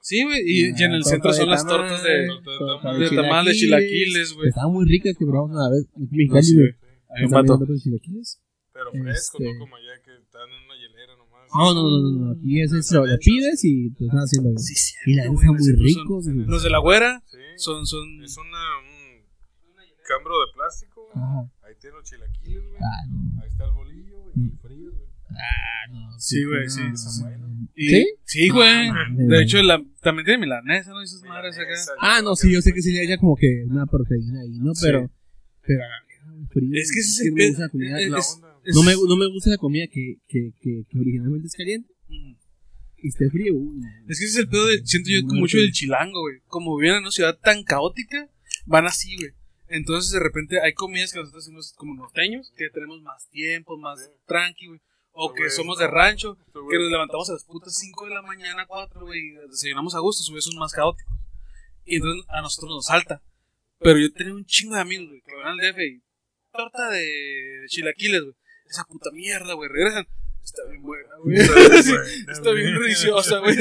Sí, 0.00 0.22
güey, 0.24 0.40
y, 0.44 0.70
y 0.78 0.82
en 0.84 0.92
el 0.92 1.04
centro 1.04 1.32
son 1.32 1.48
las 1.50 1.66
tortas 1.66 2.02
de, 2.02 2.10
de 2.28 3.10
tamal 3.16 3.44
de 3.44 3.52
chilaquiles, 3.54 4.32
güey. 4.34 4.48
Estaban 4.48 4.72
muy 4.72 4.86
ricas 4.86 5.16
que 5.18 5.24
probamos 5.26 5.50
una 5.56 5.68
vez. 5.70 5.86
No, 5.96 6.06
Mexicali, 6.10 6.54
güey. 6.54 6.74
Hay 7.16 7.24
un 7.24 7.30
vato. 7.30 7.58
Pero 7.58 8.90
frescos, 8.92 9.40
Este- 9.40 9.52
no 9.54 9.58
como 9.60 9.76
allá 9.76 9.94
que 10.04 10.12
están 10.20 10.48
en 10.48 10.64
una 10.64 10.74
hielera 10.76 11.16
nomás. 11.16 11.35
No, 11.54 11.74
no, 11.74 11.82
no, 11.82 12.10
no, 12.10 12.26
no. 12.26 12.32
Aquí 12.32 12.60
es 12.60 12.72
eso. 12.72 13.04
Lo 13.06 13.18
pides 13.18 13.64
y 13.64 13.90
te 13.90 14.04
están 14.04 14.20
haciendo. 14.20 14.50
güey. 14.50 14.62
Sí, 14.62 14.74
sí. 14.74 14.94
Y 15.06 15.14
la 15.14 15.26
güey, 15.28 15.46
el 15.46 15.52
muy 15.52 15.94
güey. 16.08 16.46
Los 16.46 16.62
de 16.62 16.70
la 16.70 16.78
güera 16.78 17.22
Sí. 17.26 17.38
son, 17.56 17.86
son, 17.86 18.22
Es 18.22 18.36
una, 18.36 18.46
un 18.80 19.22
cambro 20.06 20.34
de 20.40 20.52
plástico, 20.54 21.08
güey. 21.12 21.24
Ajá. 21.24 21.50
Ahí 21.66 21.74
tiene 21.80 21.96
los 21.96 22.04
chilaquiles, 22.04 22.62
güey. 22.62 22.80
Ah, 22.80 23.06
no. 23.10 23.42
Ahí 23.42 23.48
está 23.48 23.64
el 23.64 23.72
bolillo, 23.72 24.18
güey. 24.22 24.32
Mm. 24.36 24.46
Y 24.46 24.50
frío, 24.58 24.90
güey. 24.92 25.06
Ah, 25.30 25.90
no. 25.92 26.18
Sí, 26.18 26.44
güey, 26.44 26.68
sí. 26.68 26.80
Está 26.92 27.10
bueno. 27.22 27.68
y- 27.74 27.88
¿Sí? 27.88 28.06
Sí, 28.24 28.48
güey. 28.50 28.88
Ah, 28.88 29.06
De 29.10 29.42
hecho, 29.42 29.62
la, 29.62 29.82
también 30.02 30.24
tiene 30.24 30.38
milanesa, 30.40 30.90
¿no? 30.90 31.02
Esas 31.02 31.22
madres 31.22 31.54
acá. 31.56 31.64
Milanesa, 31.66 31.92
Ah, 32.00 32.20
no, 32.22 32.36
sí, 32.36 32.52
yo 32.52 32.60
sé 32.62 32.72
que 32.72 32.82
sí 32.82 32.92
le 32.92 33.00
haya 33.00 33.18
como 33.18 33.36
que 33.36 33.64
una 33.68 33.86
proteína 33.86 34.40
ahí, 34.42 34.58
¿no? 34.60 34.72
Pero, 34.80 35.10
pero, 35.66 35.82
ah, 35.84 36.28
muy 36.30 36.46
frío. 36.46 36.70
Es 36.74 36.90
que 36.92 37.00
ese 37.00 37.10
es 37.10 37.18
no 37.20 37.26
el 37.28 37.32
me 37.34 37.48
gusta 37.48 37.62
la 37.64 37.68
comida. 37.70 38.00
es- 38.00 38.10
La 38.10 38.18
es- 38.18 38.32
onda, 38.34 38.45
güey. 38.45 38.45
No 38.74 38.82
me, 38.82 38.92
no 38.94 39.16
me 39.16 39.26
gusta 39.30 39.50
la 39.50 39.58
comida 39.58 39.86
que, 39.86 40.16
que, 40.28 40.52
que, 40.60 40.84
que 40.88 40.98
originalmente 40.98 41.46
es 41.48 41.54
caliente 41.54 41.92
Mm. 42.08 42.34
y 42.98 43.08
esté 43.08 43.28
frío. 43.30 43.54
Es 44.08 44.18
que 44.18 44.24
ese 44.26 44.34
es 44.34 44.36
el 44.36 44.48
pedo 44.48 44.66
de, 44.66 44.84
siento 44.86 45.10
yo 45.10 45.22
mucho 45.34 45.58
del 45.58 45.72
chilango, 45.72 46.20
güey. 46.20 46.40
Como 46.46 46.76
viven 46.76 46.96
en 46.96 47.02
una 47.02 47.10
ciudad 47.10 47.36
tan 47.38 47.62
caótica, 47.64 48.28
van 48.64 48.86
así, 48.86 49.16
güey. 49.16 49.30
Entonces 49.68 50.12
de 50.12 50.20
repente 50.20 50.60
hay 50.62 50.72
comidas 50.74 51.12
que 51.12 51.18
nosotros 51.18 51.42
hacemos 51.44 51.72
como 51.74 51.94
norteños, 51.94 52.52
que 52.56 52.70
tenemos 52.70 53.02
más 53.02 53.28
tiempo, 53.30 53.76
más 53.76 53.98
Sí. 54.00 54.10
tranqui, 54.26 54.66
güey. 54.68 54.80
O 55.18 55.32
que 55.32 55.40
Güey, 55.44 55.50
somos 55.50 55.78
de 55.78 55.86
rancho, 55.88 56.36
güey- 56.52 56.70
que 56.70 56.78
nos 56.78 56.90
levantamos 56.92 57.28
a 57.30 57.32
las 57.32 57.44
putas 57.44 57.74
5 57.74 58.04
de 58.06 58.14
la 58.14 58.22
mañana, 58.22 58.66
4, 58.66 59.00
güey, 59.00 59.18
y 59.20 59.30
desayunamos 59.50 59.94
a 59.94 60.00
gusto, 60.00 60.22
güey, 60.30 60.42
son 60.42 60.56
más 60.58 60.72
caóticos. 60.72 61.12
Y 61.86 61.96
entonces 61.96 62.24
a 62.28 62.42
nosotros 62.42 62.70
nos 62.70 62.86
salta. 62.86 63.22
Pero 63.80 63.98
yo 63.98 64.12
tenía 64.12 64.34
un 64.34 64.44
chingo 64.44 64.74
de 64.74 64.80
amigos, 64.82 65.08
güey, 65.08 65.22
que 65.22 65.34
van 65.34 65.46
al 65.48 65.56
DF 65.58 65.78
y 65.84 66.02
torta 66.52 66.90
de 66.90 67.64
chilaquiles, 67.68 68.22
güey. 68.22 68.34
Esa 68.68 68.84
puta 68.84 69.10
mierda, 69.12 69.54
güey, 69.54 69.68
regresan. 69.68 70.06
Está 70.42 70.62
bien 70.70 70.82
buena, 70.82 71.08
güey. 71.24 71.36
Sí, 71.82 71.92
Está 72.30 72.52
bien 72.52 72.74
deliciosa, 72.80 73.38
güey. 73.40 73.56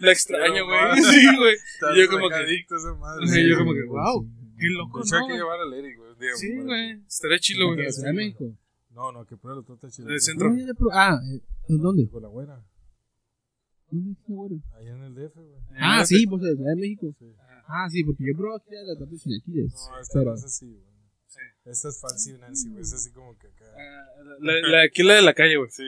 La 0.00 0.12
extraño, 0.12 0.64
güey. 0.64 1.02
Sí, 1.02 1.36
güey. 1.36 1.54
Está 1.54 1.94
Y 1.94 2.00
yo 2.00 2.08
como 2.10 2.28
que- 2.28 2.34
adicto 2.34 2.76
esa 2.76 2.94
madre. 2.94 3.26
Sí, 3.28 3.48
yo 3.48 3.58
como 3.58 3.72
que, 3.74 3.82
Sí, 3.82 3.86
wow. 3.88 4.24
sí. 4.24 4.56
Qué 4.58 4.66
loco, 4.70 5.00
hay 5.02 5.20
¿no? 5.20 5.26
que 5.28 5.34
llevar 5.34 5.60
al 5.60 5.72
Eric, 5.74 5.98
güey. 5.98 6.10
Sí, 6.36 6.56
güey. 6.56 6.92
Estaría 7.06 7.38
chilo, 7.38 7.66
güey. 7.74 7.86
¿En 7.86 7.92
Ciudad 7.92 8.08
de 8.08 8.14
México? 8.14 8.56
No, 8.90 9.12
no, 9.12 9.24
que 9.26 9.36
pruebe 9.36 9.60
la 9.60 9.66
torta 9.66 9.86
de 9.86 9.92
chile. 9.92 10.08
Del 10.10 10.20
centro. 10.20 10.50
Ah, 10.92 11.18
¿en 11.68 11.78
¿dónde? 11.78 12.08
Con 12.10 12.22
la 12.22 12.28
güera. 12.28 12.62
¿Dónde 13.90 14.12
está, 14.12 14.32
güey? 14.32 14.62
Allá 14.78 14.90
en 14.96 15.02
el 15.04 15.14
DF, 15.14 15.34
güey. 15.34 15.60
Ah, 15.78 16.04
sí, 16.06 16.26
pues 16.26 16.42
de 16.42 16.54
Ciudad 16.56 16.70
de 16.74 16.80
México. 16.80 17.12
Sí. 17.18 17.26
Ah, 17.66 17.88
sí, 17.90 18.02
porque 18.04 18.24
yo 18.26 18.36
probé 18.36 18.56
aquí 18.56 18.70
la 18.72 18.96
torta 18.98 19.12
de 19.12 19.18
chilaquiles. 19.18 19.74
No, 19.90 20.00
esta 20.00 20.22
es 20.34 20.44
así, 20.44 20.66
güey. 20.66 20.84
Sí. 21.30 21.40
Esta 21.64 21.88
es 21.88 22.00
Fancy 22.00 22.32
Nancy, 22.38 22.68
güey. 22.70 22.82
Es 22.82 22.92
así 22.92 23.10
como 23.12 23.38
que 23.38 23.46
acá. 23.46 23.64
Ah, 23.76 24.04
La, 24.40 24.52
la, 24.60 24.82
aquí 24.86 25.02
la 25.02 25.14
de 25.14 25.22
la 25.22 25.32
calle, 25.34 25.56
güey. 25.56 25.70
Sí. 25.70 25.84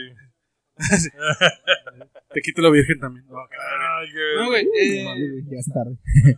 Te 2.33 2.41
quito 2.41 2.63
la 2.63 2.71
virgen 2.71 2.99
también. 2.99 3.27
Qué. 3.27 3.33
No, 4.39 4.47
güey. 4.47 4.65
No 4.65 4.71
eh, 5.15 5.45
ya 5.51 5.59
es 5.59 5.67
tarde. 5.73 5.97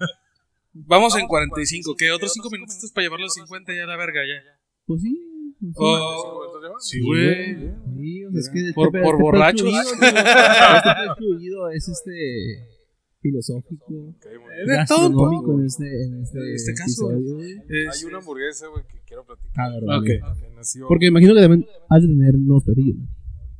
vamos 0.72 1.16
en 1.16 1.26
45. 1.26 1.94
¿Qué? 1.96 2.11
Otros 2.11 2.32
5 2.32 2.48
minutitos 2.50 2.90
para 2.92 3.05
llevar 3.05 3.20
los 3.20 3.34
50 3.34 3.74
ya 3.74 3.84
a 3.84 3.86
la 3.86 3.96
verga, 3.96 4.20
ya. 4.26 4.42
Pues 4.86 5.02
sí. 5.02 5.55
pues 5.61 5.72
sí. 5.72 5.74
Oh, 5.76 6.50
Sí, 6.80 7.00
güey. 7.00 7.55
Sí, 7.96 8.24
es 8.36 8.50
que 8.50 8.72
Por- 8.74 8.90
por 8.90 8.98
este 9.00 9.22
borrachos. 9.22 9.62
tío, 9.68 9.80
Este 9.80 10.00
pecho 10.11 11.26
unido 11.36 11.70
es 11.70 11.88
este 11.88 12.74
filosófico, 13.25 14.14
gastronómico 14.66 15.59
en 15.59 15.64
este, 15.66 16.05
en 16.05 16.20
este, 16.22 16.39
En 16.39 16.55
este 16.55 16.75
caso. 16.75 17.11
Es- 17.11 18.03
Hay 18.03 18.05
una 18.09 18.18
hamburguesa, 18.18 18.66
güey, 18.68 18.85
que 18.87 19.01
quiero 19.07 19.25
platicar. 19.25 19.53
Ah, 19.57 19.70
verdad, 19.75 19.99
Ok. 19.99 20.05
güey. 20.05 20.41
Que 20.41 20.51
nació. 20.55 20.87
Porque 20.89 21.07
imagino 21.07 21.35
que 21.35 21.41
también 21.41 21.66
has 21.89 22.03
de 22.03 22.09
tener 22.09 22.35
nuevos 22.39 22.64
platillos. 22.64 22.97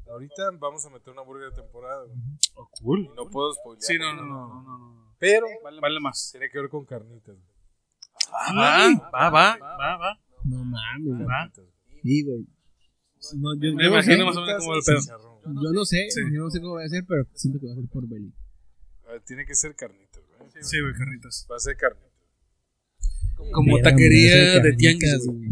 Ahorita 0.09 0.43
vamos 0.61 0.85
a 0.87 0.91
meter 0.91 1.13
una 1.13 1.23
hamburguesa 1.23 1.51
de 1.57 1.63
temporada, 1.63 2.05
güey. 2.05 2.19
Oh, 2.57 2.69
cool. 2.83 3.01
Y 3.01 3.17
no 3.17 3.29
puedo 3.31 3.53
spoilear. 3.55 3.83
Sí, 3.83 3.97
no, 3.99 4.15
no, 4.15 4.23
no, 4.27 4.63
no, 4.63 4.79
no. 4.79 5.15
Pero 5.19 5.47
Vale, 5.65 5.81
vale 5.81 6.01
más. 6.01 6.29
tiene 6.31 6.51
que 6.51 6.59
ver 6.61 6.69
con 6.69 6.85
carnitas, 6.85 7.35
güey. 7.35 8.57
Va, 8.57 8.89
va, 9.13 9.31
va, 9.31 9.59
va, 9.59 9.97
va. 9.97 10.21
No 10.45 10.63
mames. 10.65 11.27
Va. 11.27 11.51
Sí, 12.03 12.23
güey. 12.23 12.47
No, 13.39 13.55
yo, 13.55 13.75
Me 13.75 13.85
yo 13.85 13.91
no 13.91 14.03
sé, 14.03 14.13
imagino 14.13 14.27
más 14.27 14.37
o 14.37 14.41
menos 14.43 14.59
cómo 14.59 14.73
va 14.73 14.77
el 14.79 14.85
pedo. 14.85 15.01
Yo 15.63 15.73
no 15.73 15.85
sé, 15.85 16.07
Sí. 16.11 16.21
yo 16.33 16.41
no 16.43 16.51
sé 16.51 16.61
cómo 16.61 16.75
va 16.75 16.85
a 16.85 16.89
ser, 16.89 17.05
pero 17.09 17.25
siento 17.33 17.59
que 17.59 17.67
va 17.67 17.73
a 17.73 17.77
ser 17.77 17.89
por 17.89 18.07
Belly. 18.07 18.33
Ah, 19.15 19.23
Tiene 19.27 19.45
que 19.47 19.55
ser 19.55 19.75
carnitas, 19.77 20.23
güey. 20.39 20.51
Sí, 20.63 20.81
güey, 20.81 20.93
carnitas. 20.95 21.47
Va 21.51 21.57
a 21.57 21.61
ser 21.61 21.77
carnitas. 21.77 22.11
Como 23.53 23.79
taquería 23.81 24.61
de 24.63 24.73
tianguis, 24.75 25.11
carnitas, 25.11 25.27
güey. 25.27 25.51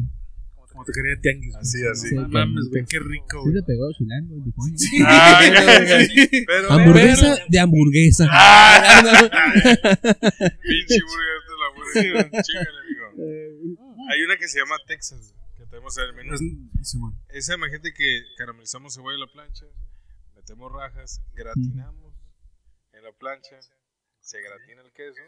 Como 0.72 0.84
taquería 0.84 1.10
de 1.10 1.16
tianguis. 1.18 1.52
güey. 1.52 1.62
Así, 1.62 1.78
así. 1.86 2.08
Sí. 2.08 2.14
No 2.14 2.28
mames, 2.28 2.68
güey, 2.70 2.84
qué 2.86 2.98
rico, 2.98 3.42
Sí 3.44 3.50
güey. 3.50 3.54
te 3.54 3.62
pegó 3.62 3.92
chilango, 3.92 4.34
el 4.36 4.44
Tijuana. 4.44 4.76
Ah, 5.06 5.40
Sí. 6.30 6.44
pero, 6.46 6.72
Hamburguesa 6.72 7.36
de 7.48 7.58
hamburguesa. 7.60 8.24
Pinche 10.62 10.98
burger 11.02 11.38
de 11.94 12.12
la. 12.32 12.42
Chíngale, 12.42 12.78
amigo. 12.84 13.96
Hay 14.10 14.22
una 14.22 14.36
que 14.36 14.48
se 14.48 14.58
llama 14.58 14.76
Texas, 14.86 15.34
que 15.56 15.66
tenemos 15.66 15.96
en 15.98 16.04
el 16.04 16.14
menú. 16.14 16.34
Es- 16.34 16.88
Simón. 16.90 17.18
Esa 17.28 17.54
imagínate 17.54 17.92
que 17.94 18.22
caramelizamos 18.38 18.94
cebolla 18.94 19.14
en 19.14 19.20
la 19.20 19.26
plancha, 19.32 19.66
metemos 20.36 20.72
rajas, 20.72 21.20
gratinamos 21.34 22.11
en 23.02 23.06
la 23.06 23.12
plancha, 23.12 23.58
se 24.20 24.40
gratina 24.40 24.82
el 24.82 24.92
queso, 24.92 25.20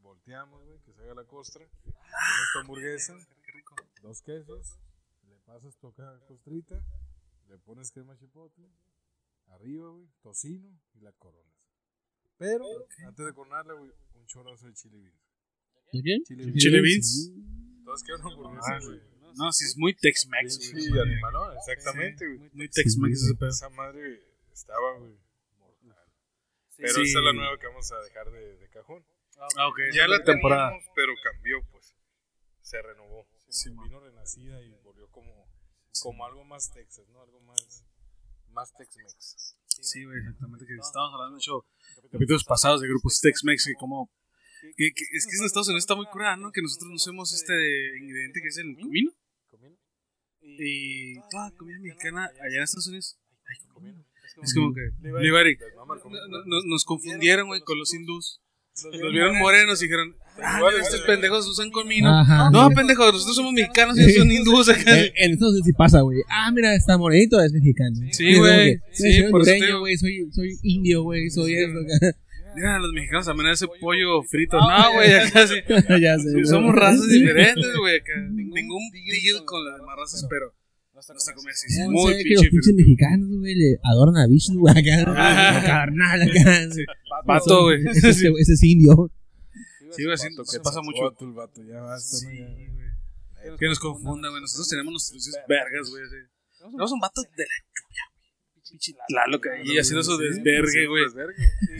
volteamos, 0.00 0.64
güey, 0.64 0.80
que 0.80 0.92
se 0.94 1.02
haga 1.02 1.14
la 1.14 1.24
costra, 1.24 1.66
pones 1.66 2.52
tu 2.52 2.58
hamburguesa, 2.60 3.14
dos 4.02 4.22
quesos, 4.22 4.78
le 5.28 5.36
pasas 5.40 5.76
tu 5.76 5.92
costrita, 6.26 6.82
le 7.48 7.58
pones 7.58 7.92
crema 7.92 8.16
chipotle, 8.16 8.66
arriba, 9.48 9.90
güey, 9.90 10.08
tocino 10.22 10.80
y 10.94 11.00
la 11.00 11.12
coronas. 11.12 11.52
Pero, 12.38 12.64
antes 13.06 13.26
de 13.26 13.34
coronarla, 13.34 13.74
güey, 13.74 13.92
un 14.14 14.26
chorrazo 14.26 14.66
de 14.66 14.72
chile 14.72 14.98
beans. 14.98 15.20
¿De 15.92 16.02
qué? 16.02 16.22
Chile 16.24 16.44
beans. 16.46 16.58
Chile 16.58 16.80
beans. 16.80 17.32
Entonces 17.80 18.08
una 18.18 18.32
hamburguesa, 18.32 18.78
güey. 18.86 19.00
No, 19.36 19.52
sí, 19.52 19.64
es 19.66 19.76
muy 19.76 19.94
Tex-Mex, 19.94 20.72
güey. 20.72 20.82
Sí, 20.82 20.98
animalón, 20.98 21.54
exactamente, 21.56 22.26
güey. 22.26 22.50
Muy 22.54 22.68
Tex-Mex 22.68 23.22
ese 23.22 23.34
pedo. 23.34 23.50
Esa 23.50 23.68
madre 23.68 24.22
estaba, 24.52 24.98
güey. 24.98 25.18
Pero 26.80 26.94
Sí. 26.94 27.02
esa 27.02 27.18
es 27.18 27.24
la 27.24 27.32
nueva 27.32 27.58
que 27.58 27.66
vamos 27.66 27.90
a 27.92 28.00
dejar 28.00 28.30
de, 28.30 28.56
de 28.56 28.68
cajón. 28.70 29.04
Ah, 29.56 29.68
ok. 29.68 29.78
Ya 29.94 30.06
la 30.08 30.22
temporada. 30.22 30.70
teníamos, 30.70 30.90
pero 30.94 31.12
cambió, 31.22 31.62
pues. 31.70 31.94
Se 32.62 32.80
renovó. 32.82 33.26
Sí, 33.48 33.70
vino 33.70 33.98
renacida 34.00 34.62
y 34.62 34.70
volvió 34.82 35.08
como, 35.10 35.46
como 36.02 36.24
algo 36.26 36.44
más 36.44 36.70
Texas, 36.72 37.08
¿no? 37.08 37.20
Algo 37.22 37.40
más, 37.40 37.84
más 38.50 38.72
Tex-Mex. 38.74 39.56
Sí, 39.82 40.04
güey, 40.04 40.18
exactamente. 40.18 40.66
Que 40.66 40.74
estábamos 40.74 41.14
hablando 41.14 41.34
mucho 41.36 41.66
capítulos 42.12 42.44
pasados 42.44 42.80
de 42.80 42.88
grupos 42.88 43.20
Tex-Mex 43.20 43.64
que 43.66 43.74
como... 43.74 44.10
Que, 44.76 44.92
que- 44.94 45.04
es 45.16 45.26
que 45.26 45.36
en 45.38 45.44
Estados 45.46 45.68
Unidos 45.68 45.82
está 45.84 45.94
muy 45.96 46.06
curada, 46.06 46.36
¿no? 46.36 46.52
Que 46.52 46.60
nosotros 46.62 46.90
no 46.90 46.94
usemos 46.96 47.32
este 47.32 47.54
ingrediente 47.98 48.40
que 48.42 48.48
es 48.48 48.58
el 48.58 48.76
comino. 48.78 49.10
Y 50.42 51.14
toda 51.30 51.50
comida 51.56 51.78
mexicana 51.80 52.26
allá 52.26 52.56
en 52.58 52.62
Estados 52.62 52.88
Unidos. 52.88 53.18
ay, 53.48 53.68
comino. 53.68 54.04
Es 54.42 54.54
como 54.54 54.72
que... 54.74 54.80
Libari, 55.20 55.56
Les 55.56 55.74
mama 55.76 55.94
el 55.96 56.00
comino. 56.00 56.20
no- 56.28 56.44
no- 56.46 56.62
nos 56.66 56.84
confundieron, 56.84 57.46
güey, 57.48 57.60
con 57.62 57.78
los 57.78 57.92
hindús. 57.94 58.40
Nos 58.84 59.12
vieron 59.12 59.36
morenos 59.36 59.82
y 59.82 59.86
dijeron, 59.86 60.14
ah, 60.42 60.60
estos 60.80 61.00
pendejos 61.02 61.46
usan 61.46 61.70
comino. 61.70 62.08
Ajá. 62.08 62.48
No, 62.50 62.70
pendejos, 62.70 63.12
nosotros 63.12 63.36
somos 63.36 63.52
mexicanos 63.52 63.98
y 63.98 64.02
ellos 64.04 64.14
son 64.16 64.30
hindúes 64.32 64.68
acá. 64.70 64.98
En, 65.16 65.32
Unidos 65.34 65.60
sí 65.64 65.72
pasa, 65.76 66.00
güey. 66.00 66.18
Ah, 66.30 66.50
mira, 66.52 66.74
está 66.74 66.96
morenito, 66.96 67.38
es 67.42 67.52
mexicano. 67.52 67.96
Sí, 68.12 68.36
güey. 68.36 68.78
Sí, 68.92 69.12
soy 69.20 69.30
por 69.30 69.42
eso 69.42 69.50
te 69.50 69.56
hondureño, 69.56 69.66
digo. 69.66 69.78
güey, 69.80 69.96
soy, 69.98 70.28
soy 70.32 70.58
indio, 70.62 71.02
güey, 71.02 71.28
soy 71.30 71.54
esto. 71.54 71.78
Mira, 72.54 72.78
los 72.78 72.92
mexicanos 72.92 73.26
también 73.26 73.48
hacen 73.50 73.68
pollo 73.80 74.22
frito. 74.22 74.56
No, 74.58 74.92
güey, 74.94 75.12
acá 75.14 75.46
sí. 75.46 75.56
ya 76.00 76.16
sé. 76.18 76.44
Somos 76.46 76.74
razas 76.74 77.06
diferentes, 77.08 77.76
güey. 77.76 78.00
Ningún 78.30 78.90
deal 78.92 79.44
con 79.44 79.64
las 79.66 79.76
demás 79.78 79.96
razas, 79.98 80.26
pero 80.30 80.54
nuestra 81.08 81.34
comida 81.34 81.52
sí 81.54 81.66
es 81.68 81.78
No 81.86 81.90
muy 81.90 82.12
sé, 82.14 82.24
que 82.24 82.30
los 82.34 82.42
pinche 82.42 82.50
pinches 82.50 82.74
mexicanos, 82.74 83.28
güey, 83.38 83.54
le 83.54 83.78
adoran 83.82 84.16
a 84.16 84.26
Vishnu, 84.26 84.60
güey, 84.60 84.72
acá. 84.72 85.62
Carnal, 85.64 86.22
acá. 86.22 86.68
Vato, 87.26 87.62
güey. 87.64 87.84
Ese, 87.88 88.08
ese 88.38 88.52
es 88.52 88.62
indio. 88.64 89.10
Sí, 89.96 90.04
güey, 90.04 90.16
siento 90.18 90.44
que 90.44 90.60
pasa 90.60 90.80
mucho. 90.82 91.02
Vato, 91.02 91.24
el 91.24 91.32
vato, 91.32 91.62
ya 91.64 91.80
basta, 91.80 92.16
Sí, 92.16 92.26
güey. 92.26 93.56
Que 93.58 93.66
nos 93.66 93.78
confunda, 93.78 94.28
güey. 94.28 94.40
Nosotros 94.40 94.68
tenemos 94.68 94.92
nuestros 94.92 95.30
vergas, 95.48 95.90
güey. 95.90 96.04
así. 96.04 96.16
Tenemos 96.60 96.92
un 96.92 97.00
vato 97.00 97.22
de 97.22 97.28
la 97.44 97.56
lluvia, 97.74 98.02
güey. 98.14 98.70
Pinche 98.70 98.92
Tlaloc 99.08 99.46
ahí 99.46 99.78
haciendo 99.78 100.02
su 100.04 100.16
desvergue, 100.18 100.86
güey. 100.86 101.04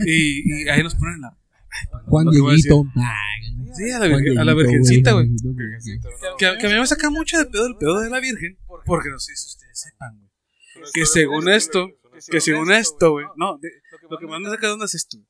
Y, 0.05 0.63
y 0.63 0.69
ahí 0.69 0.83
nos 0.83 0.95
ponen 0.95 1.21
la. 1.21 1.37
Juan 2.07 2.27
Dieguito. 2.29 2.83
Sí, 3.73 3.89
a 3.91 3.99
la, 3.99 4.09
Juan 4.09 4.21
virgen- 4.23 4.39
a 4.39 4.43
la 4.43 4.53
Dieguito, 4.53 4.69
virgencita, 4.71 5.11
güey. 5.13 5.29
Que 6.37 6.45
a 6.47 6.69
mí 6.69 6.79
me 6.79 6.87
saca 6.87 7.09
mucho 7.09 7.37
de 7.37 7.45
pedo 7.45 7.67
el 7.67 7.77
pedo 7.77 8.01
de 8.01 8.09
la 8.09 8.19
virgen. 8.19 8.57
Porque 8.85 9.09
no 9.09 9.19
sé 9.19 9.35
si 9.35 9.47
ustedes 9.47 9.79
sepan, 9.79 10.17
güey. 10.19 10.31
Que 10.93 11.05
según 11.05 11.49
esto, 11.49 11.87
que 12.29 12.39
según 12.41 12.71
esto, 12.71 13.11
güey. 13.11 13.25
No, 13.35 13.57
de- 13.57 13.69
lo 14.09 14.17
que 14.17 14.27
más 14.27 14.39
me 14.39 14.49
saca 14.49 14.67
de 14.67 14.73
onda 14.73 14.85
es 14.85 14.95
esto. 14.95 15.17
güey. 15.17 15.27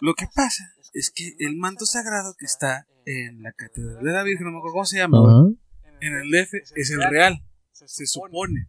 Lo 0.00 0.14
que 0.14 0.26
pasa 0.34 0.64
es 0.94 1.10
que 1.14 1.34
el 1.38 1.56
manto 1.56 1.84
sagrado 1.86 2.34
que 2.38 2.46
está 2.46 2.86
en 3.04 3.42
la 3.42 3.52
catedral 3.52 4.02
de 4.04 4.12
la 4.12 4.22
Virgen, 4.22 4.46
no 4.46 4.52
me 4.52 4.58
acuerdo 4.58 4.74
cómo 4.74 4.84
se 4.86 4.98
llama, 4.98 5.18
güey, 5.20 5.56
en 6.00 6.14
el 6.14 6.30
DF, 6.30 6.54
es 6.76 6.90
el 6.90 7.02
real. 7.10 7.44
Se 7.72 8.06
supone 8.06 8.68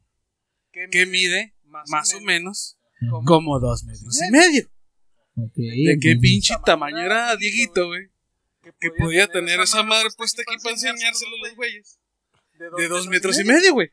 que 0.91 1.05
mide 1.05 1.55
más 1.89 2.13
o 2.13 2.21
menos 2.21 2.77
como 3.25 3.59
dos 3.59 3.83
metros 3.83 4.19
y 4.27 4.31
medio. 4.31 4.69
¿De 5.35 5.97
qué 5.99 6.15
pinche 6.21 6.53
tamaño 6.65 6.99
era 6.99 7.35
Dieguito, 7.35 7.87
güey? 7.87 8.09
Que 8.79 8.89
podía 8.97 9.27
tener 9.27 9.59
esa 9.59 9.83
madre 9.83 10.09
puesta 10.15 10.41
aquí 10.41 10.55
para 10.61 10.73
enseñárselo 10.73 11.31
a 11.35 11.47
los 11.47 11.55
güeyes. 11.55 11.99
De 12.78 12.88
dos 12.88 13.07
metros 13.07 13.39
y 13.39 13.43
medio, 13.43 13.74
güey. 13.74 13.89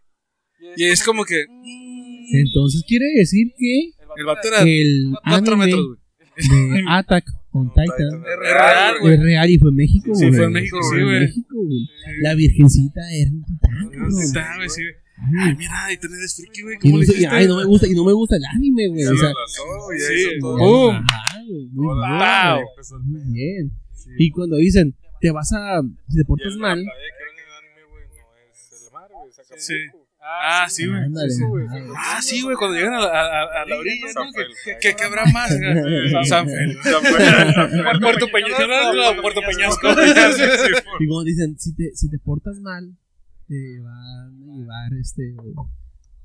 Y 0.77 0.85
es 0.85 1.03
como 1.03 1.25
que. 1.25 1.45
mm, 1.49 2.37
Entonces 2.47 2.85
quiere 2.87 3.07
decir 3.17 3.49
que 3.59 3.91
El 4.17 4.25
vato 4.27 4.49
era 4.49 4.63
el 4.63 5.13
cuatro 5.25 5.55
anime 5.55 5.67
metros, 5.67 5.87
güey. 5.87 6.71
de 6.79 6.85
Attack 6.89 7.25
on 7.53 7.69
Titan 7.75 8.23
Es 8.25 8.39
real, 8.39 8.95
güey. 9.01 9.15
es 9.15 9.21
real 9.21 9.51
y 9.51 9.59
fue 9.59 9.71
en 9.71 9.77
México, 9.77 10.15
Sí, 10.15 10.27
güey. 10.27 10.37
fue 10.37 10.45
en 10.47 10.53
México, 10.53 10.79
sí, 10.83 10.97
en 10.99 11.05
güey. 11.05 11.21
México, 11.21 11.57
güey. 11.57 11.89
La 12.23 12.35
virgencita 12.35 13.01
era 13.13 13.31
un 13.31 13.45
titán, 13.45 14.57
güey, 14.57 14.69
sí, 14.69 14.83
güey. 14.83 14.95
Ay, 15.39 15.55
mira, 15.57 15.93
y 15.93 15.99
tú 15.99 16.07
eres 16.07 16.35
friki, 16.35 16.63
güey. 16.63 16.77
Y 16.77 16.79
¿Cómo 16.81 16.93
no, 16.95 16.99
le 17.01 17.05
y, 17.07 17.11
hiciste? 17.11 17.27
ay, 17.29 17.47
no 17.47 17.57
me 17.59 17.65
gusta, 17.67 17.87
y 17.87 17.91
no 17.95 18.05
me 18.05 18.13
gusta 18.15 18.37
el 18.37 18.45
anime, 18.55 18.89
güey. 18.89 19.03
Ya 19.03 19.11
O 19.11 19.13
lo 19.13 19.19
sea, 19.19 19.29
ya 19.29 20.07
sí, 20.09 20.15
hizo 20.15 20.31
todo. 20.41 20.57
¡pum! 20.59 20.95
ajá, 20.97 21.39
güey, 21.47 21.67
muy 21.73 21.87
Hola, 21.89 22.09
bien, 22.09 22.65
¡Wow! 22.65 23.03
muy 23.05 23.33
bien. 23.35 23.73
Y 24.19 24.31
cuando 24.31 24.57
dicen, 24.57 24.97
te 25.21 25.31
vas 25.31 25.53
a, 25.53 25.83
si 26.09 26.15
te 26.15 26.21
Y 26.23 26.25
portas 26.25 26.57
mal, 26.57 26.79
La 26.83 26.85
playa 26.91 27.11
que 27.19 27.25
ven 27.25 27.37
en 27.37 27.45
el 27.45 27.53
anime, 27.61 27.91
güey, 27.93 28.05
no 28.09 28.51
es 28.51 28.83
el 28.87 28.93
mar, 28.95 29.09
güey, 29.21 29.31
es. 29.57 29.65
Sí. 29.67 29.75
Ah, 30.23 30.67
sí, 30.69 30.87
güey. 30.87 31.01
Ah, 31.01 31.95
Ah, 31.97 32.23
sí, 32.23 32.43
güey, 32.43 32.57
cuando 32.57 32.77
llegan 32.77 32.93
a, 32.95 32.99
a, 33.05 33.63
a- 33.63 33.67
la 33.67 33.77
orilla, 33.79 34.07
¿no? 34.15 34.23
Que, 34.33 34.77
que, 34.81 34.95
que 34.97 35.05
habrá 35.05 35.25
más. 35.33 35.49
San. 36.29 36.47
Puerto 38.01 38.27
Peñasco. 38.33 38.67
No, 38.95 39.23
Puerto 39.23 39.41
Peñasco. 39.41 39.89
Y 41.01 41.07
como 41.07 41.25
dicen, 41.25 41.59
si 41.59 41.75
te, 41.75 41.91
si 41.95 42.11
te 42.11 42.19
portas 42.19 42.61
mal, 42.61 42.97
te 43.49 43.81
van 43.81 43.95
a 43.97 44.31
llevar 44.59 44.93
este. 45.01 45.35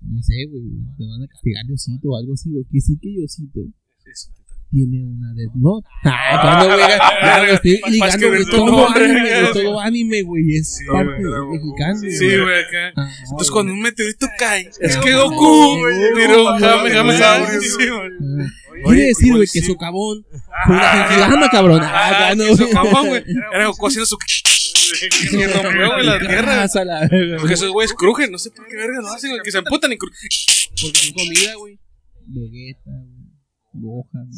No 0.01 0.21
sé, 0.21 0.45
güey. 0.49 0.63
Te 0.97 1.05
van 1.07 1.23
a 1.23 1.27
castigar 1.27 1.65
Diosito 1.65 2.09
o 2.09 2.17
algo 2.17 2.33
así, 2.33 2.51
güey. 2.51 2.65
Que 2.71 2.79
sí 2.81 2.97
que 3.01 3.09
Diosito 3.09 3.61
tiene 4.75 5.05
una 5.07 5.33
de. 5.33 5.43
No. 5.55 5.81
Ah, 6.03 6.39
cuando, 6.41 6.75
güey. 6.75 6.87
Ya 6.89 7.43
lo 7.43 7.53
estoy 7.53 7.81
ligando, 7.89 8.27
güey. 8.27 8.39
de 8.45 8.51
Todo 8.51 8.65
todo, 8.65 8.87
anime. 8.89 9.29
Todo 9.53 9.79
anime, 9.79 10.21
güey. 10.23 10.55
Es 10.57 10.75
Sí, 10.77 10.83
parte 10.91 11.11
mexicano. 11.21 11.99
Sí, 11.99 12.37
güey, 12.37 12.59
acá. 12.59 12.93
Ah, 12.97 13.09
Entonces, 13.23 13.51
cuando 13.51 13.73
un 13.73 13.81
meteorito 13.81 14.27
cae, 14.37 14.69
es 14.81 14.97
que. 14.97 15.13
Goku, 15.15 15.79
güey, 15.79 15.95
pero 16.15 16.43
Goku, 16.43 16.59
Jame, 16.59 16.91
Jame, 16.91 17.17
Jame, 17.17 17.17
Jame. 17.17 17.59
sí, 17.61 17.69
Sí, 17.69 17.87
güey. 17.89 18.09
ah. 18.41 18.47
Oye, 18.83 18.95
Quiere 18.95 19.07
decir, 19.07 19.33
güey, 19.33 19.47
que. 19.51 19.61
Socavón 19.61 20.25
fue 20.65 20.75
una 20.75 20.89
Genkidama, 21.07 21.49
cabrón. 21.49 21.79
Ah, 21.83 22.27
Ah, 22.29 22.35
no, 22.35 22.55
Socavón, 22.55 23.07
güey. 23.07 23.23
Era 23.53 23.67
Goku 23.67 23.87
haciendo 23.87 24.05
su. 24.05 24.17
Que 24.19 25.47
rompió, 25.47 25.93
güey, 25.93 26.05
la 26.05 26.19
tierra. 26.19 26.67
Porque 27.39 27.53
esos 27.55 27.71
güeyes 27.71 27.93
crujen, 27.93 28.31
no 28.31 28.37
sé 28.37 28.51
por 28.51 28.67
qué 28.67 28.75
verga 28.75 29.01
lo 29.01 29.07
hacen, 29.13 29.31
güey, 29.31 29.41
que 29.43 29.51
se 29.51 29.57
amputan 29.57 29.91
y 29.91 29.97
crujen. 29.97 30.29
Porque 30.81 30.99
son 30.99 31.13
comida, 31.13 31.55
güey. 31.55 31.79
Vegeta, 32.27 32.91
güey. 32.91 33.25
Gohan. 33.73 34.29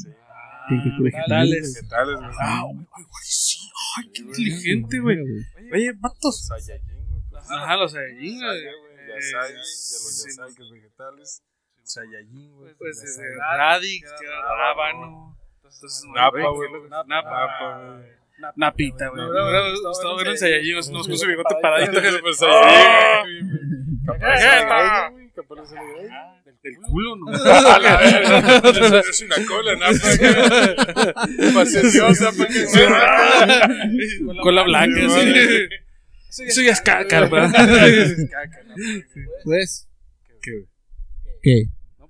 Vegetales. 0.69 1.73
Vegetales, 1.75 2.15
güey. 2.17 2.29
Ah, 2.39 2.61
güey, 2.63 2.85
güey, 2.93 3.23
sí. 3.23 3.59
Ay, 3.97 4.09
qué 4.13 4.21
inteligente, 4.21 4.99
güey. 4.99 5.17
Oye, 5.73 5.91
vatos. 5.99 6.47
Pues, 6.49 6.69
Ajá, 7.49 7.75
los 7.77 7.91
Saiyajin, 7.91 8.39
güey. 8.39 8.63
güey. 8.63 8.87
Yasai, 9.07 9.51
de 9.51 9.57
los 9.57 9.67
Sí, 9.67 10.29
Yasai, 10.29 10.53
que 10.55 10.63
es 10.63 10.69
vegetales. 10.71 11.43
Saiyajin, 11.83 12.55
güey. 12.55 12.73
Pues 12.75 13.19
Radix, 13.57 14.11
era 14.21 14.41
rábano. 14.41 15.37
Entonces, 15.55 16.03
Napa, 16.13 16.49
güey. 16.49 16.69
Napa. 17.07 17.97
Güey. 17.97 18.17
Napita, 18.55 19.07
güey. 19.07 19.21
Me 19.23 19.29
hubiera 19.29 19.71
gustado 19.87 20.15
ver 20.17 20.27
el 20.27 20.37
Saiyajin, 20.37 20.75
nos 20.75 21.07
puso 21.07 21.27
bigote 21.27 21.55
paradito. 21.61 21.99
Greña. 25.43 26.41
Del 26.63 26.75
culo, 26.77 27.15
¿no? 27.17 27.27
A 27.37 27.79
la 27.79 27.97
verga, 27.97 28.99
Es 29.09 29.21
una 29.21 29.35
cola. 29.47 29.77
Facetiosa, 31.53 32.31
para 32.31 32.47
que 32.47 32.65
sea. 32.67 33.69
Cola 34.41 34.63
blanca, 34.63 35.09
sí. 36.29 36.43
Eso 36.43 36.61
ya 36.61 36.71
es 36.71 36.81
caca, 36.81 37.21
¿verdad? 37.27 37.51
Pues, 39.43 39.87
¿Qué? 40.41 40.65
¿qué? 41.41 41.63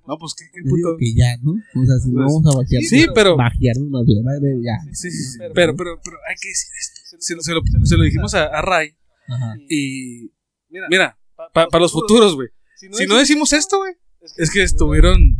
No, 0.06 0.16
pues 0.18 0.34
qué, 0.38 0.44
puto. 0.66 0.96
que 0.98 1.14
ya, 1.14 1.36
¿no? 1.42 1.52
O 1.52 1.84
sea, 1.84 1.96
si 1.98 2.08
no 2.10 2.22
Pues, 2.24 2.32
vamos 2.32 2.54
a 2.54 2.58
vaciar. 2.60 2.82
sí, 2.82 3.06
pero- 3.14 3.36
Vaciarnos 3.36 3.90
más 3.90 4.06
bien, 4.06 4.24
madre, 4.24 4.54
ya. 4.62 4.78
Sí, 4.94 5.10
sí, 5.10 5.22
sí. 5.22 5.38
Pero, 5.54 5.76
pero, 5.76 6.00
pero 6.02 6.16
hay 6.26 6.34
que 6.40 6.48
decir 6.48 6.70
esto. 6.80 7.16
Se, 7.20 7.34
lo- 7.34 7.42
se 7.42 7.52
lo, 7.52 7.60
se 7.84 7.96
lo 7.96 8.02
dijimos 8.04 8.34
a, 8.34 8.44
a 8.46 8.62
Ray 8.62 8.96
Ajá. 9.28 9.54
y. 9.68 10.30
Mira, 10.70 11.18
para 11.52 11.78
los 11.78 11.92
futuros, 11.92 12.34
güey. 12.36 12.48
Si 12.78 13.06
no 13.06 13.16
decimos 13.16 13.52
esto, 13.52 13.78
güey, 13.78 13.94
es 14.36 14.50
que 14.50 14.62
estuvieron 14.62 15.36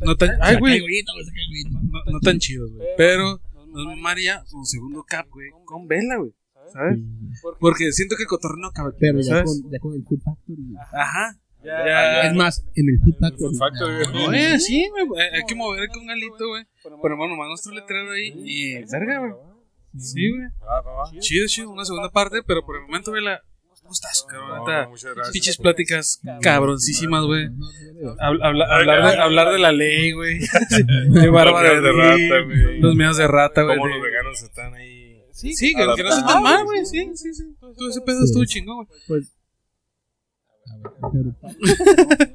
no 0.00 0.16
tan. 0.16 0.30
Ay, 0.40 0.56
güey. 0.58 0.80
No, 0.80 2.12
no 2.12 2.20
tan 2.20 2.38
chidos, 2.38 2.72
güey. 2.72 2.88
Pero 2.96 3.40
nos 3.66 3.86
mamaría 3.86 4.42
un 4.52 4.66
segundo 4.66 5.04
cap, 5.06 5.26
güey, 5.30 5.50
con 5.64 5.86
vela, 5.86 6.16
güey. 6.16 6.32
¿Sabes? 6.72 6.98
Porque 7.58 7.90
siento 7.92 8.14
que 8.16 8.26
cotorreo 8.26 8.58
no 8.58 8.68
acaba 8.68 8.90
aquí, 8.90 8.98
Pero 9.00 9.20
ya 9.20 9.42
con, 9.42 9.70
ya 9.72 9.78
con 9.80 9.94
el 9.94 10.04
Food 10.04 10.20
Factory. 10.22 10.62
Ajá. 10.92 11.36
Ya, 11.64 11.84
Ya. 11.84 12.22
Es 12.28 12.34
más, 12.34 12.64
en 12.76 12.88
el 12.88 12.98
Food 13.00 13.18
Factory. 13.20 13.48
Food 13.50 13.58
Factory, 13.58 14.04
Ah, 14.06 14.10
güey. 14.12 14.26
Oye, 14.28 14.58
sí, 14.60 14.88
güey. 14.88 15.20
Hay 15.34 15.42
que 15.48 15.54
mover 15.56 15.88
con 15.88 16.06
galito, 16.06 16.46
güey. 16.48 16.64
Ponemos 17.02 17.28
nomás 17.28 17.48
nuestro 17.48 17.72
letrero 17.72 18.12
ahí 18.12 18.32
y. 18.44 18.74
Verga, 18.90 19.18
güey. 19.18 19.32
Sí, 19.98 20.30
güey. 20.30 20.48
Chido, 21.20 21.46
chido. 21.48 21.70
Una 21.70 21.84
segunda 21.84 22.10
parte, 22.10 22.42
pero 22.46 22.64
por 22.64 22.76
el 22.76 22.82
momento, 22.82 23.10
güey, 23.10 23.24
Gustazo, 23.90 24.26
cabrón. 24.26 24.58
No, 24.66 24.90
muchas 24.90 25.14
gracias. 25.16 25.32
Pinches 25.32 25.56
pláticas 25.56 26.20
cabroncísimas, 26.42 27.24
güey. 27.24 27.48
Habla- 28.20 28.46
habla- 28.46 28.66
hablar, 28.76 29.02
de, 29.10 29.18
hablar 29.20 29.52
de 29.52 29.58
la 29.58 29.72
ley, 29.72 30.12
güey. 30.12 30.38
De 31.10 31.28
Bárbara 31.28 31.80
de 31.80 31.90
rata, 31.92 32.40
güey. 32.44 32.78
Los 32.80 32.94
meados 32.94 33.16
de 33.16 33.26
rata, 33.26 33.62
güey. 33.62 33.76
Cómo 33.78 33.88
los 33.88 34.00
veganos 34.00 34.40
están 34.44 34.74
ahí. 34.74 35.20
Sí, 35.32 35.74
que, 35.74 35.84
la 35.84 35.96
que 35.96 36.04
no 36.04 36.12
se 36.12 36.22
tan 36.22 36.40
mal, 36.40 36.64
güey. 36.64 36.86
Sí, 36.86 37.10
sí, 37.16 37.34
sí. 37.34 37.42
Todo 37.58 37.88
ese 37.90 38.00
pedo 38.02 38.22
estuvo 38.24 38.44
chingón, 38.44 38.86
güey. 38.86 39.00
Pues. 39.08 39.34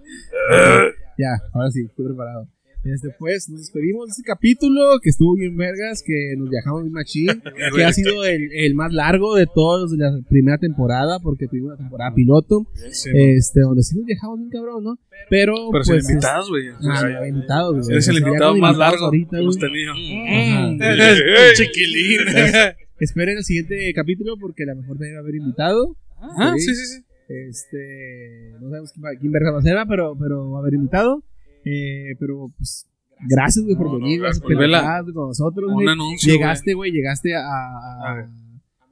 ya, 1.17 1.29
ahora 1.53 1.71
sí, 1.71 1.85
estoy 1.87 2.05
preparado. 2.07 2.47
Este, 2.85 3.09
pues, 3.17 3.49
nos 3.49 3.61
despedimos 3.61 4.05
de 4.07 4.11
este 4.11 4.21
capítulo 4.23 4.99
que 5.01 5.09
estuvo 5.09 5.33
bien 5.33 5.57
vergas, 5.57 6.03
que 6.05 6.35
nos 6.37 6.49
viajamos 6.51 6.83
bien 6.83 6.93
machín, 6.93 7.27
que 7.75 7.83
ha 7.83 7.91
sido 7.91 8.23
el, 8.25 8.49
el 8.53 8.75
más 8.75 8.93
largo 8.93 9.35
de 9.35 9.47
todos 9.47 9.89
de 9.91 9.97
la 9.97 10.11
primera 10.29 10.59
temporada, 10.59 11.19
porque 11.19 11.47
tuvimos 11.47 11.69
una 11.69 11.77
temporada 11.77 12.13
piloto, 12.13 12.67
este, 13.15 13.61
donde 13.61 13.81
sí 13.81 13.95
nos 13.97 14.05
viajamos 14.05 14.37
bien 14.37 14.51
cabrón, 14.51 14.83
¿no? 14.83 14.99
Pero, 15.31 15.53
Pero 15.71 15.83
pues, 15.83 16.05
sin 16.05 16.11
invitados, 16.15 16.49
güey. 16.49 16.67
es- 16.67 16.75
ah, 16.81 17.09
no, 17.09 17.25
invitados, 17.25 17.73
güey. 17.79 17.91
Eres 17.91 18.07
el 18.07 18.17
invitado 18.19 18.55
más 18.61 18.77
largo 18.77 19.05
ahorita, 19.05 19.29
que 19.31 19.41
hemos 19.41 19.57
tenido. 19.57 19.93
Ajá. 19.93 21.53
Chiquilín. 21.55 22.19
Esperen 22.99 23.37
el 23.37 23.43
siguiente 23.43 23.91
capítulo 23.95 24.37
porque 24.39 24.63
a 24.63 24.67
lo 24.67 24.75
mejor 24.75 24.95
también 24.97 25.15
va 25.15 25.19
a 25.19 25.21
haber 25.23 25.35
invitado. 25.35 25.97
Ah, 26.21 26.53
sí, 26.57 26.75
sí, 26.75 26.85
sí. 26.85 27.01
Este, 27.27 28.51
no 28.61 28.69
sabemos 28.69 28.91
quién, 28.93 29.03
va- 29.05 29.19
quién 29.19 29.31
verga 29.31 29.51
va 29.51 29.59
a 29.59 29.61
ser, 29.63 29.75
pero, 29.89 30.15
pero 30.19 30.51
va 30.51 30.59
a 30.59 30.61
haber 30.61 30.75
invitado. 30.75 31.23
Eh, 31.65 32.15
pero 32.19 32.47
pues, 32.57 32.87
gracias, 33.27 33.65
güey, 33.65 33.75
por 33.75 33.87
No, 33.87 33.93
no, 33.93 33.99
venir, 33.99 34.19
gracias 34.21 34.39
gracias 34.41 34.41
por 34.41 34.55
por 34.55 34.65
estar 34.65 35.13
con 35.13 35.27
nosotros, 35.27 35.67
Un 35.69 35.73
güey. 35.73 35.87
anuncio. 35.87 36.33
Llegaste, 36.33 36.73
güey, 36.75 36.91
llegaste 36.91 37.35
a, 37.35 37.39
a, 37.41 38.29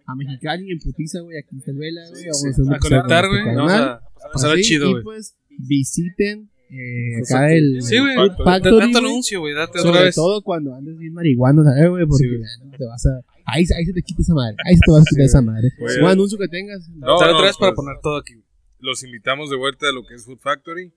A 0.06 0.16
Mexicali 0.16 0.72
en 0.72 0.80
putiza, 0.80 1.20
güey, 1.22 1.38
aquí 1.38 1.56
el 1.66 1.78
Vela, 1.78 2.02
güey. 2.10 2.24
Vamos 2.26 2.40
Sí, 2.42 2.62
a 2.62 2.80
conectar, 2.80 3.26
episodio 3.26 3.44
güey. 3.44 3.56
Vamos 3.56 3.72
a 3.74 4.02
pasar 4.34 4.52
Así, 4.54 4.62
chido, 4.64 4.90
Y 4.90 4.92
güey. 4.94 5.04
pues, 5.04 5.36
visiten 5.60 6.50
eh, 6.70 7.22
acá 7.24 7.54
el 7.54 7.82
Sí, 7.84 8.00
güey. 8.00 8.16
Güey. 8.16 8.96
anuncio, 8.98 9.40
güey. 9.42 9.54
Date 9.54 9.80
otra 9.80 9.82
Sobre 9.84 10.04
vez. 10.06 10.16
todo 10.16 10.42
cuando 10.42 10.74
andes 10.74 10.98
bien 10.98 11.14
marihuano, 11.14 11.64
¿sabes, 11.64 11.88
güey? 11.90 12.06
Porque 12.08 12.24
Sí, 12.24 12.30
güey. 12.36 12.78
te 12.78 12.86
vas 12.86 13.06
a. 13.06 13.22
Ahí, 13.46 13.66
ahí 13.78 13.86
se 13.86 13.94
te 13.94 14.02
quita 14.02 14.22
esa 14.24 14.34
madre. 14.34 14.56
Ahí 14.66 14.74
se 14.76 14.82
te 14.86 14.92
va 14.92 15.00
a 15.00 15.04
quitar 15.04 15.26
esa 15.26 15.42
madre. 15.42 15.70
Pues, 15.78 15.98
Un 16.00 16.06
anuncio 16.08 16.38
que 16.40 16.48
tengas. 16.48 16.90
No, 16.90 17.06
no, 17.08 17.16
otra 17.16 17.42
vez 17.42 17.58
para 17.58 17.74
pues, 17.74 17.86
poner 17.86 17.98
todo 18.02 18.18
aquí. 18.18 18.34
Los 18.80 19.04
invitamos 19.04 19.50
de 19.52 19.58
vuelta 19.58 19.88
a 19.88 19.92
lo 19.94 20.04
que 20.06 20.16
es 20.16 20.26
Food 20.26 20.40
Factory. 20.40 20.92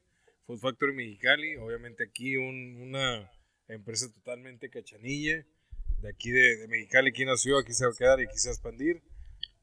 Food 0.46 0.58
Factory 0.60 0.92
Mexicali. 0.94 1.56
Obviamente 1.56 2.04
aquí 2.04 2.36
un- 2.36 2.76
una 2.82 3.30
empresa 3.68 4.10
totalmente 4.12 4.70
cachanilla. 4.70 5.44
De 6.02 6.08
aquí 6.10 6.30
de, 6.30 6.56
de 6.58 6.68
Mexicali, 6.68 7.10
aquí 7.10 7.24
nació, 7.24 7.58
aquí 7.58 7.72
se 7.72 7.84
va 7.86 7.92
a 7.92 7.96
quedar 7.96 8.20
y 8.20 8.24
aquí 8.24 8.36
se 8.38 8.48
va 8.48 8.52
a 8.52 8.54
expandir. 8.54 9.02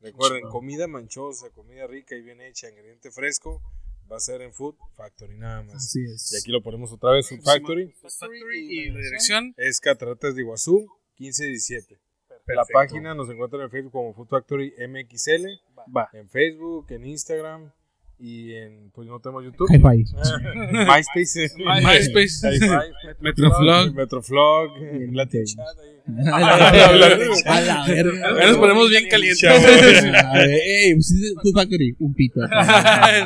Recuerden, 0.02 0.42
comida 0.50 0.88
manchosa, 0.88 1.50
comida 1.52 1.88
rica 1.88 2.16
y 2.16 2.22
bien 2.22 2.42
hecha, 2.42 2.70
ingrediente 2.70 3.12
fresco, 3.12 3.62
va 4.12 4.18
a 4.18 4.20
ser 4.20 4.42
en 4.42 4.52
Food 4.54 4.76
Factory 4.96 5.38
nada 5.38 5.64
más. 5.64 5.76
Así 5.76 6.04
es. 6.04 6.34
Y 6.34 6.38
aquí 6.38 6.52
lo 6.52 6.62
ponemos 6.62 6.92
otra 6.92 7.12
vez, 7.12 7.30
Food 7.30 7.42
Factory. 7.44 7.94
Y 8.54 8.90
la 8.90 9.00
dirección. 9.00 9.54
Es 9.58 9.80
Cataratas 9.80 10.36
de 10.36 10.42
Iguazú, 10.42 10.90
1517. 11.20 11.98
La 12.48 12.66
página 12.66 13.16
nos 13.16 13.30
encuentra 13.30 13.64
en 13.64 13.70
Facebook 13.70 13.94
como 13.94 14.14
Food 14.14 14.28
Factory 14.28 14.74
MXL, 14.78 15.46
Va. 15.96 16.10
en 16.12 16.28
Facebook, 16.30 16.88
en 16.92 17.06
Instagram 17.06 17.72
y 18.20 18.54
en, 18.54 18.90
pues 18.92 19.08
no 19.08 19.20
tenemos 19.20 19.44
YouTube. 19.44 19.68
Hi-Fi. 19.70 20.06
MySpace. 20.72 21.52
MySpace. 21.58 22.48
Metroflog. 23.20 23.94
Metroflog. 23.94 24.80
Bien, 24.80 25.16
Latin 25.16 25.46
sí. 25.48 25.56
Chat 25.56 25.66
ahí. 25.80 25.94
A 26.34 27.62
la 27.62 27.86
verga. 27.88 28.28
Ahí 28.40 28.48
nos 28.48 28.58
ponemos 28.58 28.90
bien 28.90 29.08
calientes. 29.10 29.44
A 29.46 30.34
ver, 30.34 30.50
Ey, 30.50 30.94
pues, 30.96 31.14
Food 31.42 31.54
Factory, 31.54 31.96
un 32.00 32.14
pito. 32.14 32.42
Para 32.50 33.24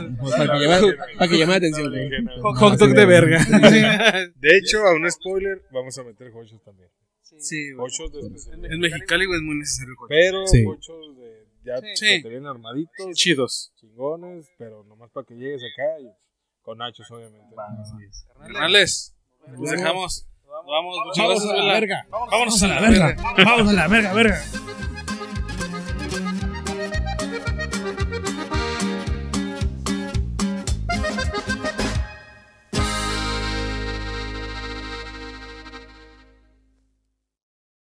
que 0.54 0.66
llame, 0.66 0.94
para 1.18 1.28
que 1.32 1.38
llame 1.38 1.52
la 1.52 1.58
atención. 1.58 1.94
Hot 2.42 2.78
dog 2.78 2.94
de 2.94 3.06
verga. 3.06 3.44
De 4.36 4.58
hecho, 4.58 4.80
a 4.86 4.94
un 4.94 5.10
spoiler, 5.12 5.62
vamos 5.72 5.98
a 5.98 6.04
meter 6.04 6.32
hochos 6.34 6.62
también. 6.64 6.90
Sí. 7.40 7.72
Hochos. 7.78 8.12
En 8.64 8.80
Mexicali, 8.80 9.26
güey, 9.26 9.38
es 9.40 9.44
muy 9.44 9.56
necesario. 9.58 9.94
Pero 10.10 10.48
Sí. 10.48 10.64
hochos 10.66 11.16
ya 11.68 11.78
Sí. 11.96 12.06
que 12.18 12.22
te 12.24 12.30
vienen 12.30 12.48
armaditos, 12.48 13.14
Chidos. 13.16 13.72
chingones, 13.76 14.50
pero 14.58 14.84
nomás 14.86 15.12
para 15.12 15.26
que 15.26 15.36
llegues 15.36 15.62
acá 15.62 16.00
y 16.02 16.10
con 16.62 16.78
nachos, 16.80 17.10
obviamente. 17.12 17.56
Carnales, 18.40 19.14
nos 19.48 19.70
dejamos. 19.72 20.26
Vamos. 20.48 20.96
Muchas 21.06 21.18
Vamos 21.26 21.44
gracias, 21.44 21.52
a 21.52 21.64
la 21.64 21.74
verga. 21.74 22.08
Vámonos 22.10 22.64
a 22.64 22.68
la 22.68 22.82
verga. 22.82 23.16
Vamos 23.46 23.70
a 23.70 23.74
la 23.74 23.88
verga, 23.88 24.14
verga. 24.14 24.42